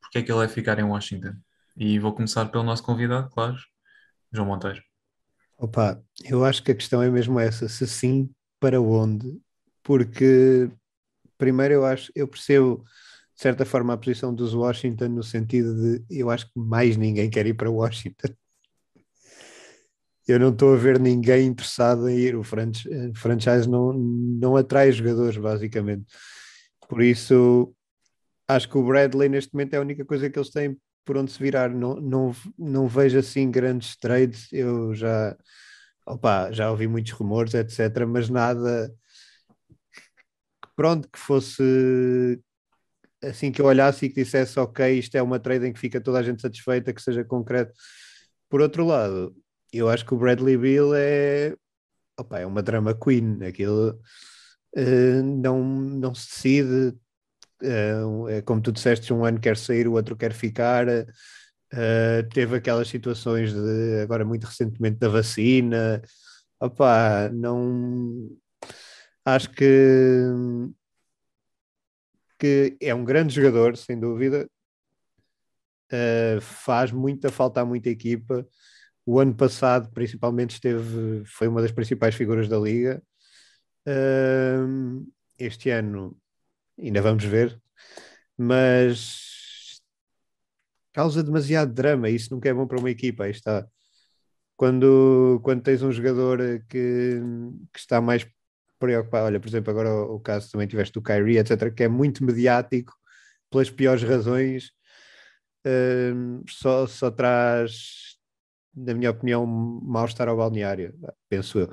porque 0.01 0.19
é 0.19 0.23
que 0.23 0.31
ele 0.31 0.39
vai 0.39 0.47
ficar 0.47 0.79
em 0.79 0.83
Washington? 0.83 1.35
E 1.75 1.99
vou 1.99 2.13
começar 2.13 2.45
pelo 2.47 2.63
nosso 2.63 2.83
convidado, 2.83 3.29
claro, 3.29 3.57
João 4.31 4.47
Monteiro. 4.47 4.81
Opa, 5.57 6.01
eu 6.23 6.45
acho 6.45 6.63
que 6.63 6.71
a 6.71 6.75
questão 6.75 7.01
é 7.01 7.09
mesmo 7.09 7.39
essa, 7.39 7.67
se 7.69 7.87
sim, 7.87 8.29
para 8.59 8.79
onde? 8.81 9.39
Porque 9.83 10.69
primeiro 11.37 11.75
eu 11.75 11.85
acho, 11.85 12.11
eu 12.15 12.27
percebo 12.27 12.83
de 13.35 13.41
certa 13.41 13.65
forma 13.65 13.93
a 13.93 13.97
posição 13.97 14.33
dos 14.33 14.53
Washington 14.53 15.09
no 15.09 15.23
sentido 15.23 15.75
de 15.75 16.05
eu 16.09 16.29
acho 16.29 16.45
que 16.47 16.59
mais 16.59 16.97
ninguém 16.97 17.29
quer 17.29 17.45
ir 17.45 17.53
para 17.53 17.69
Washington. 17.69 18.33
Eu 20.27 20.39
não 20.39 20.49
estou 20.49 20.73
a 20.73 20.77
ver 20.77 20.99
ninguém 20.99 21.45
interessado 21.47 22.09
em 22.09 22.17
ir. 22.17 22.35
O 22.35 22.43
franchise 22.43 23.69
não, 23.69 23.93
não 23.93 24.55
atrai 24.57 24.91
jogadores, 24.91 25.38
basicamente. 25.38 26.05
Por 26.89 27.01
isso, 27.01 27.73
acho 28.47 28.67
que 28.69 28.77
o 28.77 28.83
Bradley 28.83 29.29
neste 29.29 29.53
momento 29.53 29.73
é 29.75 29.77
a 29.77 29.81
única 29.81 30.03
coisa 30.03 30.29
que 30.29 30.38
eles 30.38 30.49
têm 30.49 30.77
por 31.05 31.17
onde 31.17 31.31
se 31.31 31.39
virar. 31.39 31.69
Não, 31.69 31.95
não, 31.95 32.35
não 32.57 32.88
vejo 32.88 33.19
assim 33.19 33.51
grandes 33.51 33.95
trades. 33.97 34.51
Eu 34.51 34.93
já, 34.95 35.38
opa, 36.05 36.51
já 36.51 36.71
ouvi 36.71 36.88
muitos 36.88 37.11
rumores, 37.11 37.53
etc. 37.53 38.05
Mas 38.07 38.29
nada 38.29 38.91
pronto 40.75 41.09
que 41.09 41.17
fosse 41.17 42.39
assim 43.23 43.51
que 43.51 43.61
eu 43.61 43.65
olhasse 43.65 44.05
e 44.05 44.09
que 44.09 44.23
dissesse 44.23 44.59
ok, 44.59 44.99
isto 44.99 45.15
é 45.15 45.21
uma 45.21 45.39
trade 45.39 45.67
em 45.67 45.73
que 45.73 45.79
fica 45.79 46.01
toda 46.01 46.19
a 46.19 46.23
gente 46.23 46.41
satisfeita, 46.41 46.93
que 46.93 47.01
seja 47.01 47.23
concreto. 47.23 47.73
Por 48.49 48.61
outro 48.61 48.85
lado, 48.85 49.35
eu 49.77 49.89
acho 49.89 50.05
que 50.05 50.13
o 50.13 50.17
Bradley 50.17 50.57
Bill 50.57 50.93
é, 50.95 51.55
opa, 52.17 52.39
é 52.39 52.45
uma 52.45 52.63
drama 52.63 52.93
queen. 52.93 53.43
Aquilo 53.43 53.99
uh, 54.77 55.23
não, 55.23 55.63
não 55.63 56.15
se 56.15 56.29
decide, 56.29 56.97
Uh, 57.61 58.27
é 58.27 58.41
como 58.41 58.61
tu 58.61 58.71
disseste, 58.71 59.13
um 59.13 59.23
ano 59.25 59.39
quer 59.39 59.57
sair, 59.57 59.88
o 59.88 59.93
outro 59.93 60.15
quer 60.15 60.33
ficar. 60.33 60.88
Uh, 60.88 62.29
teve 62.33 62.57
aquelas 62.57 62.88
situações 62.88 63.53
de 63.53 64.01
agora 64.01 64.25
muito 64.25 64.45
recentemente 64.45 64.97
da 64.97 65.09
vacina. 65.09 66.01
Opa, 66.59 67.29
não 67.33 68.29
acho 69.25 69.49
que, 69.51 70.23
que 72.39 72.77
é 72.81 72.93
um 72.93 73.03
grande 73.03 73.33
jogador, 73.33 73.75
sem 73.77 73.99
dúvida. 73.99 74.49
Faz 76.41 76.91
muita 76.91 77.31
falta 77.31 77.61
a 77.61 77.65
muita 77.65 77.89
equipa. 77.89 78.45
O 79.05 79.19
ano 79.19 79.35
passado, 79.35 79.91
principalmente, 79.93 80.51
esteve, 80.51 81.23
foi 81.25 81.47
uma 81.47 81.61
das 81.61 81.71
principais 81.71 82.15
figuras 82.15 82.49
da 82.49 82.57
liga. 82.57 83.01
Este 85.37 85.69
ano 85.69 86.17
ainda 86.79 87.01
vamos 87.01 87.23
ver, 87.23 87.61
mas 88.37 89.81
causa 90.93 91.21
demasiado 91.21 91.73
drama, 91.73 92.09
isso 92.09 92.33
nunca 92.33 92.49
é 92.49 92.53
bom 92.53 92.65
para 92.65 92.79
uma 92.79 92.89
equipa, 92.89 93.25
aí 93.25 93.31
está. 93.31 93.67
Quando, 94.55 95.41
quando 95.43 95.61
tens 95.63 95.82
um 95.84 95.91
jogador 95.91 96.39
que, 96.69 97.19
que 97.73 97.80
está 97.80 97.99
mais 98.01 98.25
preocupado, 98.80 99.25
olha, 99.25 99.39
por 99.39 99.47
exemplo, 99.49 99.71
agora 99.71 99.89
o, 99.89 100.15
o 100.15 100.19
caso 100.21 100.49
também 100.51 100.67
tiveste 100.67 100.93
do 100.93 101.01
Kyrie, 101.01 101.38
etc., 101.39 101.69
que 101.73 101.84
é 101.84 101.89
muito 101.89 102.23
mediático 102.23 102.93
pelas 103.49 103.69
piores 103.69 104.03
razões, 104.03 104.71
uh, 105.67 106.43
só, 106.49 106.88
só 106.88 107.11
traz, 107.11 108.14
na 108.76 108.93
minha 108.93 109.11
opinião, 109.11 109.45
mal-estar 109.45 110.28
ao 110.28 110.38
balneário, 110.38 110.93
penso 111.30 111.59
eu. 111.59 111.69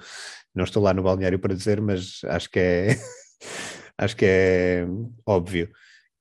Não 0.55 0.65
estou 0.65 0.83
lá 0.83 0.95
no 0.95 1.03
balneário 1.03 1.39
para 1.39 1.55
dizer, 1.55 1.81
mas 1.81 2.21
acho 2.25 2.51
que 2.51 2.59
é 2.59 2.89
acho 3.99 4.17
que 4.17 4.25
é 4.25 4.87
óbvio. 5.27 5.71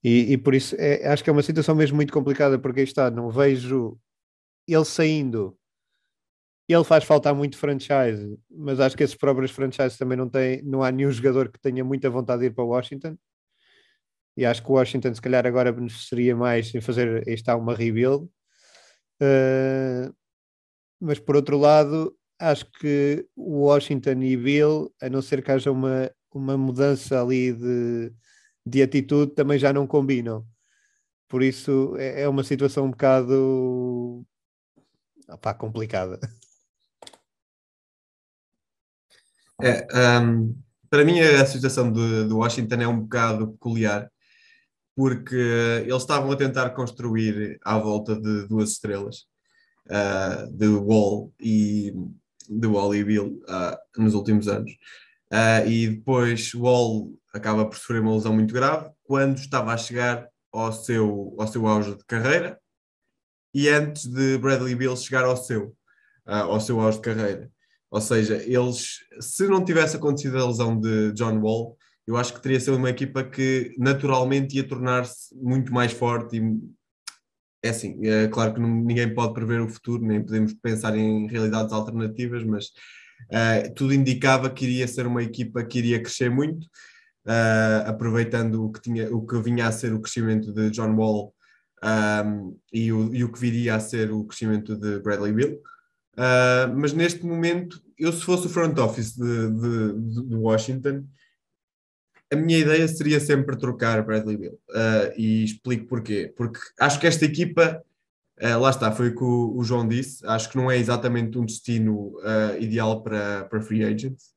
E, 0.04 0.34
e 0.34 0.38
por 0.38 0.56
isso 0.56 0.76
é, 0.80 1.08
acho 1.08 1.24
que 1.24 1.30
é 1.30 1.34
uma 1.34 1.44
situação 1.44 1.76
mesmo 1.76 1.96
muito 1.96 2.14
complicada, 2.14 2.58
porque 2.58 2.80
aí 2.82 2.86
está, 2.86 3.12
não 3.12 3.30
vejo 3.30 4.00
ele 4.68 4.86
saindo. 4.86 5.58
Ele 6.68 6.84
faz 6.84 7.04
faltar 7.04 7.36
muito 7.36 7.58
franchise, 7.58 8.40
mas 8.50 8.80
acho 8.80 8.96
que 8.96 9.04
esses 9.04 9.16
próprios 9.16 9.52
franchises 9.52 9.98
também 9.98 10.18
não 10.18 10.30
têm, 10.30 10.62
não 10.64 10.82
há 10.82 10.92
nenhum 10.92 11.12
jogador 11.12 11.50
que 11.52 11.60
tenha 11.60 11.84
muita 11.84 12.10
vontade 12.10 12.42
de 12.42 12.48
ir 12.48 12.52
para 12.52 12.64
Washington. 12.64 13.18
E 14.38 14.46
acho 14.46 14.64
que 14.64 14.72
o 14.72 14.76
Washington, 14.76 15.14
se 15.14 15.22
calhar, 15.22 15.46
agora 15.46 15.74
beneficiaria 15.74 16.36
mais 16.36 16.74
em 16.74 16.80
fazer 16.80 17.28
está 17.28 17.56
uma 17.56 17.76
rebuild. 17.76 18.26
Uh, 19.22 20.14
mas 21.02 21.20
por 21.20 21.36
outro 21.36 21.58
lado, 21.58 22.16
acho 22.40 22.66
que 22.80 23.26
Washington 23.38 24.22
e 24.22 24.38
Bill, 24.38 24.94
a 25.02 25.10
não 25.10 25.22
ser 25.22 25.44
que 25.44 25.52
haja 25.52 25.72
uma 25.72 26.12
uma 26.34 26.58
mudança 26.58 27.22
ali 27.22 27.52
de, 27.52 28.14
de 28.66 28.82
atitude 28.82 29.34
também 29.34 29.60
já 29.60 29.74
não 29.74 29.86
combinam. 29.86 30.46
Por 31.28 31.44
isso 31.44 31.96
é, 31.98 32.22
é 32.22 32.30
uma 32.30 32.44
situação 32.44 32.86
um 32.86 32.92
bocado 32.92 34.26
Pá, 35.42 35.54
complicada. 35.54 36.20
É, 39.62 39.88
um, 40.20 40.58
para 40.90 41.06
mim 41.06 41.20
a 41.20 41.46
situação 41.46 41.92
do, 41.92 42.28
do 42.28 42.38
Washington 42.40 42.76
é 42.76 42.88
um 42.88 43.02
bocado 43.02 43.52
peculiar, 43.54 44.12
porque 44.96 45.36
eles 45.36 46.02
estavam 46.02 46.32
a 46.32 46.36
tentar 46.36 46.72
construir 46.72 47.60
à 47.64 47.78
volta 47.78 48.20
de 48.20 48.48
duas 48.48 48.72
estrelas, 48.72 49.28
uh, 49.88 50.52
de 50.52 50.68
Wall 50.68 51.34
e 51.40 51.94
de 52.50 52.68
Wall 52.68 52.96
e 52.96 53.04
Bill 53.04 53.42
uh, 53.48 54.02
nos 54.02 54.14
últimos 54.14 54.48
anos. 54.48 54.72
Uh, 55.32 55.68
e 55.68 55.88
depois 55.88 56.54
Wall 56.54 57.14
acaba 57.34 57.66
por 57.66 57.78
sofrer 57.78 58.02
uma 58.02 58.14
lesão 58.14 58.34
muito 58.34 58.54
grave 58.54 58.90
quando 59.04 59.38
estava 59.38 59.74
a 59.74 59.78
chegar 59.78 60.28
ao 60.52 60.74
seu, 60.74 61.34
ao 61.40 61.48
seu 61.48 61.66
auge 61.66 61.96
de 61.96 62.04
carreira 62.06 62.60
e 63.54 63.70
antes 63.70 64.06
de 64.06 64.38
Bradley 64.38 64.76
Bill 64.76 64.96
chegar 64.98 65.24
ao 65.24 65.38
seu, 65.38 65.68
uh, 66.28 66.50
ao 66.50 66.60
seu 66.60 66.80
auge 66.80 66.98
de 66.98 67.04
carreira. 67.04 67.52
Ou 67.90 68.00
seja, 68.00 68.42
eles, 68.44 69.00
se 69.20 69.48
não 69.48 69.64
tivesse 69.64 69.98
acontecido 69.98 70.38
a 70.38 70.48
lesão 70.48 70.80
de 70.80 71.12
John 71.14 71.40
Wall, 71.40 71.78
eu 72.08 72.18
acho 72.18 72.34
que 72.34 72.42
teria 72.42 72.60
sido 72.60 72.78
uma 72.78 72.90
equipa 72.90 73.24
que 73.24 73.76
naturalmente 73.78 74.56
ia 74.56 74.68
tornar-se 74.68 75.36
muito 75.36 75.74
mais 75.74 75.92
forte 75.92 76.38
e 76.38 76.60
é 77.64 77.70
assim, 77.70 78.00
é 78.06 78.28
claro 78.28 78.54
que 78.54 78.60
não, 78.60 78.70
ninguém 78.70 79.14
pode 79.14 79.34
prever 79.34 79.62
o 79.62 79.70
futuro, 79.70 80.04
nem 80.04 80.24
podemos 80.24 80.54
pensar 80.54 80.98
em 80.98 81.28
realidades 81.28 81.72
alternativas, 81.72 82.44
mas 82.44 82.66
uh, 83.30 83.74
tudo 83.76 83.94
indicava 83.94 84.50
que 84.50 84.66
iria 84.66 84.88
ser 84.88 85.06
uma 85.06 85.22
equipa 85.22 85.64
que 85.64 85.80
iria 85.80 86.02
crescer 86.02 86.30
muito, 86.30 86.64
uh, 87.26 87.88
aproveitando 87.88 88.66
o 88.66 88.72
que, 88.72 88.82
tinha, 88.82 89.14
o 89.16 89.26
que 89.26 89.40
vinha 89.42 89.68
a 89.68 89.72
ser 89.72 89.94
o 89.94 90.02
crescimento 90.02 90.52
de 90.52 90.72
John 90.72 90.96
Wall 90.96 91.34
um, 91.84 92.58
e, 92.72 92.92
o, 92.92 93.14
e 93.14 93.24
o 93.24 93.32
que 93.32 93.40
viria 93.40 93.76
a 93.76 93.80
ser 93.80 94.12
o 94.12 94.24
crescimento 94.24 94.76
de 94.76 95.00
Bradley 95.00 95.34
Bill. 95.34 95.62
Uh, 96.14 96.76
mas 96.78 96.94
neste 96.94 97.26
momento, 97.26 97.82
eu 97.98 98.12
se 98.12 98.24
fosse 98.24 98.48
o 98.48 98.50
front 98.50 98.78
office 98.80 99.16
de, 99.16 99.50
de, 99.52 100.30
de 100.30 100.36
Washington, 100.36 101.06
a 102.32 102.36
minha 102.36 102.60
ideia 102.60 102.88
seria 102.88 103.20
sempre 103.20 103.58
trocar 103.58 104.02
Bradley 104.04 104.38
Bill. 104.38 104.60
Uh, 104.70 105.14
e 105.18 105.44
explico 105.44 105.88
porquê. 105.88 106.34
Porque 106.36 106.60
acho 106.80 107.00
que 107.00 107.08
esta 107.08 107.26
equipa, 107.26 107.84
uh, 108.42 108.60
lá 108.60 108.70
está, 108.70 108.92
foi 108.92 109.10
o 109.10 109.16
que 109.16 109.24
o, 109.24 109.58
o, 109.58 109.64
João 109.64 109.88
disse, 109.88 110.26
acho 110.26 110.50
que 110.50 110.58
não 110.58 110.72
é 110.72 110.78
exatamente 110.78 111.38
um 111.38 111.46
destino 111.46 112.14
ideal 112.60 113.04
para, 113.04 113.46
para 113.46 113.62
free 113.62 113.84
agents. 113.84 114.32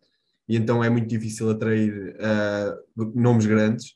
E 0.49 0.57
então 0.57 0.82
é 0.82 0.90
muito 0.90 1.07
difícil 1.07 1.49
atrair 1.51 2.16
nomes 3.14 3.47
grandes. 3.47 3.95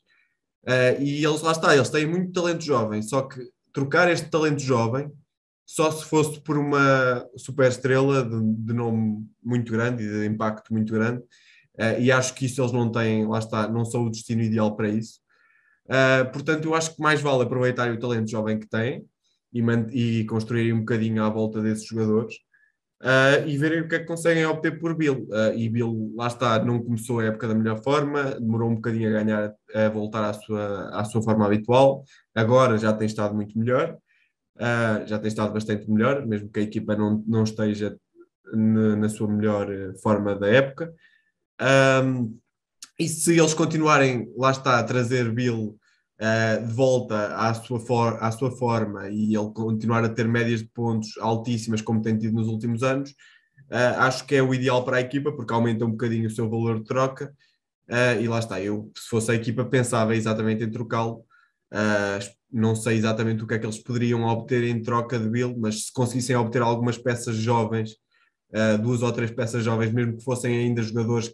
e 0.99 1.23
eles, 1.23 1.41
lá 1.41 1.51
está, 1.51 1.75
eles 1.75 1.89
têm 1.89 2.07
muito 2.07 2.31
talento 2.31 2.63
jovem, 2.63 3.03
só 3.03 3.21
que 3.21 3.39
trocar 3.71 4.09
este 4.11 4.29
talento 4.31 4.61
jovem 4.61 5.11
só 5.63 5.91
se 5.91 6.03
fosse 6.05 6.41
por 6.41 6.57
uma 6.57 7.23
super 7.37 7.69
estrela 7.69 8.23
de, 8.23 8.41
de 8.41 8.73
nome 8.73 9.23
muito 9.43 9.71
grande 9.71 10.03
e 10.03 10.09
de 10.09 10.25
impacto 10.25 10.73
muito 10.73 10.91
grande. 10.91 11.21
Uh, 11.79 11.97
e 11.97 12.11
acho 12.11 12.35
que 12.35 12.45
isso 12.45 12.61
eles 12.61 12.73
não 12.73 12.91
têm, 12.91 13.25
lá 13.25 13.39
está, 13.39 13.65
não 13.69 13.85
são 13.85 14.05
o 14.05 14.09
destino 14.09 14.41
ideal 14.41 14.75
para 14.75 14.89
isso. 14.89 15.21
Uh, 15.85 16.29
portanto, 16.33 16.65
eu 16.65 16.75
acho 16.75 16.93
que 16.93 17.01
mais 17.01 17.21
vale 17.21 17.43
aproveitar 17.43 17.89
o 17.89 17.97
talento 17.97 18.29
jovem 18.29 18.59
que 18.59 18.67
têm 18.67 19.05
e, 19.53 19.61
e 20.19 20.25
construir 20.25 20.73
um 20.73 20.79
bocadinho 20.79 21.23
à 21.23 21.29
volta 21.29 21.61
desses 21.61 21.85
jogadores 21.85 22.35
uh, 23.01 23.47
e 23.47 23.57
verem 23.57 23.81
o 23.81 23.87
que 23.87 23.95
é 23.95 23.99
que 23.99 24.05
conseguem 24.05 24.45
obter 24.45 24.77
por 24.77 24.93
Bill. 24.93 25.25
e 25.55 25.69
Bill, 25.69 26.13
lá 26.17 26.27
está, 26.27 26.63
não 26.63 26.83
começou 26.83 27.21
a 27.21 27.25
época 27.25 27.47
da 27.47 27.55
melhor 27.55 27.81
forma, 27.81 28.35
demorou 28.39 28.69
um 28.69 28.75
bocadinho 28.75 29.09
a 29.09 29.23
ganhar, 29.23 29.53
a 29.73 29.89
voltar 29.89 30.29
à 30.29 30.33
sua, 30.33 30.89
à 30.89 31.05
sua 31.05 31.21
forma 31.21 31.45
habitual, 31.45 32.03
agora 32.35 32.77
já 32.77 32.91
tem 32.91 33.07
estado 33.07 33.33
muito 33.33 33.57
melhor. 33.57 33.97
Uh, 34.57 35.07
já 35.07 35.17
tem 35.17 35.29
estado 35.29 35.53
bastante 35.53 35.89
melhor, 35.89 36.27
mesmo 36.27 36.49
que 36.49 36.59
a 36.59 36.63
equipa 36.63 36.93
não, 36.93 37.23
não 37.25 37.43
esteja 37.45 37.97
na 38.53 39.07
sua 39.07 39.29
melhor 39.29 39.67
forma 40.01 40.35
da 40.35 40.49
época. 40.49 40.93
Um, 41.61 42.39
e 42.99 43.07
se 43.07 43.37
eles 43.37 43.53
continuarem, 43.53 44.31
lá 44.37 44.51
está, 44.51 44.79
a 44.79 44.83
trazer 44.83 45.31
Bill 45.31 45.77
uh, 46.19 46.67
de 46.67 46.73
volta 46.73 47.35
à 47.35 47.53
sua, 47.53 47.79
for 47.79 48.17
à 48.21 48.31
sua 48.31 48.51
forma 48.51 49.09
e 49.09 49.35
ele 49.35 49.51
continuar 49.53 50.03
a 50.03 50.09
ter 50.09 50.27
médias 50.27 50.61
de 50.61 50.67
pontos 50.67 51.17
altíssimas, 51.19 51.81
como 51.81 52.01
tem 52.01 52.17
tido 52.17 52.33
nos 52.33 52.47
últimos 52.47 52.83
anos, 52.83 53.11
uh, 53.71 53.99
acho 53.99 54.25
que 54.25 54.35
é 54.35 54.43
o 54.43 54.53
ideal 54.53 54.83
para 54.83 54.97
a 54.97 55.01
equipa, 55.01 55.31
porque 55.31 55.53
aumenta 55.53 55.85
um 55.85 55.91
bocadinho 55.91 56.27
o 56.27 56.31
seu 56.31 56.49
valor 56.49 56.79
de 56.79 56.85
troca. 56.85 57.33
Uh, 57.89 58.21
e 58.21 58.27
lá 58.27 58.39
está, 58.39 58.61
eu, 58.61 58.91
se 58.95 59.07
fosse 59.09 59.31
a 59.31 59.35
equipa, 59.35 59.65
pensava 59.65 60.15
exatamente 60.15 60.63
em 60.63 60.69
trocá-lo. 60.69 61.25
Não 62.51 62.75
sei 62.75 62.97
exatamente 62.97 63.43
o 63.43 63.47
que 63.47 63.53
é 63.53 63.59
que 63.59 63.65
eles 63.65 63.77
poderiam 63.77 64.23
obter 64.23 64.63
em 64.63 64.81
troca 64.81 65.19
de 65.19 65.29
Bill, 65.29 65.55
mas 65.57 65.85
se 65.85 65.93
conseguissem 65.93 66.35
obter 66.35 66.63
algumas 66.63 66.97
peças 66.97 67.35
jovens, 67.35 67.95
duas 68.81 69.03
ou 69.03 69.11
três 69.11 69.29
peças 69.29 69.63
jovens, 69.63 69.93
mesmo 69.93 70.17
que 70.17 70.23
fossem 70.23 70.57
ainda 70.57 70.81
jogadores 70.81 71.31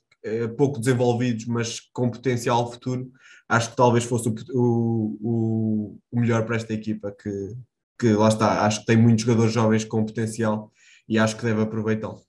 pouco 0.57 0.80
desenvolvidos, 0.80 1.45
mas 1.45 1.80
com 1.80 2.09
potencial 2.09 2.71
futuro, 2.71 3.11
acho 3.47 3.69
que 3.69 3.76
talvez 3.76 4.03
fosse 4.03 4.30
o, 4.53 5.17
o, 5.21 5.99
o 6.11 6.19
melhor 6.19 6.45
para 6.45 6.55
esta 6.55 6.73
equipa, 6.73 7.11
que, 7.11 7.55
que 7.99 8.13
lá 8.13 8.30
está, 8.30 8.65
acho 8.65 8.82
que 8.82 8.86
tem 8.88 8.97
muitos 8.97 9.23
jogadores 9.23 9.53
jovens 9.53 9.86
com 9.86 10.05
potencial 10.05 10.71
e 11.07 11.19
acho 11.19 11.38
que 11.38 11.43
deve 11.43 11.61
aproveitá-lo. 11.61 12.21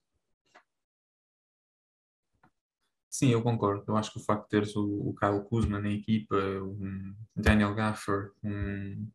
Sim, 3.10 3.30
eu 3.30 3.42
concordo. 3.42 3.82
Eu 3.88 3.96
acho 3.96 4.12
que 4.12 4.18
o 4.18 4.22
facto 4.22 4.42
de 4.42 4.50
teres 4.50 4.76
o, 4.76 4.84
o 4.84 5.14
Kyle 5.14 5.42
Kuzma 5.44 5.80
na 5.80 5.88
equipa, 5.88 6.36
um 6.36 7.14
Daniel 7.34 7.74
Gaffer, 7.74 8.32
um, 8.44 9.08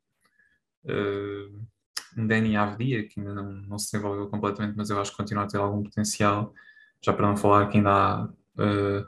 uh, 0.85 1.67
um 2.17 2.25
Danny 2.25 2.55
Avdia, 2.55 3.07
que 3.07 3.19
ainda 3.19 3.35
não, 3.35 3.51
não 3.51 3.77
se 3.77 3.91
desenvolveu 3.91 4.27
completamente, 4.27 4.75
mas 4.75 4.89
eu 4.89 4.99
acho 4.99 5.11
que 5.11 5.17
continua 5.17 5.43
a 5.43 5.47
ter 5.47 5.59
algum 5.59 5.83
potencial. 5.83 6.51
Já 6.99 7.13
para 7.13 7.27
não 7.27 7.37
falar 7.37 7.69
que 7.69 7.77
ainda 7.77 7.91
há, 7.91 8.29
uh, 8.57 9.07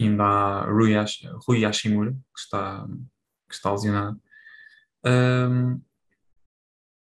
ainda 0.00 0.24
há 0.24 0.70
Rui, 0.70 0.96
Ash, 0.96 1.22
Rui 1.46 1.64
Hashimura, 1.64 2.12
que 2.12 2.40
está, 2.40 2.86
que 3.48 3.54
está 3.54 3.72
lesionado. 3.72 4.20
Um, 5.04 5.80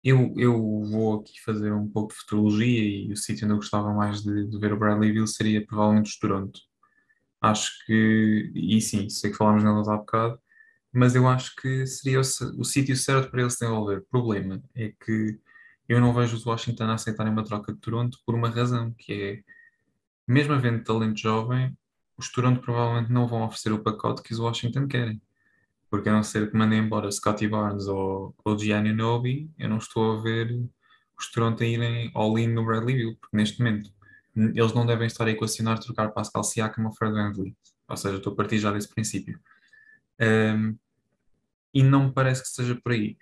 eu, 0.04 0.34
eu 0.36 0.82
vou 0.84 1.20
aqui 1.20 1.40
fazer 1.42 1.72
um 1.72 1.88
pouco 1.88 2.12
de 2.12 2.18
futurologia 2.20 2.82
e 2.82 3.12
o 3.12 3.16
sítio 3.16 3.44
onde 3.44 3.54
eu 3.54 3.58
gostava 3.58 3.92
mais 3.92 4.22
de, 4.22 4.48
de 4.48 4.58
ver 4.58 4.72
o 4.72 4.78
Bradley 4.78 5.12
Bill 5.12 5.26
seria 5.26 5.64
provavelmente 5.64 6.10
os 6.10 6.18
Toronto. 6.18 6.60
Acho 7.40 7.70
que, 7.86 8.52
e 8.54 8.80
sim, 8.80 9.08
sei 9.08 9.30
que 9.30 9.36
falámos 9.36 9.64
nelas 9.64 9.88
há 9.88 9.96
bocado, 9.96 10.38
mas 10.92 11.14
eu 11.14 11.26
acho 11.28 11.54
que 11.56 11.86
seria 11.86 12.18
o, 12.18 12.22
o 12.60 12.64
sítio 12.64 12.96
certo 12.96 13.30
para 13.30 13.40
ele 13.42 13.50
se 13.50 13.60
desenvolver. 13.60 14.04
Problema 14.10 14.62
é 14.74 14.92
que 15.04 15.40
eu 15.88 16.00
não 16.00 16.14
vejo 16.14 16.36
os 16.36 16.46
Washington 16.46 16.90
aceitarem 16.90 17.32
uma 17.32 17.44
troca 17.44 17.72
de 17.72 17.80
Toronto 17.80 18.18
por 18.26 18.34
uma 18.34 18.48
razão, 18.50 18.92
que 18.98 19.12
é, 19.12 19.42
mesmo 20.26 20.54
havendo 20.54 20.84
talento 20.84 21.18
jovem, 21.18 21.76
os 22.16 22.30
Toronto 22.30 22.60
provavelmente 22.60 23.12
não 23.12 23.26
vão 23.26 23.42
oferecer 23.42 23.72
o 23.72 23.82
pacote 23.82 24.22
que 24.22 24.32
os 24.32 24.38
Washington 24.38 24.86
querem 24.86 25.20
porque 25.92 26.08
a 26.08 26.12
não 26.12 26.22
ser 26.22 26.50
que 26.50 26.56
mandem 26.56 26.78
embora 26.78 27.12
Scotty 27.12 27.46
Barnes 27.46 27.86
ou, 27.86 28.34
ou 28.42 28.58
Gianni 28.58 28.94
Nobi, 28.94 29.50
eu 29.58 29.68
não 29.68 29.76
estou 29.76 30.16
a 30.16 30.22
ver 30.22 30.50
os 31.18 31.30
Toronto 31.30 31.62
a 31.62 31.66
irem 31.66 32.10
all-in 32.14 32.48
no 32.48 32.64
Bradley 32.64 32.96
Bill, 32.96 33.16
porque 33.20 33.36
neste 33.36 33.58
momento 33.58 33.92
eles 34.34 34.72
não 34.72 34.86
devem 34.86 35.06
estar 35.06 35.26
a 35.26 35.30
equacionar 35.30 35.78
trocar 35.78 36.08
Pascal 36.12 36.42
Siakam 36.44 36.86
ou 36.86 36.94
Fred 36.94 37.12
VanVleet, 37.12 37.54
ou 37.86 37.96
seja, 37.98 38.16
estou 38.16 38.32
a 38.32 38.36
partir 38.36 38.58
já 38.58 38.72
desse 38.72 38.88
princípio. 38.88 39.38
Um, 40.18 40.78
e 41.74 41.82
não 41.82 42.06
me 42.06 42.12
parece 42.14 42.40
que 42.40 42.48
esteja 42.48 42.74
por 42.82 42.92
aí. 42.92 43.18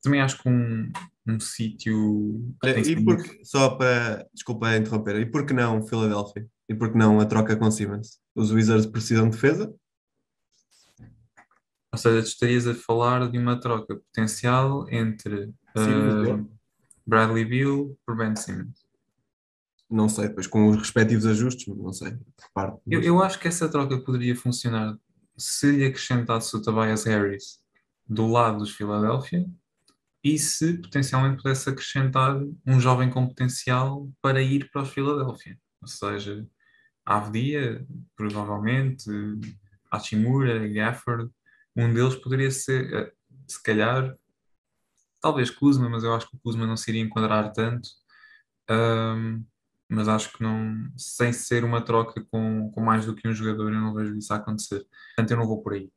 Também 0.00 0.20
acho 0.20 0.40
que 0.40 0.48
um, 0.48 0.92
um 1.28 1.38
sítio. 1.38 2.54
E 2.64 3.04
porque, 3.04 3.44
só 3.44 3.76
para. 3.76 4.26
Desculpa 4.32 4.76
interromper, 4.76 5.16
e 5.16 5.26
por 5.26 5.44
que 5.44 5.52
não 5.52 5.86
Philadelphia? 5.86 6.46
E 6.68 6.74
por 6.74 6.90
que 6.90 6.98
não 6.98 7.20
a 7.20 7.26
troca 7.26 7.56
com 7.56 7.70
Simmons? 7.70 8.18
Os 8.34 8.50
Wizards 8.50 8.86
precisam 8.86 9.28
de 9.28 9.36
defesa? 9.36 9.74
Ou 11.92 11.98
seja, 11.98 12.22
tu 12.22 12.28
estarias 12.28 12.66
a 12.66 12.74
falar 12.74 13.30
de 13.30 13.38
uma 13.38 13.58
troca 13.58 13.96
potencial 13.96 14.86
entre 14.90 15.44
uh, 15.44 16.48
Bradley 17.06 17.44
Bill 17.44 17.98
por 18.04 18.16
Ben 18.16 18.36
Simmons. 18.36 18.86
Não 19.90 20.08
sei, 20.08 20.28
depois 20.28 20.46
com 20.46 20.68
os 20.68 20.76
respectivos 20.76 21.24
ajustes, 21.24 21.66
não 21.66 21.92
sei. 21.94 22.18
Parte, 22.52 22.78
eu, 22.86 23.00
eu 23.02 23.22
acho 23.22 23.38
que 23.40 23.48
essa 23.48 23.70
troca 23.70 23.98
poderia 23.98 24.36
funcionar 24.36 24.98
se 25.34 25.70
lhe 25.72 25.86
acrescentasse 25.86 26.54
o 26.54 26.60
Tobias 26.60 27.04
Harris 27.04 27.58
do 28.06 28.26
lado 28.26 28.58
dos 28.58 28.70
Philadelphia 28.70 29.46
e 30.22 30.38
se 30.38 30.78
potencialmente 30.78 31.42
pudesse 31.42 31.68
acrescentar 31.68 32.36
um 32.66 32.80
jovem 32.80 33.08
com 33.10 33.26
potencial 33.26 34.08
para 34.20 34.42
ir 34.42 34.70
para 34.70 34.82
os 34.82 34.90
Philadelphia. 34.90 35.58
Ou 35.80 35.88
seja, 35.88 36.46
Avdia, 37.04 37.86
provavelmente, 38.16 39.08
Hachimura, 39.90 40.66
Gafford, 40.68 41.30
um 41.76 41.92
deles 41.92 42.16
poderia 42.16 42.50
ser, 42.50 42.92
eh, 42.92 43.12
se 43.46 43.62
calhar, 43.62 44.16
talvez 45.20 45.50
Kuzma, 45.50 45.88
mas 45.88 46.04
eu 46.04 46.14
acho 46.14 46.28
que 46.28 46.36
o 46.36 46.40
Kuzma 46.40 46.66
não 46.66 46.76
se 46.76 46.90
iria 46.90 47.02
enquadrar 47.02 47.52
tanto. 47.52 47.88
Um, 48.70 49.44
mas 49.88 50.06
acho 50.06 50.32
que 50.32 50.42
não, 50.42 50.92
sem 50.96 51.32
ser 51.32 51.64
uma 51.64 51.80
troca 51.82 52.22
com, 52.30 52.70
com 52.70 52.80
mais 52.80 53.06
do 53.06 53.14
que 53.14 53.26
um 53.26 53.32
jogador, 53.32 53.72
eu 53.72 53.80
não 53.80 53.94
vejo 53.94 54.16
isso 54.16 54.34
acontecer. 54.34 54.84
Portanto, 55.16 55.30
eu 55.30 55.36
não 55.38 55.46
vou 55.46 55.62
por 55.62 55.72
aí. 55.72 55.90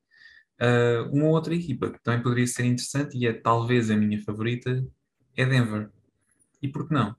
Uh, 0.61 1.09
uma 1.11 1.25
outra 1.29 1.55
equipa 1.55 1.89
que 1.89 1.99
também 2.03 2.21
poderia 2.21 2.45
ser 2.45 2.65
interessante 2.65 3.17
e 3.17 3.25
é 3.25 3.33
talvez 3.33 3.89
a 3.89 3.97
minha 3.97 4.21
favorita 4.21 4.85
é 5.35 5.43
Denver. 5.43 5.89
E 6.61 6.67
por 6.67 6.87
que 6.87 6.93
não? 6.93 7.15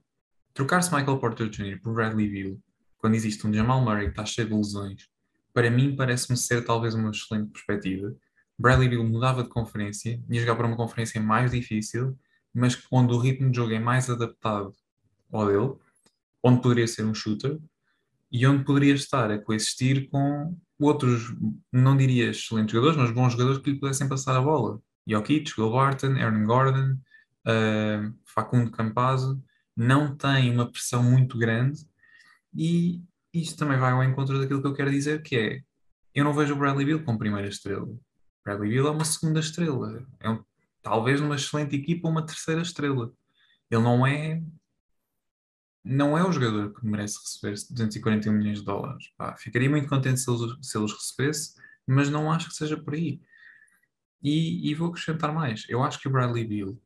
Trocar-se 0.53 0.95
Michael 0.95 1.17
Porter 1.17 1.49
Jr. 1.49 1.81
por 1.81 1.93
Bradley 1.93 2.29
Beal, 2.29 2.57
quando 2.97 3.15
existe 3.15 3.45
um 3.45 3.53
Jamal 3.53 3.81
Murray 3.81 4.05
que 4.05 4.11
está 4.11 4.25
cheio 4.25 4.47
de 4.47 4.53
lesões, 4.53 5.09
para 5.53 5.69
mim 5.69 5.93
parece-me 5.93 6.37
ser 6.37 6.63
talvez 6.63 6.95
uma 6.95 7.09
excelente 7.09 7.51
perspectiva. 7.51 8.15
Bradley 8.57 8.87
Beal 8.87 9.03
mudava 9.03 9.43
de 9.43 9.49
conferência, 9.49 10.23
ia 10.29 10.39
jogar 10.39 10.55
para 10.55 10.67
uma 10.67 10.77
conferência 10.77 11.19
mais 11.19 11.51
difícil, 11.51 12.17
mas 12.53 12.81
onde 12.89 13.13
o 13.13 13.17
ritmo 13.17 13.51
de 13.51 13.57
jogo 13.57 13.73
é 13.73 13.79
mais 13.79 14.09
adaptado 14.09 14.71
ao 15.31 15.47
dele, 15.47 15.75
onde 16.41 16.61
poderia 16.61 16.87
ser 16.87 17.03
um 17.03 17.13
shooter 17.13 17.59
e 18.33 18.47
onde 18.47 18.65
poderia 18.65 18.95
estar 18.95 19.29
a 19.29 19.37
coexistir 19.37 20.09
com 20.09 20.57
outros, 20.79 21.35
não 21.71 21.95
diria 21.95 22.31
excelentes 22.31 22.73
jogadores, 22.73 22.97
mas 22.97 23.11
bons 23.11 23.33
jogadores 23.33 23.61
que 23.61 23.69
lhe 23.69 23.79
pudessem 23.79 24.09
passar 24.09 24.35
a 24.35 24.41
bola. 24.41 24.81
Jokic, 25.07 25.53
Will 25.59 25.71
Barton, 25.71 26.15
Aaron 26.19 26.43
Gordon, 26.43 26.97
uh, 27.45 28.13
Facundo 28.25 28.71
Campazzo, 28.71 29.39
não 29.77 30.15
tem 30.15 30.51
uma 30.51 30.69
pressão 30.69 31.03
muito 31.03 31.37
grande 31.37 31.79
e 32.55 33.03
isto 33.31 33.57
também 33.57 33.77
vai 33.77 33.91
ao 33.91 34.03
encontro 34.03 34.39
daquilo 34.39 34.61
que 34.61 34.67
eu 34.67 34.73
quero 34.73 34.89
dizer, 34.89 35.21
que 35.21 35.35
é, 35.35 35.61
eu 36.15 36.23
não 36.23 36.33
vejo 36.33 36.55
o 36.55 36.57
Bradley 36.57 36.85
Beal 36.85 37.03
como 37.03 37.19
primeira 37.19 37.47
estrela. 37.47 37.87
Bradley 38.43 38.71
Beal 38.71 38.87
é 38.87 38.91
uma 38.91 39.05
segunda 39.05 39.39
estrela. 39.39 40.03
É 40.19 40.29
um, 40.29 40.43
talvez 40.81 41.21
uma 41.21 41.35
excelente 41.35 41.75
equipa, 41.75 42.09
uma 42.09 42.25
terceira 42.25 42.61
estrela. 42.61 43.11
Ele 43.69 43.81
não 43.81 44.05
é 44.05 44.41
não 45.83 46.17
é 46.17 46.25
o 46.25 46.31
jogador 46.31 46.73
que 46.73 46.85
merece 46.85 47.19
receber 47.19 47.55
241 47.71 48.31
milhões 48.31 48.59
de 48.59 48.65
dólares. 48.65 49.11
Pá, 49.17 49.35
ficaria 49.35 49.69
muito 49.69 49.87
contente 49.87 50.19
se 50.19 50.31
ele, 50.31 50.55
se 50.61 50.77
recebesse, 50.77 51.55
mas 51.85 52.09
não 52.09 52.31
acho 52.31 52.49
que 52.49 52.55
seja 52.55 52.77
por 52.77 52.93
aí. 52.93 53.19
E, 54.21 54.69
e, 54.69 54.73
vou 54.73 54.87
acrescentar 54.87 55.33
mais. 55.33 55.65
Eu 55.67 55.83
acho 55.83 55.99
que 55.99 56.07
o 56.07 56.11
Bradley 56.11 56.47
Beal 56.47 56.77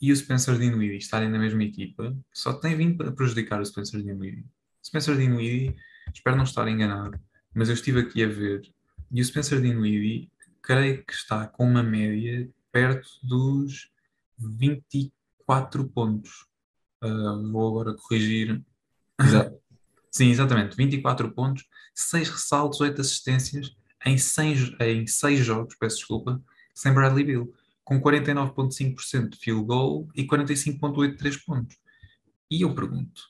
e 0.00 0.10
o 0.10 0.16
Spencer 0.16 0.58
Dinwiddie 0.58 0.96
estarem 0.96 1.28
na 1.28 1.38
mesma 1.38 1.62
equipa 1.62 2.16
só 2.32 2.54
tem 2.54 2.74
vindo 2.74 2.96
para 2.96 3.12
prejudicar 3.12 3.60
o 3.60 3.66
Spencer 3.66 4.02
Dinwiddie. 4.02 4.46
Spencer 4.82 5.16
Dinwiddie, 5.16 5.76
espero 6.14 6.36
não 6.36 6.44
estar 6.44 6.66
enganado, 6.68 7.20
mas 7.54 7.68
eu 7.68 7.74
estive 7.74 8.00
aqui 8.00 8.24
a 8.24 8.28
ver 8.28 8.62
e 9.10 9.20
o 9.20 9.24
Spencer 9.24 9.60
Dinwiddie 9.60 10.30
creio 10.62 11.04
que 11.04 11.12
está 11.12 11.46
com 11.46 11.64
uma 11.64 11.82
média 11.82 12.48
perto 12.72 13.08
dos 13.22 13.90
24 14.38 15.88
pontos. 15.88 16.46
Uh, 17.02 17.50
vou 17.50 17.68
agora 17.68 17.94
corrigir. 17.94 18.62
Exato. 19.20 19.56
Sim, 20.10 20.30
exatamente. 20.30 20.76
24 20.76 21.30
pontos, 21.32 21.64
6 21.94 22.30
ressaltos, 22.30 22.80
8 22.80 23.00
assistências 23.00 23.76
em 24.04 24.16
100, 24.16 24.76
em 24.80 25.06
6 25.06 25.44
jogos, 25.44 25.74
peço 25.78 25.96
desculpa, 25.96 26.42
sem 26.74 26.94
Bradley 26.94 27.24
Bill, 27.24 27.54
com 27.84 28.00
49,5% 28.00 29.30
de 29.30 29.38
field 29.38 29.66
goal 29.66 30.08
e 30.14 30.26
45,8% 30.26 31.10
de 31.10 31.16
3 31.16 31.36
pontos. 31.44 31.76
E 32.50 32.62
eu 32.62 32.74
pergunto, 32.74 33.22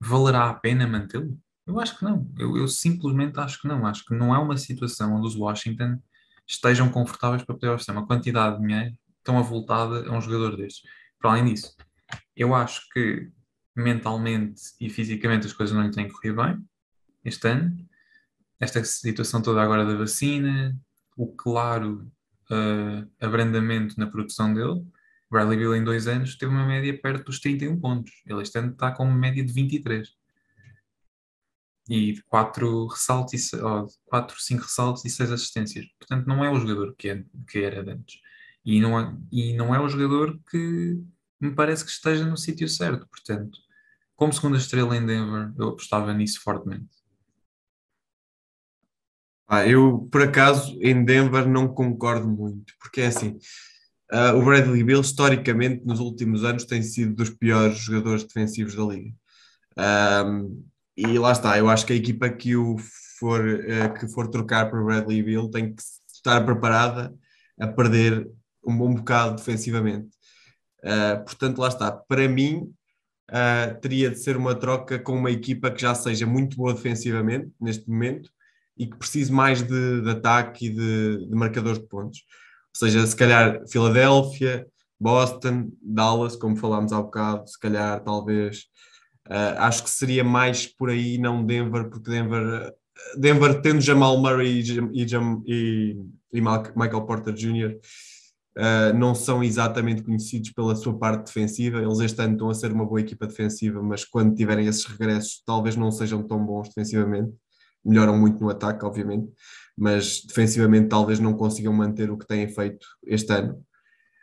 valerá 0.00 0.48
a 0.48 0.54
pena 0.54 0.86
mantê-lo? 0.86 1.38
Eu 1.66 1.80
acho 1.80 1.98
que 1.98 2.04
não. 2.04 2.30
Eu, 2.38 2.56
eu, 2.56 2.68
simplesmente 2.68 3.38
acho 3.40 3.60
que 3.60 3.66
não. 3.66 3.84
Acho 3.84 4.04
que 4.04 4.14
não 4.14 4.34
é 4.34 4.38
uma 4.38 4.56
situação 4.56 5.16
onde 5.16 5.26
os 5.26 5.36
Washington 5.36 6.00
estejam 6.46 6.88
confortáveis 6.88 7.42
para 7.42 7.54
poder 7.54 7.68
oferecer 7.68 7.90
uma 7.90 8.06
quantidade 8.06 8.56
de 8.56 8.66
dinheiro 8.66 8.96
tão 9.24 9.36
avultada 9.36 10.08
a 10.08 10.12
um 10.12 10.20
jogador 10.20 10.56
destes. 10.56 10.88
Para 11.18 11.32
além 11.32 11.46
disso, 11.46 11.74
eu 12.36 12.54
acho 12.54 12.88
que 12.90 13.30
mentalmente 13.74 14.62
e 14.80 14.88
fisicamente 14.88 15.46
as 15.46 15.52
coisas 15.52 15.76
não 15.76 15.84
lhe 15.84 15.92
têm 15.92 16.08
corrido 16.08 16.42
bem 16.42 16.64
este 17.24 17.48
ano. 17.48 17.76
Esta 18.60 18.82
situação 18.84 19.42
toda 19.42 19.62
agora 19.62 19.84
da 19.84 19.94
vacina, 19.94 20.78
o 21.16 21.26
claro 21.34 22.10
uh, 22.50 23.10
abrandamento 23.20 23.98
na 23.98 24.06
produção 24.06 24.52
dele. 24.54 24.84
Bradley 25.30 25.58
Bill 25.58 25.74
em 25.74 25.84
dois 25.84 26.06
anos 26.06 26.36
teve 26.36 26.52
uma 26.52 26.66
média 26.66 26.98
perto 27.00 27.26
dos 27.26 27.40
31 27.40 27.80
pontos. 27.80 28.12
Ele 28.26 28.42
este 28.42 28.58
ano 28.58 28.72
está 28.72 28.92
com 28.92 29.04
uma 29.04 29.16
média 29.16 29.44
de 29.44 29.52
23. 29.52 30.08
E 31.88 32.12
de 32.14 32.22
4 32.24 32.86
ressaltos, 32.86 33.52
oh, 33.54 33.86
4, 34.06 34.40
5 34.40 34.62
ressaltos 34.62 35.04
e 35.04 35.10
6 35.10 35.32
assistências. 35.32 35.86
Portanto, 35.98 36.26
não 36.26 36.44
é 36.44 36.50
o 36.50 36.58
jogador 36.58 36.94
que, 36.96 37.10
é, 37.10 37.24
que 37.48 37.58
era 37.60 37.80
antes. 37.92 38.20
E 38.64 38.80
não, 38.80 38.98
é, 38.98 39.16
e 39.30 39.54
não 39.54 39.74
é 39.74 39.80
o 39.80 39.88
jogador 39.88 40.38
que 40.50 41.00
me 41.40 41.54
parece 41.54 41.84
que 41.84 41.90
esteja 41.90 42.24
no 42.24 42.36
sítio 42.36 42.68
certo. 42.68 43.06
Portanto, 43.08 43.58
como 44.14 44.32
segunda 44.32 44.58
estrela 44.58 44.96
em 44.96 45.04
Denver, 45.04 45.52
eu 45.58 45.68
apostava 45.68 46.12
nisso 46.12 46.40
fortemente. 46.42 46.88
Ah, 49.48 49.66
eu, 49.66 50.08
por 50.10 50.22
acaso, 50.22 50.76
em 50.82 51.04
Denver 51.04 51.48
não 51.48 51.68
concordo 51.68 52.26
muito, 52.26 52.74
porque 52.80 53.02
é 53.02 53.06
assim, 53.06 53.38
uh, 54.12 54.36
o 54.36 54.44
Bradley 54.44 54.82
Bill, 54.82 55.00
historicamente, 55.00 55.84
nos 55.84 56.00
últimos 56.00 56.44
anos, 56.44 56.64
tem 56.64 56.82
sido 56.82 57.14
dos 57.14 57.30
piores 57.30 57.78
jogadores 57.78 58.24
defensivos 58.24 58.74
da 58.74 58.82
liga. 58.84 59.14
Um, 59.78 60.64
e 60.96 61.18
lá 61.18 61.30
está, 61.30 61.56
eu 61.58 61.68
acho 61.68 61.86
que 61.86 61.92
a 61.92 61.96
equipa 61.96 62.28
que 62.28 62.56
o 62.56 62.76
for, 63.20 63.40
uh, 63.40 63.94
que 63.94 64.08
for 64.08 64.28
trocar 64.28 64.68
para 64.68 64.80
o 64.80 64.84
Bradley 64.84 65.22
Bill 65.22 65.48
tem 65.50 65.74
que 65.74 65.82
estar 66.12 66.44
preparada 66.44 67.14
a 67.60 67.68
perder 67.68 68.28
um 68.66 68.76
bom 68.76 68.94
bocado 68.94 69.36
defensivamente. 69.36 70.08
Uh, 70.86 71.24
portanto, 71.24 71.58
lá 71.58 71.68
está. 71.68 71.90
Para 71.90 72.28
mim, 72.28 72.72
uh, 73.30 73.80
teria 73.80 74.08
de 74.08 74.18
ser 74.18 74.36
uma 74.36 74.54
troca 74.54 74.98
com 75.00 75.16
uma 75.16 75.32
equipa 75.32 75.70
que 75.70 75.82
já 75.82 75.94
seja 75.94 76.26
muito 76.26 76.56
boa 76.56 76.72
defensivamente, 76.72 77.50
neste 77.60 77.90
momento, 77.90 78.30
e 78.78 78.86
que 78.86 78.96
precise 78.96 79.32
mais 79.32 79.62
de, 79.62 80.00
de 80.00 80.10
ataque 80.10 80.66
e 80.66 80.70
de, 80.70 81.26
de 81.26 81.34
marcadores 81.34 81.80
de 81.80 81.88
pontos. 81.88 82.20
Ou 82.74 82.86
seja, 82.86 83.04
se 83.04 83.16
calhar 83.16 83.62
Filadélfia, 83.68 84.66
Boston, 85.00 85.70
Dallas, 85.82 86.36
como 86.36 86.56
falámos 86.56 86.92
há 86.92 87.02
bocado, 87.02 87.48
se 87.48 87.58
calhar 87.58 88.02
talvez. 88.04 88.66
Uh, 89.26 89.58
acho 89.58 89.82
que 89.82 89.90
seria 89.90 90.22
mais 90.22 90.66
por 90.66 90.88
aí, 90.90 91.18
não 91.18 91.44
Denver, 91.44 91.88
porque 91.88 92.10
Denver, 92.10 92.72
Denver 93.18 93.60
tendo 93.60 93.80
Jamal 93.80 94.18
Murray 94.18 94.60
e, 94.60 95.02
e, 95.02 95.06
e, 95.46 95.96
e 96.32 96.40
Michael 96.40 97.06
Porter 97.06 97.34
Jr., 97.34 97.76
uh, 98.56 98.96
não 98.96 99.14
são 99.14 99.42
exatamente 99.42 100.02
conhecidos 100.02 100.50
pela 100.50 100.74
sua 100.74 100.98
parte 100.98 101.26
defensiva. 101.26 101.80
Eles 101.80 102.00
este 102.00 102.20
ano 102.20 102.32
estão 102.32 102.50
a 102.50 102.54
ser 102.54 102.72
uma 102.72 102.86
boa 102.86 103.00
equipa 103.00 103.26
defensiva, 103.26 103.82
mas 103.82 104.04
quando 104.04 104.34
tiverem 104.34 104.66
esses 104.66 104.84
regressos, 104.84 105.42
talvez 105.44 105.76
não 105.76 105.90
sejam 105.90 106.22
tão 106.22 106.44
bons 106.44 106.68
defensivamente. 106.68 107.32
Melhoram 107.84 108.18
muito 108.18 108.40
no 108.40 108.50
ataque, 108.50 108.84
obviamente, 108.84 109.30
mas 109.76 110.22
defensivamente 110.26 110.88
talvez 110.88 111.20
não 111.20 111.34
consigam 111.34 111.72
manter 111.72 112.10
o 112.10 112.18
que 112.18 112.26
têm 112.26 112.48
feito 112.48 112.86
este 113.06 113.32
ano. 113.32 113.62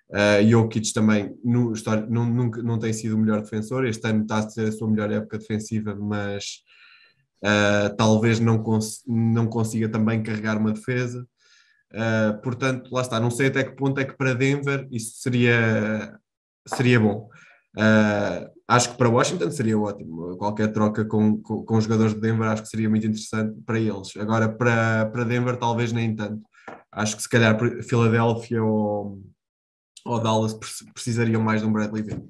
Uh, 0.09 0.47
Jokic 0.47 0.93
também 0.93 1.33
no, 1.43 1.73
não, 2.09 2.25
nunca, 2.25 2.61
não 2.61 2.77
tem 2.77 2.93
sido 2.93 3.15
o 3.15 3.17
melhor 3.17 3.41
defensor, 3.41 3.85
este 3.85 4.05
ano 4.05 4.23
está 4.23 4.39
a 4.39 4.49
ser 4.49 4.67
a 4.67 4.71
sua 4.71 4.87
melhor 4.87 5.09
época 5.09 5.39
defensiva, 5.39 5.95
mas 5.95 6.61
uh, 7.43 7.95
talvez 7.95 8.39
não, 8.39 8.61
cons 8.61 9.01
não 9.07 9.47
consiga 9.47 9.89
também 9.89 10.21
carregar 10.21 10.57
uma 10.57 10.71
defesa. 10.71 11.25
Uh, 11.93 12.41
portanto, 12.41 12.89
lá 12.91 13.01
está, 13.01 13.19
não 13.19 13.29
sei 13.29 13.47
até 13.47 13.63
que 13.63 13.75
ponto 13.75 13.99
é 13.99 14.05
que 14.05 14.17
para 14.17 14.33
Denver 14.33 14.87
isso 14.91 15.17
seria, 15.17 16.17
seria 16.67 16.99
bom. 16.99 17.29
Uh, 17.77 18.49
acho 18.67 18.91
que 18.91 18.97
para 18.97 19.09
Washington 19.09 19.51
seria 19.51 19.77
ótimo. 19.77 20.35
Qualquer 20.37 20.71
troca 20.73 21.05
com, 21.05 21.39
com, 21.41 21.63
com, 21.63 21.77
os 21.77 21.83
jogadores 21.83 22.15
de 22.15 22.19
Denver 22.19 22.49
acho 22.49 22.63
que 22.63 22.69
seria 22.69 22.89
muito 22.89 23.05
interessante 23.05 23.61
para 23.63 23.79
eles. 23.79 24.15
Agora, 24.17 24.49
para, 24.49 25.05
para 25.07 25.23
Denver, 25.23 25.55
talvez 25.57 25.91
nem 25.91 26.15
tanto. 26.15 26.41
Acho 26.91 27.15
que 27.15 27.21
se 27.21 27.29
calhar 27.29 27.57
Filadélfia 27.83 28.63
ou, 28.63 29.21
ou 30.03 30.19
Dallas 30.19 30.53
precisariam 30.93 31.41
mais 31.41 31.61
de 31.61 31.67
um 31.67 31.73
Bradley 31.73 32.03
Beal. 32.03 32.27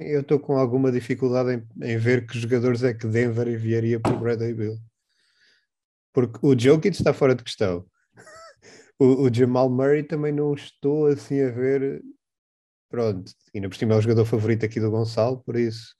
Eu 0.00 0.22
estou 0.22 0.40
com 0.40 0.56
alguma 0.56 0.90
dificuldade 0.90 1.52
em, 1.52 1.90
em, 1.92 1.96
ver 1.96 2.26
que 2.26 2.38
jogadores 2.38 2.82
é 2.82 2.92
que 2.92 3.06
Denver 3.06 3.46
enviaria 3.46 4.00
para 4.00 4.14
o 4.14 4.18
Bradley 4.18 4.54
Bill. 4.54 4.78
Porque 6.12 6.38
o 6.42 6.58
Jokic 6.58 6.96
está 6.96 7.12
fora 7.12 7.36
de 7.36 7.44
questão 7.44 7.86
o, 9.00 9.22
o, 9.22 9.34
Jamal 9.34 9.70
Murray 9.70 10.02
também 10.02 10.32
não 10.32 10.52
estou 10.52 11.06
assim 11.06 11.40
a 11.42 11.50
ver. 11.50 12.02
Pronto, 12.88 13.32
ainda 13.54 13.68
por 13.68 13.76
cima 13.76 13.94
é 13.94 13.96
o 13.96 14.00
jogador 14.00 14.24
favorito 14.26 14.66
aqui 14.66 14.78
do 14.78 14.90
Gonçalo, 14.90 15.42
por 15.42 15.56
isso. 15.56 15.94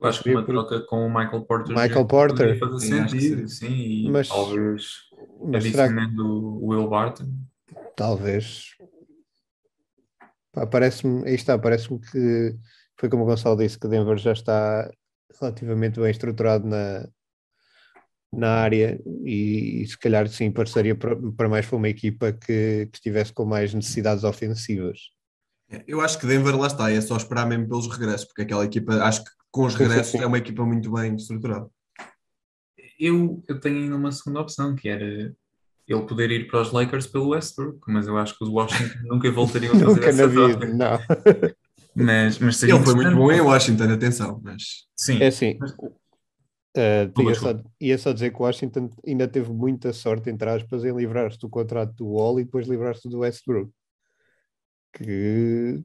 Eu 0.00 0.08
acho 0.08 0.22
que 0.22 0.30
uma 0.30 0.44
troca 0.44 0.80
com 0.86 1.06
o 1.06 1.08
Michael 1.08 1.42
Porter. 1.42 1.76
Michael 1.76 2.06
Porter. 2.06 2.58
Fazer 2.58 2.80
sim, 2.80 3.08
sentido, 3.08 3.48
sim, 3.48 4.06
e 4.06 4.10
mas, 4.10 4.28
talvez 4.28 5.12
mas 5.44 5.64
adicionando 5.64 6.16
que... 6.16 6.20
o 6.20 6.66
Will 6.66 6.88
Barton. 6.88 7.26
Talvez. 7.94 8.76
Parece-me, 10.70 11.26
aí 11.26 11.34
está, 11.34 11.58
parece-me 11.58 12.00
que 12.00 12.56
foi 12.96 13.08
como 13.08 13.22
o 13.22 13.26
Gonçalo 13.26 13.56
disse, 13.56 13.78
que 13.78 13.88
Denver 13.88 14.18
já 14.18 14.32
está 14.32 14.90
relativamente 15.40 16.00
bem 16.00 16.10
estruturado 16.10 16.66
na, 16.66 17.08
na 18.32 18.48
área 18.48 18.98
e, 19.24 19.82
e, 19.82 19.86
se 19.86 19.98
calhar 19.98 20.26
sim 20.28 20.50
passaria 20.50 20.94
para, 20.94 21.14
para 21.36 21.48
mais 21.48 21.66
para 21.66 21.76
uma 21.76 21.88
equipa 21.88 22.32
que, 22.32 22.88
que 22.90 22.96
estivesse 22.96 23.32
com 23.32 23.44
mais 23.44 23.74
necessidades 23.74 24.24
ofensivas. 24.24 24.98
É, 25.70 25.84
eu 25.86 26.00
acho 26.00 26.18
que 26.18 26.26
Denver 26.26 26.56
lá 26.56 26.66
está, 26.66 26.90
é 26.90 27.00
só 27.00 27.16
esperar 27.16 27.46
mesmo 27.46 27.68
pelos 27.68 27.86
regressos, 27.88 28.26
porque 28.26 28.42
aquela 28.42 28.64
equipa, 28.64 28.94
acho 29.02 29.22
que 29.22 29.30
com 29.50 29.66
os 29.66 29.74
regressos 29.74 30.14
é 30.20 30.26
uma 30.26 30.38
equipa 30.38 30.64
muito 30.64 30.90
bem 30.90 31.14
estruturada. 31.14 31.68
Eu, 32.98 33.42
eu 33.48 33.60
tenho 33.60 33.78
ainda 33.78 33.96
uma 33.96 34.12
segunda 34.12 34.40
opção, 34.40 34.74
que 34.74 34.88
era 34.88 35.04
ele 35.88 36.02
poder 36.06 36.30
ir 36.30 36.46
para 36.46 36.60
os 36.62 36.72
Lakers 36.72 37.06
pelo 37.06 37.30
Westbrook, 37.30 37.80
mas 37.88 38.06
eu 38.06 38.16
acho 38.16 38.36
que 38.38 38.44
os 38.44 38.50
Washington 38.50 38.98
nunca 39.04 39.30
voltariam 39.30 39.74
a 39.74 39.78
fazer 39.78 39.94
Nunca 39.94 40.08
essa 40.08 40.22
na 40.22 40.26
vida, 40.28 40.58
troca. 40.58 40.66
não. 40.74 40.98
Mas, 41.94 42.38
mas 42.38 42.56
seria 42.56 42.74
Ele 42.76 42.84
foi 42.84 42.94
muito 42.94 43.14
bom 43.14 43.30
em 43.30 43.40
Washington, 43.40 43.92
atenção, 43.92 44.40
mas 44.42 44.62
Sim, 44.96 45.18
É 45.20 45.26
assim, 45.26 45.58
Mas- 45.60 45.74
uh, 46.76 47.06
Desculpa, 47.06 47.30
ia, 47.30 47.34
só, 47.34 47.62
ia 47.80 47.98
só 47.98 48.12
dizer 48.12 48.30
que 48.30 48.36
o 48.40 48.42
Washington 48.44 48.90
ainda 49.06 49.26
teve 49.28 49.52
muita 49.52 49.92
sorte, 49.92 50.30
entre 50.30 50.48
aspas, 50.48 50.84
em 50.84 50.94
livrar-se 50.94 51.38
do 51.38 51.48
contrato 51.48 51.94
do 51.94 52.06
Wall 52.08 52.40
e 52.40 52.44
depois 52.44 52.66
livrar-se 52.66 53.08
do 53.08 53.18
Westbrook. 53.20 53.70
Que 54.94 55.82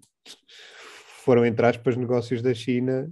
foram, 1.23 1.45
entre 1.45 1.65
aspas, 1.65 1.95
negócios 1.95 2.41
da 2.41 2.53
China 2.53 3.09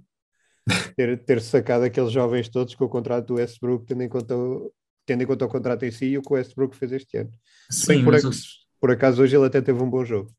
ter, 0.96 1.24
ter 1.24 1.42
sacado 1.42 1.86
aqueles 1.86 2.12
jovens 2.12 2.50
todos 2.50 2.76
com 2.76 2.86
o 2.86 2.90
contrato 2.90 3.28
do 3.28 3.34
Westbrook, 3.36 3.86
tendo 3.86 4.04
em 4.04 4.10
conta, 4.10 4.36
o- 4.36 4.72
tendo 5.06 5.24
em 5.24 5.28
conta 5.28 5.46
o 5.46 5.50
contrato 5.50 5.84
em 5.84 5.92
si 5.92 6.06
e 6.08 6.18
o 6.18 6.22
que 6.22 6.32
o 6.32 6.36
Westbrook 6.36 6.76
fez 6.76 6.92
este 6.92 7.18
ano. 7.18 7.32
Sim, 7.70 8.04
por, 8.04 8.16
ac- 8.16 8.24
por 8.80 8.92
acaso 8.92 9.22
hoje 9.22 9.36
ele 9.38 9.46
até 9.46 9.62
teve 9.62 9.82
um 9.82 9.90
bom 9.90 10.04
jogo. 10.04 10.32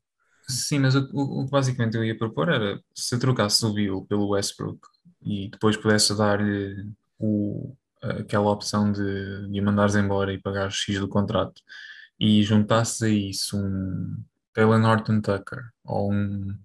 sim, 0.47 0.79
mas 0.79 0.95
o, 0.95 1.07
o- 1.13 1.41
o 1.41 1.45
que 1.45 1.51
basicamente 1.51 1.97
eu 1.97 2.03
ia 2.03 2.17
propor 2.17 2.49
era 2.49 2.79
se 2.95 3.15
eu 3.15 3.19
trocasse 3.19 3.65
o 3.65 3.73
Bill 3.73 4.05
pelo 4.07 4.29
Westbrook 4.29 4.79
e 5.25 5.49
depois 5.49 5.75
pudesse 5.75 6.15
dar-lhe 6.15 6.89
o- 7.19 7.75
aquela 8.01 8.49
opção 8.51 8.91
de, 8.91 9.49
de 9.49 9.61
mandares 9.61 9.95
embora 9.95 10.33
e 10.33 10.41
pagar 10.41 10.69
X 10.71 10.99
do 10.99 11.07
contrato 11.07 11.61
e 12.19 12.43
juntasses 12.43 13.01
a 13.01 13.09
isso 13.09 13.57
um 13.57 14.23
Taylor 14.53 14.79
Norton 14.79 15.21
Tucker 15.21 15.63
ou 15.83 16.11
um 16.11 16.57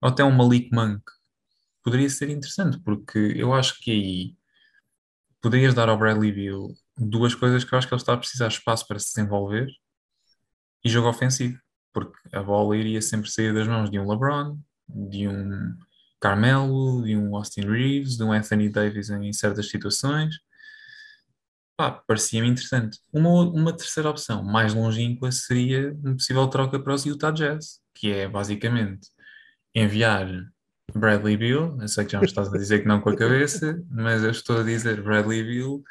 ou 0.00 0.08
até 0.08 0.24
um 0.24 0.32
Malik 0.32 0.70
Monk 0.74 1.02
poderia 1.82 2.08
ser 2.08 2.30
interessante 2.30 2.78
porque 2.80 3.18
eu 3.36 3.52
acho 3.52 3.80
que 3.80 3.90
aí 3.90 4.36
poderias 5.40 5.74
dar 5.74 5.88
ao 5.88 5.98
Bradley 5.98 6.32
Beal 6.32 6.68
duas 6.96 7.34
coisas 7.34 7.64
que 7.64 7.74
eu 7.74 7.78
acho 7.78 7.88
que 7.88 7.94
ele 7.94 8.00
está 8.00 8.14
a 8.14 8.18
precisar 8.18 8.48
espaço 8.48 8.86
para 8.86 8.98
se 8.98 9.14
desenvolver 9.14 9.68
e 10.84 10.88
jogo 10.88 11.08
ofensivo, 11.08 11.58
porque 11.92 12.18
a 12.32 12.42
bola 12.42 12.76
iria 12.76 13.00
sempre 13.00 13.30
sair 13.30 13.54
das 13.54 13.66
mãos 13.68 13.90
de 13.90 13.98
um 13.98 14.08
LeBron, 14.08 14.58
de 14.88 15.28
um 15.28 15.76
Carmelo, 16.22 17.02
de 17.02 17.16
um 17.16 17.34
Austin 17.34 17.62
Reeves, 17.62 18.16
de 18.16 18.22
um 18.22 18.32
Anthony 18.32 18.68
Davis 18.68 19.10
em 19.10 19.32
certas 19.32 19.68
situações. 19.68 20.36
Pá, 21.76 21.90
parecia-me 21.90 22.48
interessante. 22.48 23.00
Uma, 23.12 23.42
uma 23.50 23.76
terceira 23.76 24.08
opção, 24.08 24.44
mais 24.44 24.72
longínqua, 24.72 25.32
seria 25.32 25.92
uma 25.94 26.14
possível 26.14 26.46
troca 26.46 26.78
para 26.78 26.94
os 26.94 27.04
Utah 27.04 27.32
Jazz, 27.32 27.80
que 27.92 28.12
é 28.12 28.28
basicamente 28.28 29.08
enviar 29.74 30.28
Bradley 30.94 31.36
Beal, 31.36 31.76
eu 31.80 31.88
sei 31.88 32.04
que 32.04 32.12
já 32.12 32.20
me 32.20 32.26
estás 32.26 32.52
a 32.52 32.58
dizer 32.58 32.80
que 32.80 32.86
não 32.86 33.00
com 33.00 33.10
a 33.10 33.16
cabeça, 33.16 33.82
mas 33.90 34.22
eu 34.22 34.30
estou 34.30 34.60
a 34.60 34.62
dizer 34.62 35.02
Bradley 35.02 35.42
Beal 35.42 35.82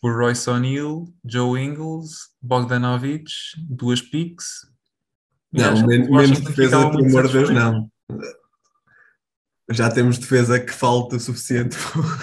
por 0.00 0.16
Royce 0.16 0.48
O'Neal, 0.48 1.04
Joe 1.24 1.60
Ingles, 1.60 2.30
Bogdanovich, 2.40 3.54
duas 3.68 4.00
picks. 4.00 4.66
Não, 5.52 5.86
menos 5.86 6.40
defesa, 6.40 6.88
pelo 6.90 7.04
amor 7.04 7.26
de 7.26 7.32
Deus, 7.32 7.50
não. 7.50 7.90
Já 9.72 9.90
temos 9.90 10.18
defesa 10.18 10.58
que 10.60 10.72
falta 10.72 11.16
o 11.16 11.20
suficiente. 11.20 11.76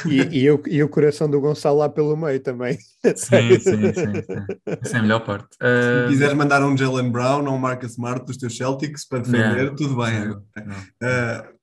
E, 0.07 0.17
e, 0.45 0.51
o, 0.51 0.61
e 0.67 0.83
o 0.83 0.89
coração 0.89 1.29
do 1.29 1.39
Gonçalo 1.41 1.79
lá 1.79 1.89
pelo 1.89 2.15
meio 2.15 2.39
também. 2.39 2.77
Sim, 3.15 3.59
sim, 3.59 3.93
sim, 3.93 3.93
sim. 3.93 4.45
Essa 4.65 4.97
é 4.97 4.99
a 4.99 5.01
melhor 5.01 5.25
parte. 5.25 5.47
Se 5.55 5.57
Ah, 5.61 6.07
quiseres 6.09 6.33
mandar 6.35 6.63
um 6.63 6.77
Jalen 6.77 7.11
Brown 7.11 7.45
ou 7.45 7.55
um 7.55 7.57
Marcus 7.57 7.91
Smart 7.91 8.25
dos 8.25 8.37
teus 8.37 8.55
Celtics 8.55 9.07
para 9.07 9.19
defender, 9.19 9.67
Não. 9.67 9.75
tudo 9.75 9.95
bem. 9.97 10.25
não, 10.27 10.43
não. 10.65 10.77
Uh, 10.77 11.59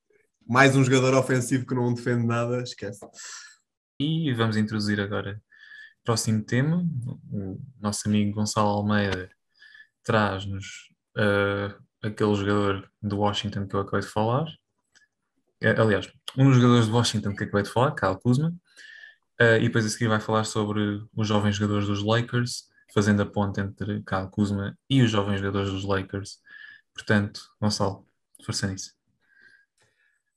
mais 0.47 0.75
um 0.75 0.83
jogador 0.83 1.13
ofensivo 1.15 1.65
que 1.65 1.75
não 1.75 1.93
defende 1.93 2.25
nada, 2.25 2.61
esquece. 2.61 3.05
E 3.99 4.33
vamos 4.33 4.57
introduzir 4.57 4.99
agora 4.99 5.41
o 6.01 6.05
próximo 6.05 6.43
tema. 6.43 6.85
O 7.31 7.59
nosso 7.79 8.07
amigo 8.07 8.35
Gonçalo 8.35 8.69
Almeida 8.69 9.29
traz-nos 10.03 10.65
ah, 11.17 11.75
aquele 12.03 12.35
jogador 12.35 12.89
do 13.01 13.17
Washington 13.17 13.67
que 13.67 13.75
eu 13.75 13.81
acabei 13.81 14.01
de 14.01 14.07
falar. 14.07 14.45
Eh, 15.61 15.75
Aliás, 15.79 16.07
um 16.37 16.45
dos 16.45 16.55
jogadores 16.55 16.87
do 16.87 16.93
Washington 16.95 17.35
que 17.35 17.43
acabei 17.43 17.63
de 17.63 17.71
falar, 17.71 17.95
Kyle 17.95 18.19
Kuzma. 18.19 18.53
Ah, 19.39 19.57
e 19.57 19.63
depois 19.63 19.85
a 19.85 19.89
seguir 19.89 20.07
vai 20.07 20.19
falar 20.19 20.43
sobre 20.43 21.03
os 21.15 21.27
jovens 21.27 21.55
jogadores 21.55 21.87
dos 21.87 22.03
Lakers, 22.03 22.63
fazendo 22.93 23.21
a 23.21 23.25
ponte 23.25 23.59
entre 23.61 24.01
Kyle 24.03 24.29
Kuzma 24.31 24.77
e 24.89 25.01
os 25.01 25.11
jovens 25.11 25.39
jogadores 25.39 25.71
dos 25.71 25.85
Lakers. 25.85 26.39
Portanto, 26.93 27.41
Gonçalo, 27.61 28.05
força 28.43 28.67
nisso. 28.67 28.93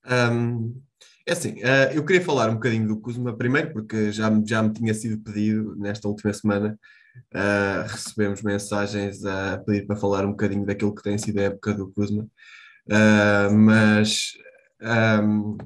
Um, 0.06 0.82
é 1.26 1.32
assim, 1.32 1.62
uh, 1.62 1.92
eu 1.94 2.04
queria 2.04 2.22
falar 2.22 2.50
um 2.50 2.54
bocadinho 2.54 2.88
do 2.88 3.00
Kuzma 3.00 3.36
primeiro, 3.36 3.72
porque 3.72 4.12
já, 4.12 4.30
já 4.46 4.62
me 4.62 4.72
tinha 4.72 4.92
sido 4.94 5.22
pedido 5.22 5.76
nesta 5.76 6.08
última 6.08 6.32
semana. 6.32 6.78
uh, 7.34 7.88
recebemos 7.88 8.42
mensagens 8.42 9.24
a 9.24 9.58
pedir 9.58 9.86
para 9.86 9.96
falar 9.96 10.24
um 10.26 10.30
bocadinho 10.32 10.66
daquilo 10.66 10.94
que 10.94 11.02
tem 11.02 11.18
sido 11.18 11.38
a 11.38 11.44
época 11.44 11.74
do 11.74 11.90
Kuzma. 11.92 12.24
Uh, 12.86 13.52
mas, 13.54 14.32
um, 14.82 15.56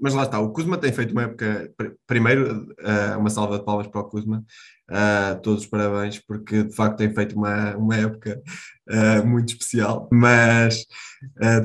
mas 0.00 0.14
lá 0.14 0.24
está, 0.24 0.40
o 0.40 0.52
Kuzma 0.52 0.76
tem 0.76 0.92
feito 0.92 1.12
uma 1.12 1.22
época. 1.22 1.72
pr- 1.76 1.92
Primeiro, 2.08 2.66
uh, 2.72 3.18
uma 3.18 3.30
salva 3.30 3.56
de 3.58 3.64
palmas 3.64 3.86
para 3.86 4.00
o 4.00 4.08
Kuzma. 4.08 4.44
Uh, 4.90 5.40
todos 5.42 5.62
os 5.62 5.68
parabéns, 5.68 6.18
porque 6.18 6.64
de 6.64 6.74
facto 6.74 6.98
tem 6.98 7.14
feito 7.14 7.36
uma, 7.36 7.76
uma 7.76 7.96
época 7.96 8.42
uh, 8.90 9.24
muito 9.24 9.52
especial. 9.52 10.08
Mas 10.12 10.84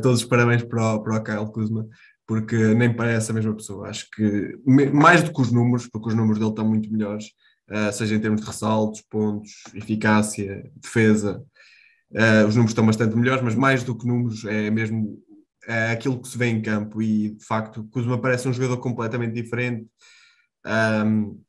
todos 0.04 0.22
os 0.22 0.26
parabéns 0.28 0.64
para 0.64 0.94
o, 0.94 1.04
para 1.04 1.16
o 1.18 1.24
Kyle 1.24 1.52
Kuzma, 1.52 1.88
porque 2.28 2.56
nem 2.76 2.96
parece 2.96 3.32
a 3.32 3.34
mesma 3.34 3.56
pessoa. 3.56 3.90
Acho 3.90 4.08
que 4.12 4.56
mais 4.94 5.24
do 5.24 5.34
que 5.34 5.42
os 5.42 5.52
números, 5.52 5.88
porque 5.88 6.10
os 6.10 6.16
números 6.16 6.38
dele 6.38 6.52
estão 6.52 6.68
muito 6.68 6.92
melhores, 6.92 7.32
seja 7.94 8.16
em 8.16 8.20
termos 8.20 8.42
de 8.42 8.48
ressaltos, 8.48 9.02
pontos, 9.10 9.52
eficácia, 9.74 10.70
defesa, 10.76 11.44
os 12.48 12.56
números 12.56 12.72
estão 12.72 12.86
bastante 12.86 13.16
melhores, 13.16 13.42
mas 13.42 13.56
mais 13.56 13.84
do 13.84 13.98
que 13.98 14.06
números 14.06 14.46
é 14.46 14.70
mesmo 14.70 15.18
é 15.68 15.92
aquilo 15.92 16.22
que 16.22 16.28
se 16.28 16.38
vê 16.38 16.48
em 16.48 16.62
campo 16.62 17.02
e 17.02 17.32
de 17.32 17.46
facto 17.46 17.84
Kuzma 17.92 18.20
parece 18.20 18.48
um 18.48 18.54
jogador 18.54 18.78
completamente 18.78 19.34
diferente, 19.34 19.86
um, 21.06 21.40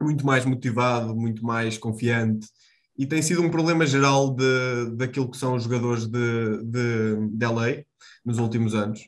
muito 0.00 0.24
mais 0.24 0.44
motivado, 0.44 1.14
muito 1.14 1.44
mais 1.44 1.76
confiante 1.78 2.48
e 2.96 3.06
tem 3.06 3.20
sido 3.20 3.42
um 3.42 3.50
problema 3.50 3.84
geral 3.86 4.34
de, 4.34 4.90
daquilo 4.96 5.30
que 5.30 5.36
são 5.36 5.54
os 5.54 5.64
jogadores 5.64 6.06
de, 6.06 6.62
de, 6.64 7.28
de 7.30 7.46
LA 7.46 7.84
nos 8.24 8.38
últimos 8.38 8.74
anos. 8.74 9.00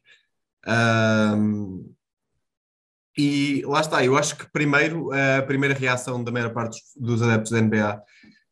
Um, 0.67 1.95
e 3.17 3.63
lá 3.65 3.81
está, 3.81 4.05
eu 4.05 4.17
acho 4.17 4.37
que 4.37 4.51
primeiro 4.51 5.11
a 5.13 5.43
primeira 5.43 5.75
reação 5.75 6.23
da 6.23 6.33
maior 6.33 6.53
parte 6.53 6.83
dos, 6.97 7.21
dos 7.21 7.23
adeptos 7.23 7.53
da 7.53 7.63
NBA 7.63 8.03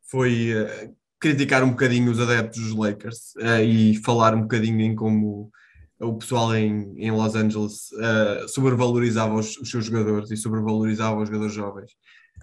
foi 0.08 0.52
uh, 0.54 0.96
criticar 1.18 1.62
um 1.64 1.70
bocadinho 1.70 2.10
os 2.10 2.20
adeptos 2.20 2.62
dos 2.62 2.74
Lakers 2.74 3.34
uh, 3.36 3.62
e 3.62 3.96
falar 4.02 4.34
um 4.34 4.42
bocadinho 4.42 4.80
em 4.80 4.94
como 4.94 5.50
o 6.04 6.18
pessoal 6.18 6.54
em, 6.54 6.94
em 6.96 7.10
Los 7.10 7.34
Angeles 7.34 7.90
uh, 7.92 8.48
sobrevalorizava 8.48 9.34
os, 9.34 9.56
os, 9.58 9.70
seus 9.70 9.86
jogadores 9.86 10.30
e 10.30 10.36
sobrevalorizava 10.36 11.20
os 11.20 11.28
jogadores 11.28 11.54
jovens. 11.54 11.92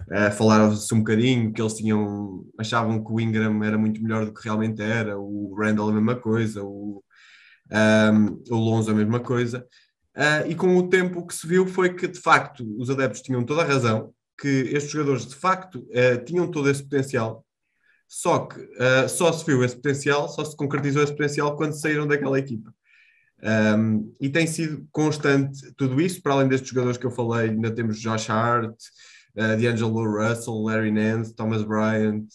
Uh, 0.08 0.32
Falaram-se 0.32 0.92
um 0.94 0.98
bocadinho 0.98 1.52
que 1.52 1.60
eles 1.60 1.74
tinham, 1.74 2.44
achavam 2.58 3.02
que 3.02 3.12
o 3.12 3.20
Ingram 3.20 3.62
era 3.62 3.78
muito 3.78 4.02
melhor 4.02 4.26
do 4.26 4.34
que 4.34 4.44
realmente 4.44 4.82
era, 4.82 5.18
o 5.18 5.54
Randall 5.54 5.90
a 5.90 5.92
mesma 5.92 6.16
coisa, 6.16 6.62
o, 6.62 7.02
um, 7.70 8.42
o 8.50 8.56
Lonzo 8.56 8.90
a 8.90 8.94
mesma 8.94 9.20
coisa. 9.20 9.66
Uh, 10.16 10.50
e 10.50 10.54
com 10.54 10.76
o 10.76 10.88
tempo 10.88 11.20
o 11.20 11.26
que 11.26 11.34
se 11.34 11.46
viu 11.46 11.66
foi 11.66 11.94
que 11.94 12.06
de 12.06 12.20
facto 12.20 12.64
os 12.78 12.90
adeptos 12.90 13.22
tinham 13.22 13.44
toda 13.44 13.62
a 13.62 13.66
razão, 13.66 14.12
que 14.38 14.48
estes 14.48 14.90
jogadores 14.90 15.26
de 15.26 15.34
facto 15.34 15.78
uh, 15.78 16.24
tinham 16.24 16.50
todo 16.50 16.68
esse 16.68 16.82
potencial, 16.82 17.44
só 18.06 18.40
que 18.40 18.60
uh, 18.60 19.08
só 19.08 19.32
se 19.32 19.44
viu 19.46 19.64
esse 19.64 19.76
potencial, 19.76 20.28
só 20.28 20.44
se 20.44 20.54
concretizou 20.54 21.02
esse 21.02 21.12
potencial 21.12 21.56
quando 21.56 21.72
saíram 21.72 22.06
daquela 22.06 22.38
equipa. 22.38 22.74
Um, 23.42 24.14
e 24.20 24.28
tem 24.28 24.46
sido 24.46 24.86
constante 24.92 25.72
tudo 25.76 26.00
isso, 26.00 26.22
para 26.22 26.34
além 26.34 26.48
destes 26.48 26.70
jogadores 26.70 26.96
que 26.96 27.06
eu 27.06 27.10
falei, 27.10 27.50
ainda 27.50 27.72
temos 27.72 27.98
Josh 27.98 28.30
Hart, 28.30 28.76
uh, 29.36 29.60
D'Angelo 29.60 30.04
Russell, 30.04 30.62
Larry 30.62 30.92
Nance, 30.92 31.34
Thomas 31.34 31.64
Bryant, 31.64 32.26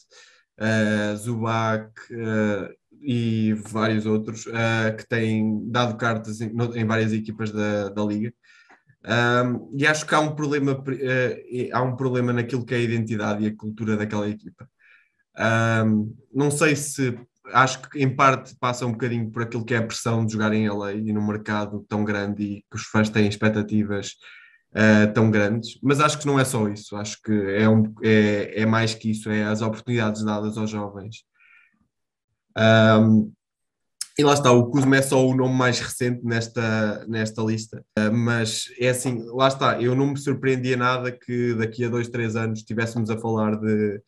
uh, 0.59 1.15
Zubac 1.15 1.91
uh, 2.11 2.73
e 3.01 3.53
vários 3.53 4.05
outros 4.05 4.45
que 4.97 5.07
têm 5.07 5.69
dado 5.69 5.95
cartas 5.95 6.41
em, 6.41 6.51
em 6.75 6.85
várias 6.85 7.13
equipas 7.13 7.51
da, 7.51 7.89
da 7.89 8.03
liga. 8.03 8.33
Um, 9.05 9.71
e 9.77 9.87
acho 9.87 10.05
que 10.05 10.13
há 10.13 10.19
um 10.19 10.35
problema 10.35 10.83
há 11.71 11.81
um 11.81 11.95
problema 11.95 12.33
naquilo 12.33 12.65
que 12.65 12.73
é 12.73 12.77
a 12.77 12.81
identidade 12.81 13.43
e 13.43 13.47
a 13.47 13.55
cultura 13.55 13.95
daquela 13.95 14.27
equipa. 14.27 14.67
Um, 15.85 16.13
não 16.33 16.49
sei 16.49 16.75
se 16.75 17.17
acho 17.53 17.81
que 17.89 17.99
em 18.01 18.15
parte 18.15 18.55
passa 18.59 18.85
um 18.85 18.91
bocadinho 18.91 19.31
por 19.31 19.43
aquilo 19.43 19.65
que 19.65 19.73
é 19.73 19.77
a 19.77 19.85
pressão 19.85 20.25
de 20.25 20.33
jogar 20.33 20.53
em 20.53 20.69
LA 20.69 20.93
e 20.93 21.13
num 21.13 21.25
mercado 21.25 21.85
tão 21.87 22.03
grande 22.03 22.43
e 22.43 22.55
que 22.69 22.75
os 22.75 22.83
fãs 22.83 23.09
têm 23.09 23.27
expectativas 23.27 24.13
uh, 24.73 25.11
tão 25.13 25.31
grandes, 25.31 25.79
mas 25.81 25.99
acho 25.99 26.19
que 26.19 26.27
não 26.27 26.39
é 26.39 26.45
só 26.45 26.67
isso, 26.67 26.95
acho 26.95 27.21
que 27.21 27.31
é, 27.31 27.67
um, 27.67 27.93
é, 28.03 28.61
é 28.61 28.65
mais 28.65 28.93
que 28.93 29.11
isso, 29.11 29.29
é 29.29 29.43
as 29.43 29.61
oportunidades 29.61 30.23
dadas 30.23 30.57
aos 30.57 30.69
jovens. 30.69 31.23
Um, 32.57 33.31
e 34.19 34.23
lá 34.23 34.33
está, 34.33 34.51
o 34.51 34.71
Kuzma 34.71 34.97
é 34.97 35.01
só 35.03 35.23
o 35.23 35.35
nome 35.35 35.53
mais 35.53 35.79
recente 35.79 36.25
nesta, 36.25 37.05
nesta 37.07 37.41
lista, 37.43 37.85
uh, 37.99 38.11
mas 38.11 38.65
é 38.79 38.89
assim, 38.89 39.23
lá 39.27 39.47
está, 39.47 39.81
eu 39.81 39.95
não 39.95 40.07
me 40.07 40.17
surpreendia 40.17 40.75
nada 40.75 41.11
que 41.11 41.53
daqui 41.53 41.85
a 41.85 41.89
dois, 41.89 42.09
três 42.09 42.35
anos 42.35 42.59
estivéssemos 42.59 43.09
a 43.09 43.17
falar 43.17 43.55
de 43.57 44.01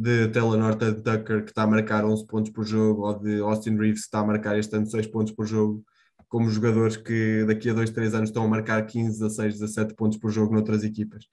de 0.00 0.28
Taylor 0.28 0.56
Norton 0.56 0.94
Tucker, 0.94 1.44
que 1.44 1.50
está 1.50 1.64
a 1.64 1.66
marcar 1.66 2.06
11 2.06 2.26
pontos 2.26 2.50
por 2.50 2.64
jogo, 2.64 3.06
ou 3.06 3.18
de 3.18 3.38
Austin 3.40 3.76
Reeves, 3.76 4.00
que 4.00 4.06
está 4.06 4.20
a 4.20 4.24
marcar 4.24 4.58
este 4.58 4.74
ano 4.74 4.86
6 4.86 5.06
pontos 5.08 5.34
por 5.34 5.46
jogo, 5.46 5.84
como 6.26 6.48
jogadores 6.48 6.96
que 6.96 7.44
daqui 7.46 7.68
a 7.68 7.74
2, 7.74 7.90
3 7.90 8.14
anos 8.14 8.30
estão 8.30 8.44
a 8.44 8.48
marcar 8.48 8.86
15, 8.86 9.20
16, 9.20 9.58
17 9.58 9.94
pontos 9.94 10.16
por 10.16 10.30
jogo 10.30 10.54
noutras 10.54 10.84
equipas. 10.84 11.24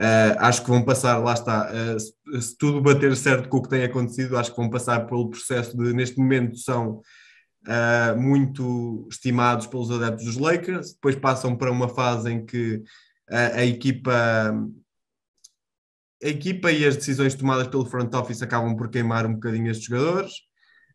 Uh, 0.00 0.34
acho 0.38 0.64
que 0.64 0.68
vão 0.68 0.84
passar, 0.84 1.18
lá 1.18 1.32
está, 1.32 1.70
uh, 1.70 2.00
se, 2.00 2.12
se, 2.42 2.58
tudo 2.58 2.82
bater 2.82 3.16
certo 3.16 3.48
com 3.48 3.58
o 3.58 3.62
que 3.62 3.68
tem 3.68 3.84
acontecido, 3.84 4.36
acho 4.36 4.50
que 4.50 4.56
vão 4.56 4.68
passar 4.68 5.06
pelo 5.06 5.30
processo 5.30 5.76
de, 5.76 5.92
neste 5.92 6.18
momento, 6.18 6.56
são 6.56 7.00
uh, 7.68 8.20
muito 8.20 9.06
estimados 9.08 9.68
pelos 9.68 9.92
adeptos 9.92 10.24
dos 10.24 10.38
Lakers, 10.38 10.94
depois 10.94 11.14
passam 11.14 11.54
para 11.54 11.70
uma 11.70 11.88
fase 11.88 12.32
em 12.32 12.44
que 12.44 12.82
a 13.30 13.62
equipa 13.62 14.54
a 16.22 16.28
equipa 16.28 16.70
e 16.72 16.84
as 16.84 16.96
decisões 16.96 17.34
tomadas 17.34 17.68
pelo 17.68 17.86
front 17.86 18.12
office 18.14 18.42
acabam 18.42 18.76
por 18.76 18.88
queimar 18.88 19.26
um 19.26 19.34
bocadinho 19.34 19.70
estes 19.70 19.86
jogadores 19.86 20.32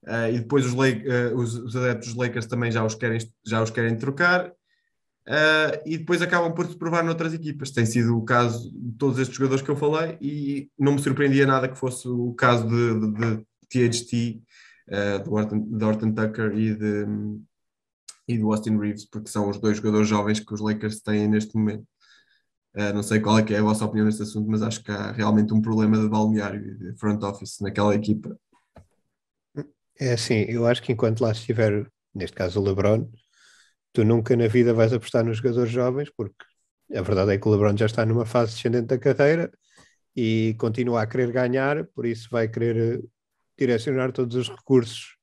uh, 0.03 0.29
e 0.29 0.39
depois 0.39 0.65
os, 0.65 0.73
uh, 0.73 1.35
os, 1.35 1.55
os, 1.55 1.75
adeptos 1.75 2.09
dos 2.09 2.17
Lakers 2.17 2.45
também 2.45 2.71
já 2.71 2.83
os 2.83 2.95
querem, 2.95 3.19
já 3.45 3.61
os 3.61 3.69
querem 3.69 3.97
trocar 3.97 4.49
uh, 4.49 5.81
e 5.85 5.97
depois 5.97 6.21
acabam 6.21 6.53
por 6.53 6.65
se 6.65 6.77
provar 6.77 7.03
noutras 7.03 7.33
equipas. 7.33 7.71
Tem 7.71 7.85
sido 7.85 8.17
o 8.17 8.23
caso 8.23 8.71
de 8.73 8.91
todos 8.97 9.17
estes 9.19 9.35
jogadores 9.35 9.63
que 9.63 9.71
eu 9.71 9.75
falei 9.75 10.17
e 10.21 10.69
não 10.77 10.93
me 10.93 11.01
surpreendia 11.01 11.45
nada 11.45 11.69
que 11.69 11.77
fosse 11.77 12.07
o 12.07 12.33
caso 12.33 12.67
de, 12.67 13.11
de, 13.11 13.37
de 13.37 13.45
THT, 13.69 14.41
uh, 14.89 15.23
do 15.23 15.85
Orton, 15.85 16.11
Tucker 16.11 16.57
e, 16.57 16.75
de, 16.75 17.05
e 18.27 18.37
do 18.37 18.51
Austin 18.51 18.77
Reeves, 18.77 19.05
porque 19.05 19.29
são 19.29 19.49
os 19.49 19.57
dois 19.57 19.77
jogadores 19.77 20.07
jovens 20.07 20.39
que 20.39 20.53
os 20.53 20.59
Lakers 20.59 21.01
têm 21.01 21.27
neste 21.27 21.55
momento. 21.55 21.85
Uh, 22.75 22.91
não 22.93 23.03
sei 23.03 23.19
qual 23.19 23.37
é, 23.37 23.45
é 23.53 23.57
a 23.57 23.61
vossa 23.61 23.85
opinião 23.85 24.05
neste 24.05 24.23
assunto, 24.23 24.49
mas 24.49 24.63
acho 24.63 24.83
que 24.83 24.91
há 24.91 25.11
realmente 25.11 25.53
um 25.53 25.61
problema 25.61 25.97
de 25.97 26.09
balneário 26.09 26.77
de 26.77 26.97
front 26.97 27.21
office 27.23 27.59
naquela 27.61 27.93
equipa. 27.93 28.35
É 29.99 30.13
assim, 30.13 30.45
eu 30.49 30.65
acho 30.65 30.81
que 30.81 30.91
enquanto 30.91 31.21
lá 31.21 31.31
estiver, 31.31 31.87
neste 32.15 32.35
caso 32.35 32.59
o 32.59 32.63
LeBron, 32.63 33.07
tu 33.93 34.03
nunca 34.03 34.35
na 34.35 34.47
vida 34.47 34.73
vais 34.73 34.91
apostar 34.91 35.23
nos 35.23 35.37
jogadores 35.37 35.71
jovens, 35.71 36.09
porque 36.17 36.43
a 36.95 37.01
verdade 37.01 37.33
é 37.33 37.37
que 37.37 37.47
o 37.47 37.51
LeBron 37.51 37.77
já 37.77 37.85
está 37.85 38.05
numa 38.05 38.25
fase 38.25 38.53
descendente 38.55 38.87
da 38.87 38.97
carreira 38.97 39.51
e 40.15 40.55
continua 40.59 41.03
a 41.03 41.07
querer 41.07 41.31
ganhar, 41.31 41.85
por 41.87 42.05
isso 42.05 42.27
vai 42.31 42.47
querer 42.47 42.99
eh, 42.99 43.03
direcionar 43.57 44.11
todos 44.11 44.35
os 44.35 44.49
recursos 44.49 45.15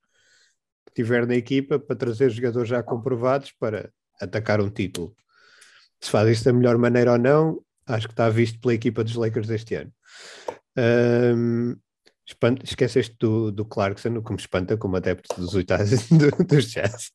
que 0.86 0.94
tiver 0.94 1.26
na 1.26 1.34
equipa 1.34 1.78
para 1.78 1.96
trazer 1.96 2.30
jogadores 2.30 2.68
já 2.68 2.82
comprovados 2.82 3.52
para 3.52 3.92
atacar 4.20 4.60
um 4.60 4.70
título. 4.70 5.14
Se 6.00 6.10
faz 6.10 6.28
isso 6.28 6.44
da 6.44 6.52
melhor 6.52 6.78
maneira 6.78 7.12
ou 7.12 7.18
não, 7.18 7.62
acho 7.86 8.06
que 8.06 8.12
está 8.12 8.28
visto 8.28 8.58
pela 8.60 8.74
equipa 8.74 9.04
dos 9.04 9.14
Lakers 9.14 9.48
deste 9.48 9.74
ano. 9.74 9.92
Um, 10.76 11.76
espanta, 12.26 12.64
esqueceste 12.64 13.16
do, 13.18 13.50
do 13.50 13.64
Clarkson, 13.64 14.22
como 14.22 14.38
espanta, 14.38 14.76
como 14.76 14.96
adepto 14.96 15.34
dos 15.36 15.54
oitavos 15.54 16.08
do, 16.08 16.30
dos 16.44 16.70
Jazz. 16.70 17.12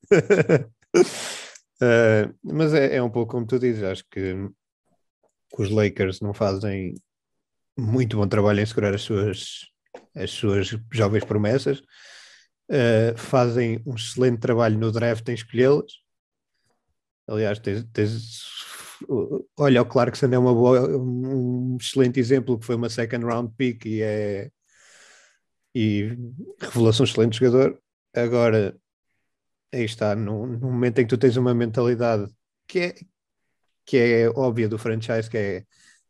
uh, 1.81 2.33
mas 2.43 2.73
é, 2.73 2.97
é, 2.97 3.03
um 3.03 3.09
pouco 3.09 3.31
como 3.31 3.47
tu 3.47 3.57
dizes, 3.57 3.83
acho 3.83 4.03
que, 4.11 4.33
que 5.55 5.61
os 5.61 5.69
Lakers 5.69 6.19
não 6.21 6.33
fazem 6.33 6.95
muito 7.77 8.17
bom 8.17 8.27
trabalho 8.27 8.59
em 8.59 8.65
segurar 8.65 8.93
as 8.93 9.01
suas, 9.01 9.61
as 10.15 10.31
suas 10.31 10.77
jovens 10.91 11.23
promessas. 11.23 11.79
Uh, 12.69 13.15
fazem 13.15 13.81
um 13.85 13.93
excelente 13.93 14.39
trabalho 14.39 14.77
no 14.77 14.91
draft 14.91 15.27
em 15.29 15.33
escolhê-las. 15.33 16.03
Aliás, 17.27 17.59
tens, 17.59 17.83
tens 17.93 18.54
olha, 19.57 19.81
o 19.81 19.85
Clarkson 19.85 20.27
é 20.27 20.37
uma 20.37 20.53
boa, 20.53 20.97
um 20.97 21.77
excelente 21.79 22.19
exemplo 22.19 22.57
que 22.59 22.65
foi 22.65 22.75
uma 22.75 22.89
second 22.89 23.25
round 23.25 23.53
pick 23.57 23.85
e 23.85 24.01
é 24.01 24.51
e 25.75 26.17
um 26.77 26.89
excelente 26.89 27.37
jogador. 27.37 27.77
Agora, 28.15 28.75
aí 29.73 29.83
está, 29.83 30.15
no, 30.15 30.47
no, 30.47 30.71
momento 30.71 30.99
em 30.99 31.03
que 31.03 31.09
tu 31.09 31.17
tens 31.17 31.35
uma 31.35 31.53
mentalidade 31.53 32.27
que 32.67 32.79
é, 32.79 32.95
que 33.85 33.97
é 33.97 34.29
óbvia 34.29 34.69
do 34.69 34.77
franchise, 34.77 35.29
que 35.29 35.37
é 35.37 35.63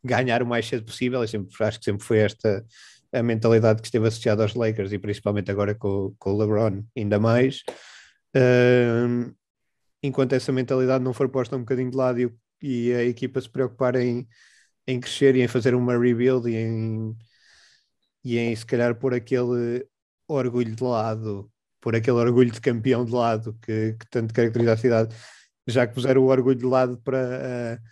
ganhar 0.04 0.42
o 0.42 0.46
mais 0.46 0.66
cedo 0.68 0.84
possível, 0.84 1.20
eu 1.20 1.28
sempre, 1.28 1.52
acho 1.64 1.78
que 1.80 1.84
sempre 1.84 2.04
foi 2.04 2.18
esta 2.18 2.64
a 3.12 3.22
mentalidade 3.22 3.80
que 3.80 3.88
esteve 3.88 4.06
associada 4.08 4.42
aos 4.42 4.54
Lakers 4.54 4.92
e 4.92 4.98
principalmente 4.98 5.50
agora 5.50 5.74
com, 5.74 6.14
com 6.18 6.32
o 6.32 6.38
LeBron, 6.38 6.84
ainda 6.96 7.18
mais. 7.18 7.62
Enquanto 10.02 10.34
essa 10.34 10.52
mentalidade 10.52 11.02
não 11.02 11.12
for 11.12 11.28
posta 11.28 11.56
um 11.56 11.60
bocadinho 11.60 11.90
de 11.90 11.96
lado 11.96 12.20
e, 12.20 12.32
e 12.62 12.92
a 12.92 13.04
equipa 13.04 13.40
se 13.40 13.48
preocupar 13.48 13.96
em, 13.96 14.26
em 14.86 15.00
crescer 15.00 15.36
e 15.36 15.42
em 15.42 15.48
fazer 15.48 15.74
uma 15.74 15.98
rebuild 15.98 16.48
e 16.50 16.56
em, 16.56 17.16
e 18.24 18.38
em 18.38 18.54
se 18.56 18.66
calhar 18.66 18.94
pôr 18.96 19.14
aquele 19.14 19.86
orgulho 20.28 20.74
de 20.74 20.82
lado, 20.82 21.50
pôr 21.80 21.96
aquele 21.96 22.16
orgulho 22.18 22.50
de 22.50 22.60
campeão 22.60 23.04
de 23.04 23.12
lado 23.12 23.56
que, 23.62 23.94
que 23.94 24.06
tanto 24.10 24.34
caracteriza 24.34 24.72
a 24.72 24.76
cidade, 24.76 25.16
já 25.66 25.86
que 25.86 25.94
puseram 25.94 26.22
o 26.22 26.26
orgulho 26.28 26.56
de 26.58 26.66
lado 26.66 26.98
para, 26.98 27.78
uh, 27.78 27.82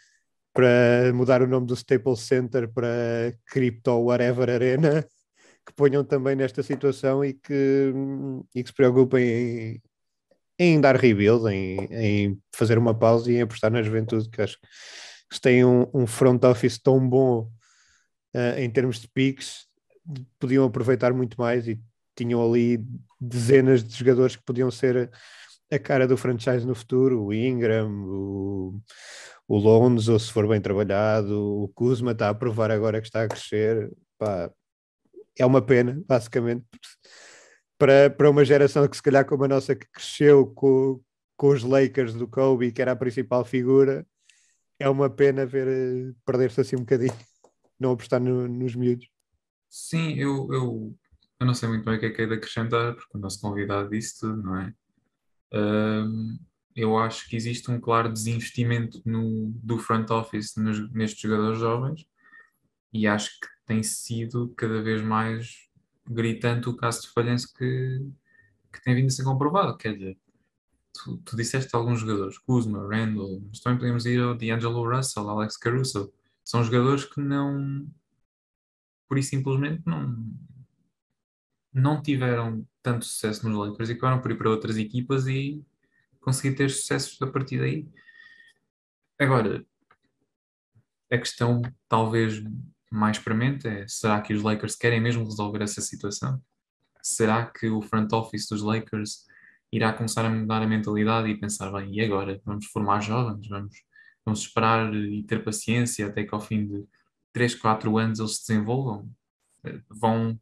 para 0.52 1.12
mudar 1.14 1.42
o 1.42 1.46
nome 1.46 1.66
do 1.66 1.74
Staples 1.74 2.20
Center 2.20 2.68
para 2.72 3.36
Crypto 3.46 3.92
Whatever 3.92 4.50
Arena, 4.50 5.06
que 5.66 5.72
ponham 5.74 6.04
também 6.04 6.36
nesta 6.36 6.62
situação 6.62 7.24
e 7.24 7.34
que, 7.34 7.92
e 8.54 8.62
que 8.62 8.68
se 8.68 8.74
preocupem 8.74 9.24
em, 9.28 9.82
em 10.58 10.80
dar 10.80 10.96
rebuild, 10.96 11.48
em, 11.48 11.78
em, 11.90 12.42
fazer 12.54 12.78
uma 12.78 12.94
pausa 12.94 13.30
e 13.30 13.36
em 13.36 13.42
apostar 13.42 13.70
na 13.70 13.82
juventude, 13.82 14.28
que 14.30 14.40
acho 14.40 14.58
que 14.60 14.66
se 15.32 15.40
tem 15.40 15.64
um, 15.64 15.86
um 15.92 16.06
front 16.06 16.42
office 16.44 16.78
tão 16.78 17.06
bom 17.08 17.50
uh, 18.34 18.58
em 18.58 18.70
termos 18.70 19.00
de 19.00 19.08
piques, 19.08 19.66
podiam 20.38 20.64
aproveitar 20.64 21.12
muito 21.12 21.40
mais 21.40 21.66
e 21.66 21.80
tinham 22.16 22.44
ali 22.44 22.78
dezenas 23.20 23.82
de 23.82 23.96
jogadores 23.96 24.36
que 24.36 24.44
podiam 24.44 24.70
ser 24.70 25.10
a 25.70 25.78
cara 25.78 26.06
do 26.06 26.16
franchise 26.16 26.66
no 26.66 26.74
futuro, 26.74 27.24
o 27.24 27.32
Ingram, 27.32 27.90
o, 27.90 28.80
o 29.48 29.56
Lonzo, 29.58 30.18
se 30.18 30.32
for 30.32 30.46
bem 30.46 30.60
trabalhado, 30.60 31.62
o 31.62 31.68
Kuzma 31.68 32.12
está 32.12 32.28
a 32.28 32.34
provar 32.34 32.70
agora 32.70 33.00
que 33.00 33.08
está 33.08 33.24
a 33.24 33.28
crescer, 33.28 33.90
Pá, 34.18 34.50
é 35.38 35.44
uma 35.44 35.60
pena, 35.60 36.00
basicamente, 36.06 36.64
para, 37.78 38.10
para 38.10 38.30
uma 38.30 38.44
geração 38.44 38.86
que 38.88 38.96
se 38.96 39.02
calhar 39.02 39.24
como 39.26 39.44
a 39.44 39.48
nossa 39.48 39.74
que 39.74 39.86
cresceu 39.86 40.46
com, 40.46 41.00
com 41.36 41.48
os 41.48 41.62
Lakers 41.62 42.14
do 42.14 42.28
Kobe, 42.28 42.72
que 42.72 42.82
era 42.82 42.92
a 42.92 42.96
principal 42.96 43.44
figura, 43.44 44.06
é 44.78 44.88
uma 44.88 45.08
pena 45.08 45.46
ver 45.46 45.68
eh, 45.68 46.12
perder-se 46.24 46.60
assim 46.60 46.76
um 46.76 46.80
bocadinho, 46.80 47.12
não 47.78 47.92
apostar 47.92 48.20
no, 48.20 48.48
nos 48.48 48.74
miúdos. 48.74 49.08
Sim, 49.68 50.14
eu, 50.14 50.48
eu, 50.52 50.96
eu 51.40 51.46
não 51.46 51.54
sei 51.54 51.68
muito 51.68 51.84
bem 51.84 51.96
o 51.96 52.00
que 52.00 52.06
é 52.06 52.10
que 52.10 52.22
é 52.22 52.26
de 52.26 52.34
acrescentar, 52.34 52.94
porque 52.94 53.16
o 53.16 53.20
nosso 53.20 53.40
convidado 53.40 53.90
disse 53.90 54.20
tudo, 54.20 54.42
não 54.42 54.60
é? 54.60 54.72
Um, 55.52 56.38
eu 56.74 56.98
acho 56.98 57.28
que 57.28 57.36
existe 57.36 57.70
um 57.70 57.80
claro 57.80 58.12
desinvestimento 58.12 59.00
no, 59.04 59.52
do 59.62 59.78
front 59.78 60.10
office 60.10 60.56
nos, 60.56 60.92
nestes 60.92 61.20
jogadores 61.20 61.58
jovens 61.58 62.04
e 62.92 63.06
acho 63.06 63.30
que 63.40 63.46
tem 63.66 63.82
sido 63.82 64.52
cada 64.56 64.82
vez 64.82 65.00
mais 65.02 65.63
gritante 66.06 66.68
o 66.68 66.76
caso 66.76 67.02
de 67.02 67.08
falhanço 67.08 67.52
que, 67.54 68.00
que 68.72 68.82
tem 68.82 68.94
vindo 68.94 69.06
a 69.06 69.10
ser 69.10 69.24
comprovado. 69.24 69.76
Quer 69.76 69.94
dizer, 69.94 70.18
tu, 70.92 71.16
tu 71.18 71.36
disseste 71.36 71.74
alguns 71.74 72.00
jogadores, 72.00 72.38
Kuzma, 72.38 72.86
Randall, 72.88 73.42
mas 73.48 73.60
também 73.60 73.78
podemos 73.78 74.06
ir 74.06 74.20
ao 74.20 74.34
D'Angelo 74.34 74.88
Russell, 74.88 75.28
Alex 75.28 75.56
Caruso. 75.56 76.12
São 76.44 76.62
jogadores 76.62 77.04
que 77.04 77.20
não, 77.20 77.88
por 79.08 79.18
isso 79.18 79.30
simplesmente 79.30 79.82
não, 79.86 80.16
não 81.72 82.02
tiveram 82.02 82.66
tanto 82.82 83.04
sucesso 83.04 83.48
nos 83.48 83.56
Lakers 83.56 83.88
e 83.88 83.92
acabaram 83.92 84.20
por 84.20 84.30
ir 84.30 84.36
para 84.38 84.50
outras 84.50 84.76
equipas 84.76 85.26
e 85.26 85.64
conseguir 86.20 86.54
ter 86.54 86.70
sucessos 86.70 87.20
a 87.22 87.26
partir 87.26 87.58
daí. 87.58 87.88
Agora, 89.18 89.64
a 91.10 91.18
questão 91.18 91.62
talvez 91.88 92.42
mais 92.90 93.18
premente 93.18 93.66
é: 93.66 93.86
será 93.88 94.20
que 94.20 94.34
os 94.34 94.42
Lakers 94.42 94.76
querem 94.76 95.00
mesmo 95.00 95.24
resolver 95.24 95.62
essa 95.62 95.80
situação? 95.80 96.40
Será 97.02 97.46
que 97.46 97.68
o 97.68 97.82
front 97.82 98.12
office 98.12 98.48
dos 98.48 98.62
Lakers 98.62 99.26
irá 99.72 99.92
começar 99.92 100.24
a 100.24 100.30
mudar 100.30 100.62
a 100.62 100.66
mentalidade 100.66 101.28
e 101.28 101.38
pensar, 101.38 101.70
bem, 101.72 101.94
e 101.94 102.00
agora? 102.00 102.40
Vamos 102.44 102.66
formar 102.66 103.00
jovens, 103.00 103.46
vamos, 103.48 103.82
vamos 104.24 104.40
esperar 104.40 104.94
e 104.94 105.22
ter 105.24 105.44
paciência 105.44 106.06
até 106.06 106.24
que 106.24 106.34
ao 106.34 106.40
fim 106.40 106.66
de 106.66 106.86
3, 107.32 107.56
4 107.56 107.98
anos 107.98 108.18
eles 108.20 108.36
se 108.36 108.48
desenvolvam. 108.48 109.10
Eh, 109.64 109.80
vão, 109.90 110.40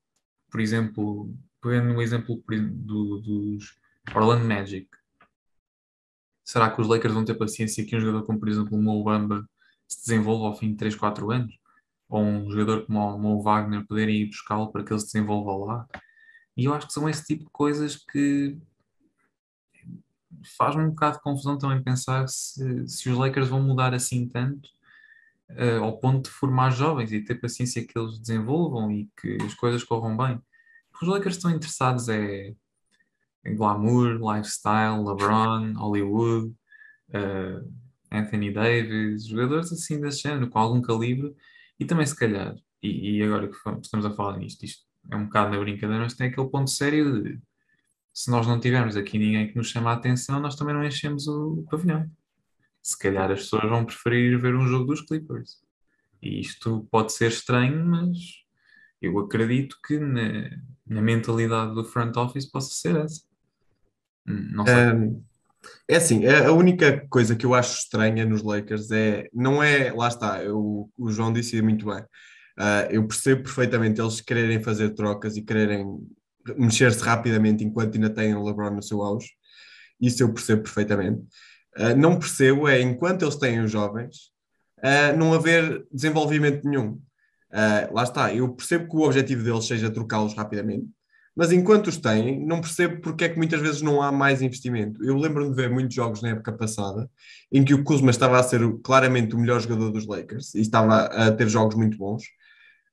por 0.51 0.61
exemplo, 0.61 1.35
pegando 1.61 1.95
o 1.97 2.03
exemplo 2.03 2.43
do, 2.47 3.19
dos 3.21 3.79
Orlando 4.15 4.45
Magic, 4.45 4.89
será 6.45 6.71
que 6.71 6.81
os 6.81 6.89
Lakers 6.89 7.15
vão 7.15 7.25
ter 7.25 7.35
paciência 7.35 7.85
que 7.85 7.97
um 7.97 8.01
jogador 8.01 8.25
como, 8.25 8.39
por 8.39 8.49
exemplo, 8.49 8.77
o 8.77 8.83
Mo 8.83 9.03
Bamba 9.03 9.49
se 9.89 10.01
desenvolva 10.01 10.47
ao 10.47 10.57
fim 10.57 10.71
de 10.73 10.77
3, 10.77 10.95
4 10.97 11.31
anos? 11.31 11.62
Ou 12.13 12.23
um 12.23 12.51
jogador 12.51 12.85
como 12.85 12.99
o 12.99 13.19
Mo 13.19 13.43
Wagner 13.43 13.87
poderem 13.87 14.17
ir 14.17 14.27
buscá-lo 14.27 14.71
para 14.71 14.85
que 14.85 14.93
ele 14.93 15.01
se 15.01 15.07
desenvolva 15.07 15.65
lá? 15.65 15.87
E 16.55 16.67
eu 16.67 16.75
acho 16.75 16.87
que 16.87 16.93
são 16.93 17.09
esse 17.09 17.25
tipo 17.25 17.45
de 17.45 17.51
coisas 17.51 17.97
que 17.97 18.59
faz-me 20.59 20.83
um 20.83 20.91
bocado 20.91 21.17
de 21.17 21.23
confusão 21.23 21.57
também 21.57 21.83
pensar 21.83 22.29
se, 22.29 22.87
se 22.87 23.09
os 23.09 23.17
Lakers 23.17 23.49
vão 23.49 23.63
mudar 23.63 23.95
assim 23.95 24.29
tanto 24.29 24.69
uh, 25.53 25.83
ao 25.83 25.99
ponto 25.99 26.29
de 26.29 26.37
formar 26.37 26.69
jovens 26.69 27.13
e 27.13 27.25
ter 27.25 27.37
paciência 27.37 27.83
que 27.87 27.99
eles 27.99 28.19
desenvolvam 28.19 28.91
e 28.93 29.09
que 29.19 29.39
as 29.43 29.55
coisas 29.55 29.83
corram 29.83 30.15
bem. 30.15 30.39
Os 31.01 31.09
Lakers 31.09 31.37
estão 31.37 31.51
interessados 31.51 32.11
é 32.11 32.55
em 33.45 33.57
glamour, 33.57 34.19
lifestyle, 34.21 35.03
LeBron, 35.03 35.73
Hollywood, 35.79 36.55
uh, 37.09 37.73
Anthony 38.13 38.53
Davis, 38.53 39.27
jogadores 39.27 39.73
assim 39.73 39.99
desse 39.99 40.21
género, 40.21 40.51
com 40.51 40.59
algum 40.59 40.83
calibre, 40.83 41.35
e 41.79 41.85
também 41.85 42.07
se 42.07 42.17
calhar, 42.17 42.55
e, 42.83 43.19
e 43.19 43.23
agora 43.23 43.49
que 43.49 43.57
estamos 43.81 44.07
a 44.07 44.11
falar 44.11 44.39
nisto, 44.39 44.65
isto 44.65 44.85
é 45.11 45.17
um 45.17 45.25
bocado 45.25 45.51
na 45.51 45.61
brincadeira, 45.61 46.03
mas 46.03 46.15
tem 46.15 46.29
aquele 46.29 46.49
ponto 46.49 46.71
sério 46.71 47.23
de 47.23 47.41
se 48.13 48.31
nós 48.31 48.47
não 48.47 48.61
tivermos 48.61 48.97
aqui 48.97 49.19
ninguém 49.19 49.49
que 49.49 49.57
nos 49.57 49.69
chama 49.69 49.91
a 49.91 49.95
atenção, 49.95 50.39
nós 50.39 50.55
também 50.55 50.75
não 50.75 50.85
enchemos 50.85 51.27
o 51.27 51.65
pavilhão. 51.71 52.11
Se 52.83 52.99
calhar 52.99 53.31
as 53.31 53.41
pessoas 53.41 53.69
vão 53.69 53.85
preferir 53.85 54.39
ver 54.39 54.55
um 54.55 54.67
jogo 54.67 54.85
dos 54.87 55.01
Clippers. 55.01 55.63
E 56.21 56.41
isto 56.41 56.87
pode 56.91 57.13
ser 57.13 57.29
estranho, 57.29 57.85
mas 57.85 58.19
eu 59.01 59.19
acredito 59.19 59.77
que 59.85 59.99
na, 59.99 60.51
na 60.87 61.01
mentalidade 61.01 61.75
do 61.75 61.85
front 61.85 62.17
office 62.17 62.51
possa 62.51 62.75
ser 62.75 62.97
essa. 62.97 63.23
Hum, 64.27 64.49
não 64.53 64.67
sei. 64.67 64.93
Um, 64.93 65.25
é 65.89 65.97
assim, 65.97 66.25
é 66.25 66.47
a 66.47 66.53
única 66.53 67.07
coisa 67.09 67.37
que 67.37 67.47
eu 67.47 67.55
acho 67.55 67.79
estranha 67.79 68.25
nos 68.25 68.43
Lakers 68.43 68.91
é, 68.91 69.29
não 69.33 69.63
é, 69.63 69.93
lá 69.93 70.09
está, 70.09 70.43
eu, 70.43 70.91
o 70.97 71.11
João 71.11 71.33
disse 71.33 71.61
muito 71.63 71.87
bem, 71.87 72.01
uh, 72.01 72.91
eu 72.91 73.07
percebo 73.07 73.43
perfeitamente 73.43 74.01
eles 74.01 74.21
quererem 74.21 74.63
fazer 74.63 74.91
trocas 74.91 75.37
e 75.37 75.43
quererem 75.43 75.87
mexer-se 76.57 77.03
rapidamente 77.03 77.65
enquanto 77.65 77.95
ainda 77.95 78.11
têm 78.11 78.35
o 78.35 78.43
LeBron 78.43 78.71
no 78.71 78.83
seu 78.83 79.03
auge, 79.03 79.29
isso 80.01 80.23
eu 80.23 80.33
percebo 80.33 80.63
perfeitamente. 80.63 81.23
Uh, 81.77 81.97
não 81.97 82.19
percebo 82.19 82.69
é, 82.69 82.81
enquanto 82.81 83.23
eles 83.23 83.37
têm 83.37 83.61
os 83.61 83.71
jovens, 83.71 84.31
uh, 84.79 85.17
não 85.17 85.33
haver 85.33 85.87
desenvolvimento 85.93 86.65
nenhum. 86.67 87.01
lá 87.93 88.03
está, 88.03 88.35
eu 88.35 88.49
percebo 88.55 88.89
que 88.89 88.97
o 88.97 89.03
objetivo 89.03 89.45
deles 89.45 89.67
seja 89.67 89.91
trocá-los 89.91 90.35
rapidamente, 90.35 90.89
mas 91.35 91.51
enquanto 91.51 91.87
os 91.87 91.97
têm, 91.97 92.45
não 92.45 92.61
percebo 92.61 93.01
porque 93.01 93.25
é 93.25 93.29
que 93.29 93.39
muitas 93.39 93.61
vezes 93.61 93.81
não 93.81 94.03
há 94.03 94.13
mais 94.13 94.43
investimento. 94.43 95.03
Eu 95.05 95.17
lembro-me 95.17 95.51
de 95.51 95.57
ver 95.57 95.71
muitos 95.71 95.95
jogos 95.95 96.21
na 96.21 96.31
época 96.31 96.53
passada 96.53 97.09
em 97.51 97.65
que 97.65 97.73
o 97.73 97.83
Kuzma 97.83 98.11
estava 98.11 98.39
a 98.39 98.43
ser 98.43 98.61
claramente 98.83 99.35
o 99.35 99.39
melhor 99.39 99.61
jogador 99.61 99.91
dos 99.91 100.07
Lakers 100.07 100.55
e 100.55 100.61
estava 100.61 101.05
a 101.07 101.33
ter 101.33 101.49
jogos 101.49 101.75
muito 101.75 101.97
bons. 101.97 102.23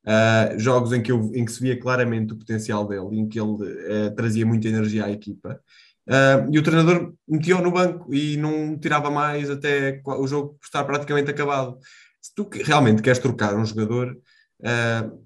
Uh, 0.06 0.58
jogos 0.58 0.94
em 0.94 1.02
que, 1.02 1.12
eu, 1.12 1.30
em 1.36 1.44
que 1.44 1.52
se 1.52 1.62
via 1.62 1.78
claramente 1.78 2.34
o 2.34 2.38
potencial 2.38 2.88
dele, 2.88 3.20
em 3.20 3.28
que 3.28 3.40
ele 3.40 3.52
uh, 3.52 4.16
trazia 4.16 4.46
muita 4.46 4.70
energia 4.70 5.06
à 5.06 5.12
equipa. 5.12 5.60
Uh, 6.08 6.50
e 6.52 6.58
o 6.58 6.64
treinador 6.64 7.14
metia-o 7.28 7.62
no 7.62 7.72
banco 7.72 8.12
e 8.14 8.38
não 8.38 8.80
tirava 8.80 9.12
mais 9.12 9.50
até 9.50 10.02
o 10.06 10.26
jogo 10.26 10.58
estar 10.64 10.84
praticamente 10.86 11.30
acabado. 11.30 11.78
Se 12.22 12.34
tu 12.34 12.50
realmente 12.64 13.02
queres 13.02 13.20
trocar 13.20 13.56
um 13.56 13.66
jogador, 13.66 14.18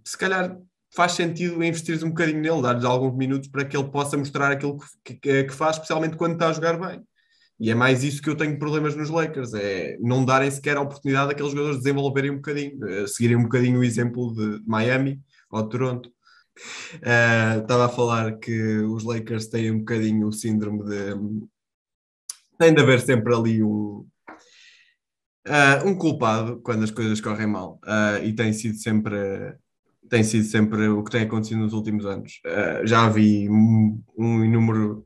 se 0.03 0.17
calhar 0.17 0.57
faz 0.95 1.13
sentido 1.13 1.63
investir 1.63 2.03
um 2.03 2.09
bocadinho 2.09 2.41
nele, 2.41 2.61
dar-lhe 2.61 2.85
alguns 2.85 3.15
minutos 3.15 3.49
para 3.49 3.65
que 3.65 3.75
ele 3.75 3.89
possa 3.89 4.17
mostrar 4.17 4.51
aquilo 4.51 4.77
que, 5.03 5.15
que, 5.15 5.43
que, 5.45 5.53
faz, 5.53 5.75
especialmente 5.75 6.15
quando 6.15 6.33
está 6.33 6.49
a 6.49 6.53
jogar 6.53 6.79
bem. 6.79 7.01
E 7.59 7.69
é 7.71 7.75
mais 7.75 8.03
isso 8.03 8.21
que 8.21 8.29
eu 8.29 8.35
tenho 8.35 8.57
problemas 8.59 8.95
nos 8.95 9.09
Lakers, 9.09 9.53
é 9.53 9.97
não 9.99 10.25
darem 10.25 10.49
sequer 10.51 10.77
a 10.77 10.81
oportunidade 10.81 11.31
àqueles 11.31 11.51
jogadores 11.51 11.77
desenvolverem 11.77 12.31
um 12.31 12.35
bocadinho, 12.35 12.85
eh, 12.87 13.07
seguirem 13.07 13.37
um 13.37 13.43
bocadinho 13.43 13.79
o 13.79 13.83
exemplo 13.83 14.33
de 14.33 14.61
Miami 14.67 15.21
ou 15.49 15.63
de 15.63 15.69
Toronto. 15.69 16.11
Uh, 16.97 17.61
estava 17.61 17.85
a 17.85 17.89
falar 17.89 18.37
que 18.37 18.77
os 18.79 19.03
Lakers 19.03 19.47
têm 19.47 19.71
um 19.71 19.79
bocadinho 19.79 20.27
o 20.27 20.31
síndrome 20.31 20.83
de 20.83 21.15
tem 22.59 22.73
de 22.73 22.81
haver 22.81 23.01
sempre 23.01 23.33
ali 23.33 23.63
um, 23.63 24.07
uh, 25.47 25.85
um 25.87 25.95
culpado 25.97 26.61
quando 26.61 26.83
as 26.83 26.91
coisas 26.91 27.19
correm 27.19 27.47
mal 27.47 27.79
uh, 27.85 28.23
e 28.23 28.33
tem 28.35 28.53
sido 28.53 28.77
sempre 28.77 29.57
tem 30.09 30.23
sido 30.23 30.45
sempre 30.45 30.87
o 30.87 31.03
que 31.03 31.11
tem 31.11 31.23
acontecido 31.23 31.59
nos 31.59 31.73
últimos 31.73 32.05
anos. 32.05 32.39
Uh, 32.45 32.85
já 32.85 33.07
vi 33.09 33.49
um, 33.49 34.01
inúmero, 34.17 35.03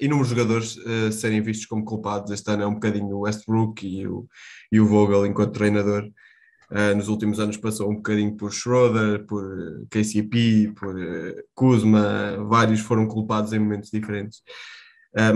inúmeros 0.00 0.28
jogadores 0.28 0.76
uh, 0.76 1.12
serem 1.12 1.42
vistos 1.42 1.66
como 1.66 1.84
culpados. 1.84 2.30
Este 2.30 2.50
ano 2.50 2.62
é 2.62 2.66
um 2.66 2.74
bocadinho 2.74 3.16
o 3.16 3.20
Westbrook 3.20 3.86
e 3.86 4.06
o, 4.06 4.26
e 4.70 4.80
o 4.80 4.86
Vogel 4.86 5.26
enquanto 5.26 5.52
treinador. 5.52 6.04
Uh, 6.70 6.94
nos 6.96 7.08
últimos 7.08 7.38
anos 7.40 7.56
passou 7.56 7.90
um 7.90 7.96
bocadinho 7.96 8.36
por 8.36 8.52
Schroeder, 8.52 9.24
por 9.26 9.44
KCP, 9.90 10.72
por 10.76 10.96
Kuzma, 11.54 12.44
vários 12.48 12.80
foram 12.80 13.06
culpados 13.06 13.52
em 13.52 13.58
momentos 13.58 13.90
diferentes. 13.90 14.42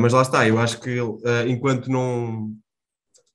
mas 0.00 0.12
lá 0.12 0.22
está, 0.22 0.48
eu 0.48 0.59
acho 0.59 0.80
que 0.80 0.96
enquanto 1.46 1.90
não 1.90 2.52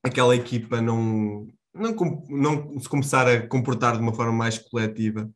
aquela 0.03 0.35
equipa 0.35 0.81
não, 0.81 1.47
não, 1.73 1.95
não 2.29 2.79
se 2.79 2.89
começar 2.89 3.27
a 3.27 3.47
comportar 3.47 3.95
de 3.95 4.01
uma 4.01 4.13
forma 4.13 4.33
mais 4.33 4.57
coletiva, 4.57 5.29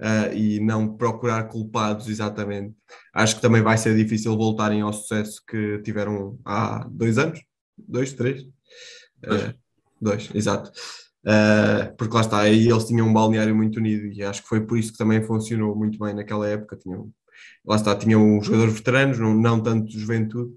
uh, 0.00 0.34
e 0.34 0.60
não 0.60 0.96
procurar 0.96 1.44
culpados 1.44 2.08
exatamente. 2.08 2.74
Acho 3.12 3.36
que 3.36 3.42
também 3.42 3.62
vai 3.62 3.78
ser 3.78 3.96
difícil 3.96 4.36
voltarem 4.36 4.80
ao 4.80 4.92
sucesso 4.92 5.42
que 5.46 5.78
tiveram 5.82 6.38
há 6.44 6.86
dois 6.90 7.18
anos, 7.18 7.40
dois, 7.76 8.12
três, 8.12 8.42
uh, 8.42 9.54
dois, 10.00 10.30
exato. 10.34 10.70
Uh, 11.24 11.94
porque 11.96 12.14
lá 12.14 12.20
está, 12.20 12.40
aí 12.40 12.68
eles 12.68 12.84
tinham 12.84 13.08
um 13.08 13.12
balneário 13.12 13.56
muito 13.56 13.78
unido 13.78 14.06
e 14.12 14.22
acho 14.22 14.42
que 14.42 14.48
foi 14.48 14.60
por 14.60 14.78
isso 14.78 14.92
que 14.92 14.98
também 14.98 15.22
funcionou 15.22 15.74
muito 15.74 15.98
bem 15.98 16.14
naquela 16.14 16.46
época. 16.46 16.76
Tinham, 16.76 17.10
lá 17.64 17.76
está, 17.76 17.96
tinham 17.96 18.42
jogadores 18.42 18.74
veteranos, 18.74 19.18
não, 19.18 19.34
não 19.34 19.62
tanto 19.62 19.90
juventude. 19.98 20.52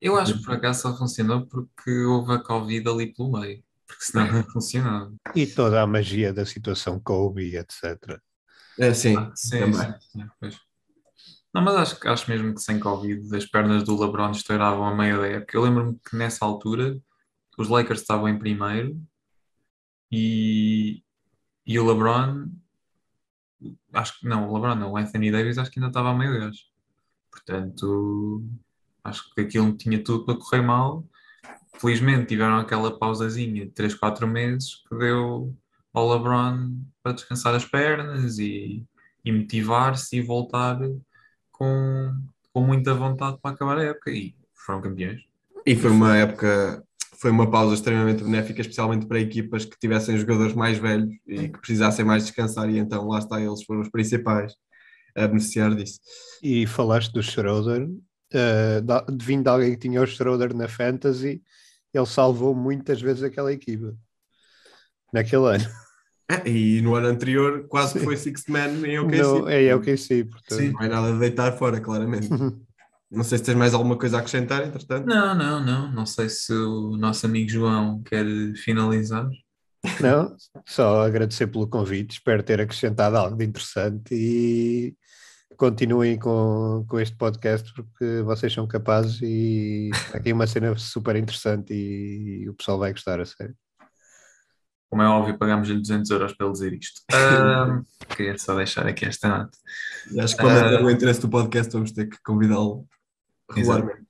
Eu 0.00 0.16
acho 0.16 0.38
que 0.38 0.44
por 0.44 0.54
acaso 0.54 0.82
só 0.82 0.96
funcionou 0.96 1.46
porque 1.46 1.90
houve 1.90 2.32
a 2.32 2.38
Covid 2.38 2.88
ali 2.88 3.12
pelo 3.12 3.32
meio, 3.32 3.62
porque 3.86 4.04
senão 4.04 4.30
não 4.32 4.44
funcionava. 4.44 5.12
E 5.34 5.46
toda 5.46 5.82
a 5.82 5.86
magia 5.86 6.32
da 6.32 6.46
situação 6.46 7.00
Kobe, 7.00 7.56
etc. 7.56 8.20
É, 8.78 8.94
sim, 8.94 9.16
ah, 9.16 9.32
sim, 9.34 9.58
também. 9.58 9.94
Sim, 10.00 10.50
sim, 10.50 10.58
não, 11.52 11.62
mas 11.62 11.74
acho, 11.76 12.08
acho 12.08 12.30
mesmo 12.30 12.54
que 12.54 12.60
sem 12.60 12.78
Covid 12.78 13.34
as 13.34 13.46
pernas 13.46 13.82
do 13.82 13.98
LeBron 13.98 14.30
estouravam 14.30 14.86
a 14.86 14.94
meio 14.94 15.18
da 15.18 15.26
época. 15.26 15.56
Eu 15.56 15.62
lembro-me 15.62 15.98
que 15.98 16.16
nessa 16.16 16.44
altura 16.44 16.98
os 17.56 17.68
Lakers 17.68 18.02
estavam 18.02 18.28
em 18.28 18.38
primeiro 18.38 19.00
e, 20.12 21.02
e 21.66 21.78
o 21.78 21.86
LeBron 21.86 22.48
acho 23.92 24.20
que 24.20 24.28
não, 24.28 24.48
o 24.48 24.54
LeBron 24.54 24.74
não, 24.74 24.92
o 24.92 24.96
Anthony 24.96 25.30
Davis 25.30 25.58
acho 25.58 25.70
que 25.70 25.78
ainda 25.78 25.88
estava 25.88 26.10
a 26.10 26.14
meio 26.14 26.38
deles. 26.38 26.68
Portanto, 27.30 28.44
acho 29.02 29.34
que 29.34 29.40
aquilo 29.40 29.76
tinha 29.76 30.02
tudo 30.02 30.24
para 30.24 30.36
correr 30.36 30.62
mal. 30.62 31.04
Felizmente 31.78 32.26
tiveram 32.26 32.58
aquela 32.58 32.96
pausazinha 32.98 33.66
de 33.66 33.72
3, 33.72 33.94
4 33.94 34.26
meses 34.26 34.76
que 34.88 34.96
deu 34.96 35.54
ao 35.98 36.16
LeBron 36.16 36.76
para 37.02 37.12
descansar 37.12 37.54
as 37.54 37.64
pernas 37.64 38.38
e, 38.38 38.84
e 39.24 39.32
motivar-se 39.32 40.16
e 40.16 40.22
voltar 40.22 40.78
com, 41.50 42.14
com 42.52 42.60
muita 42.60 42.94
vontade 42.94 43.38
para 43.42 43.54
acabar 43.54 43.78
a 43.78 43.84
época 43.84 44.10
e 44.10 44.34
foram 44.54 44.80
campeões. 44.80 45.22
E 45.66 45.76
foi 45.76 45.90
uma 45.90 46.16
época, 46.16 46.82
foi 47.18 47.30
uma 47.30 47.50
pausa 47.50 47.74
extremamente 47.74 48.22
benéfica, 48.22 48.60
especialmente 48.60 49.06
para 49.06 49.20
equipas 49.20 49.64
que 49.64 49.78
tivessem 49.78 50.16
jogadores 50.16 50.54
mais 50.54 50.78
velhos 50.78 51.10
e 51.26 51.48
que 51.48 51.58
precisassem 51.58 52.04
mais 52.04 52.24
descansar, 52.24 52.70
e 52.70 52.78
então 52.78 53.06
lá 53.08 53.18
está, 53.18 53.40
eles 53.40 53.64
foram 53.64 53.80
os 53.80 53.90
principais 53.90 54.54
a 55.16 55.26
beneficiar 55.26 55.74
disso. 55.74 56.00
E 56.42 56.66
falaste 56.66 57.12
do 57.12 57.22
Schroeder, 57.22 57.88
uh, 57.88 59.12
de 59.12 59.24
vindo 59.24 59.44
de 59.44 59.50
alguém 59.50 59.72
que 59.72 59.78
tinha 59.78 60.00
o 60.00 60.06
Schroeder 60.06 60.54
na 60.54 60.68
Fantasy, 60.68 61.42
ele 61.92 62.06
salvou 62.06 62.54
muitas 62.54 63.00
vezes 63.00 63.22
aquela 63.22 63.52
equipa 63.52 63.96
naquele 65.12 65.54
ano. 65.54 65.64
É, 66.30 66.46
e 66.46 66.82
no 66.82 66.94
ano 66.94 67.08
anterior 67.08 67.66
quase 67.68 67.98
que 67.98 68.04
foi 68.04 68.16
Sixth 68.16 68.48
Man 68.48 68.86
em 68.86 68.98
OKC. 68.98 69.22
No, 69.22 69.48
é 69.48 69.74
OKC, 69.74 70.24
portanto. 70.24 70.58
Sim, 70.58 70.72
não 70.72 70.82
é 70.82 70.88
nada 70.88 71.12
de 71.12 71.18
deitar 71.18 71.52
fora, 71.52 71.80
claramente. 71.80 72.28
não 73.10 73.24
sei 73.24 73.38
se 73.38 73.44
tens 73.44 73.56
mais 73.56 73.72
alguma 73.72 73.96
coisa 73.96 74.18
a 74.18 74.20
acrescentar, 74.20 74.66
entretanto. 74.66 75.06
Não, 75.06 75.34
não, 75.34 75.64
não. 75.64 75.90
Não 75.90 76.04
sei 76.04 76.28
se 76.28 76.52
o 76.52 76.96
nosso 76.98 77.24
amigo 77.24 77.48
João 77.48 78.02
quer 78.02 78.26
finalizar. 78.56 79.26
Não, 80.00 80.36
só 80.66 81.06
agradecer 81.06 81.46
pelo 81.46 81.66
convite. 81.66 82.12
Espero 82.12 82.42
ter 82.42 82.60
acrescentado 82.60 83.16
algo 83.16 83.36
de 83.36 83.44
interessante 83.46 84.14
e 84.14 84.94
continuem 85.56 86.18
com, 86.18 86.84
com 86.88 87.00
este 87.00 87.16
podcast 87.16 87.72
porque 87.72 88.22
vocês 88.22 88.52
são 88.52 88.66
capazes 88.66 89.20
e 89.22 89.90
aqui 90.12 90.32
uma 90.32 90.46
cena 90.46 90.76
super 90.76 91.16
interessante 91.16 91.72
e, 91.72 92.42
e 92.44 92.48
o 92.48 92.54
pessoal 92.54 92.78
vai 92.78 92.92
gostar 92.92 93.20
a 93.20 93.24
sério. 93.24 93.56
Como 94.90 95.02
é 95.02 95.06
óbvio, 95.06 95.36
pagámos-lhe 95.36 95.78
200 95.78 96.10
euros 96.10 96.32
para 96.32 96.46
ele 96.46 96.52
dizer 96.52 96.72
isto. 96.72 97.02
Uh, 97.18 97.84
queria 98.14 98.38
só 98.38 98.54
deixar 98.54 98.86
aqui 98.86 99.04
esta 99.04 99.28
nota. 99.28 99.58
Acho 100.20 100.36
que 100.36 100.42
quando 100.42 100.56
uh, 100.56 100.74
é 100.74 100.82
o 100.82 100.90
interesse 100.90 101.20
do 101.20 101.28
podcast, 101.28 101.72
vamos 101.72 101.92
ter 101.92 102.06
que 102.06 102.16
convidá-lo 102.22 102.86
regularmente. 103.50 104.06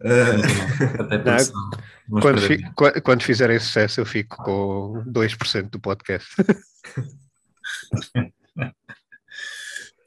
Uh, 0.00 1.02
Até 1.02 1.18
Não, 1.18 2.20
quando, 2.20 2.40
fi, 2.40 2.62
quando, 3.02 3.22
fizerem 3.22 3.58
sucesso, 3.58 4.00
eu 4.00 4.06
fico 4.06 4.36
com 4.42 5.04
2% 5.06 5.70
do 5.70 5.80
podcast. 5.80 6.28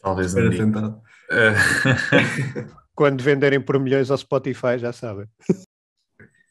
Talvez 0.01 0.35
um 0.35 0.49
dia. 0.49 0.65
Uh, 0.65 0.75
quando 2.93 3.23
venderem 3.23 3.61
por 3.61 3.79
milhões 3.79 4.11
ao 4.11 4.17
Spotify, 4.17 4.77
já 4.77 4.91
sabem. 4.91 5.27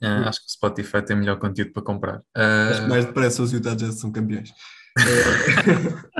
Uh, 0.03 0.29
acho 0.29 0.41
que 0.41 0.47
o 0.47 0.53
Spotify 0.53 1.03
tem 1.03 1.17
melhor 1.17 1.39
conteúdo 1.39 1.73
para 1.73 1.83
comprar. 1.83 2.19
Uh... 2.37 2.71
Acho 2.71 2.83
que 2.83 2.89
mais 2.89 3.05
depressa 3.07 3.43
os 3.43 3.53
Utah 3.53 3.75
Jazz 3.75 4.01
são 4.01 4.13
campeões. 4.13 4.51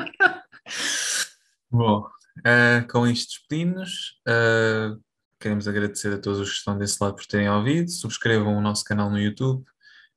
Bom, 1.71 2.07
uh, 2.39 2.87
com 2.91 3.07
isto 3.07 3.31
despedimos. 3.31 4.21
Uh, 4.27 5.01
queremos 5.41 5.69
agradecer 5.69 6.13
a 6.13 6.19
todos 6.19 6.41
os 6.41 6.51
que 6.51 6.57
estão 6.59 6.79
desse 6.79 6.97
lado 7.01 7.17
por 7.17 7.27
terem 7.27 7.49
ouvido. 7.51 7.91
Subscrevam 7.91 8.57
o 8.57 8.61
nosso 8.61 8.85
canal 8.85 9.11
no 9.11 9.19
YouTube. 9.19 9.65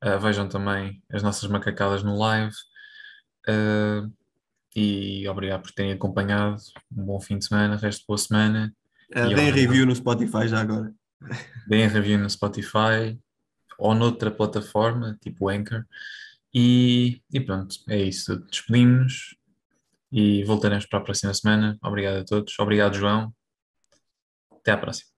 Uh, 0.03 0.20
vejam 0.20 0.47
também 0.47 1.01
as 1.12 1.24
nossas 1.24 1.49
macacadas 1.49 2.03
no 2.03 2.18
live. 2.18 2.55
e 4.76 5.28
obrigado 5.28 5.64
por 5.64 5.72
terem 5.72 5.93
acompanhado. 5.93 6.58
Um 6.91 7.05
bom 7.05 7.20
fim 7.20 7.38
de 7.38 7.45
semana, 7.45 7.76
resto 7.76 8.01
de 8.01 8.08
boa 8.08 8.18
semana. 8.18 8.74
Uh, 9.16 9.34
deem 9.34 9.51
review 9.51 9.86
no 9.86 9.95
Spotify 9.95 10.47
já 10.47 10.62
agora. 10.62 10.93
Deem 11.68 11.88
review 11.88 12.20
no 12.20 12.30
Spotify 12.30 13.18
ou 13.80 13.93
noutra 13.95 14.32
plataforma, 14.32 15.17
tipo 15.21 15.49
Anchor. 15.49 15.86
E, 16.53 17.21
e 17.32 17.39
pronto, 17.39 17.75
é 17.89 18.01
isso. 18.01 18.38
Despedimos-nos 18.49 19.36
e 20.11 20.43
voltaremos 20.43 20.86
para 20.86 20.99
a 20.99 21.03
próxima 21.03 21.34
semana. 21.34 21.78
Obrigado 21.84 22.17
a 22.17 22.25
todos. 22.25 22.57
Obrigado, 22.59 22.95
João. 22.95 23.34
Até 24.51 24.71
à 24.71 24.78
próxima. 24.78 25.16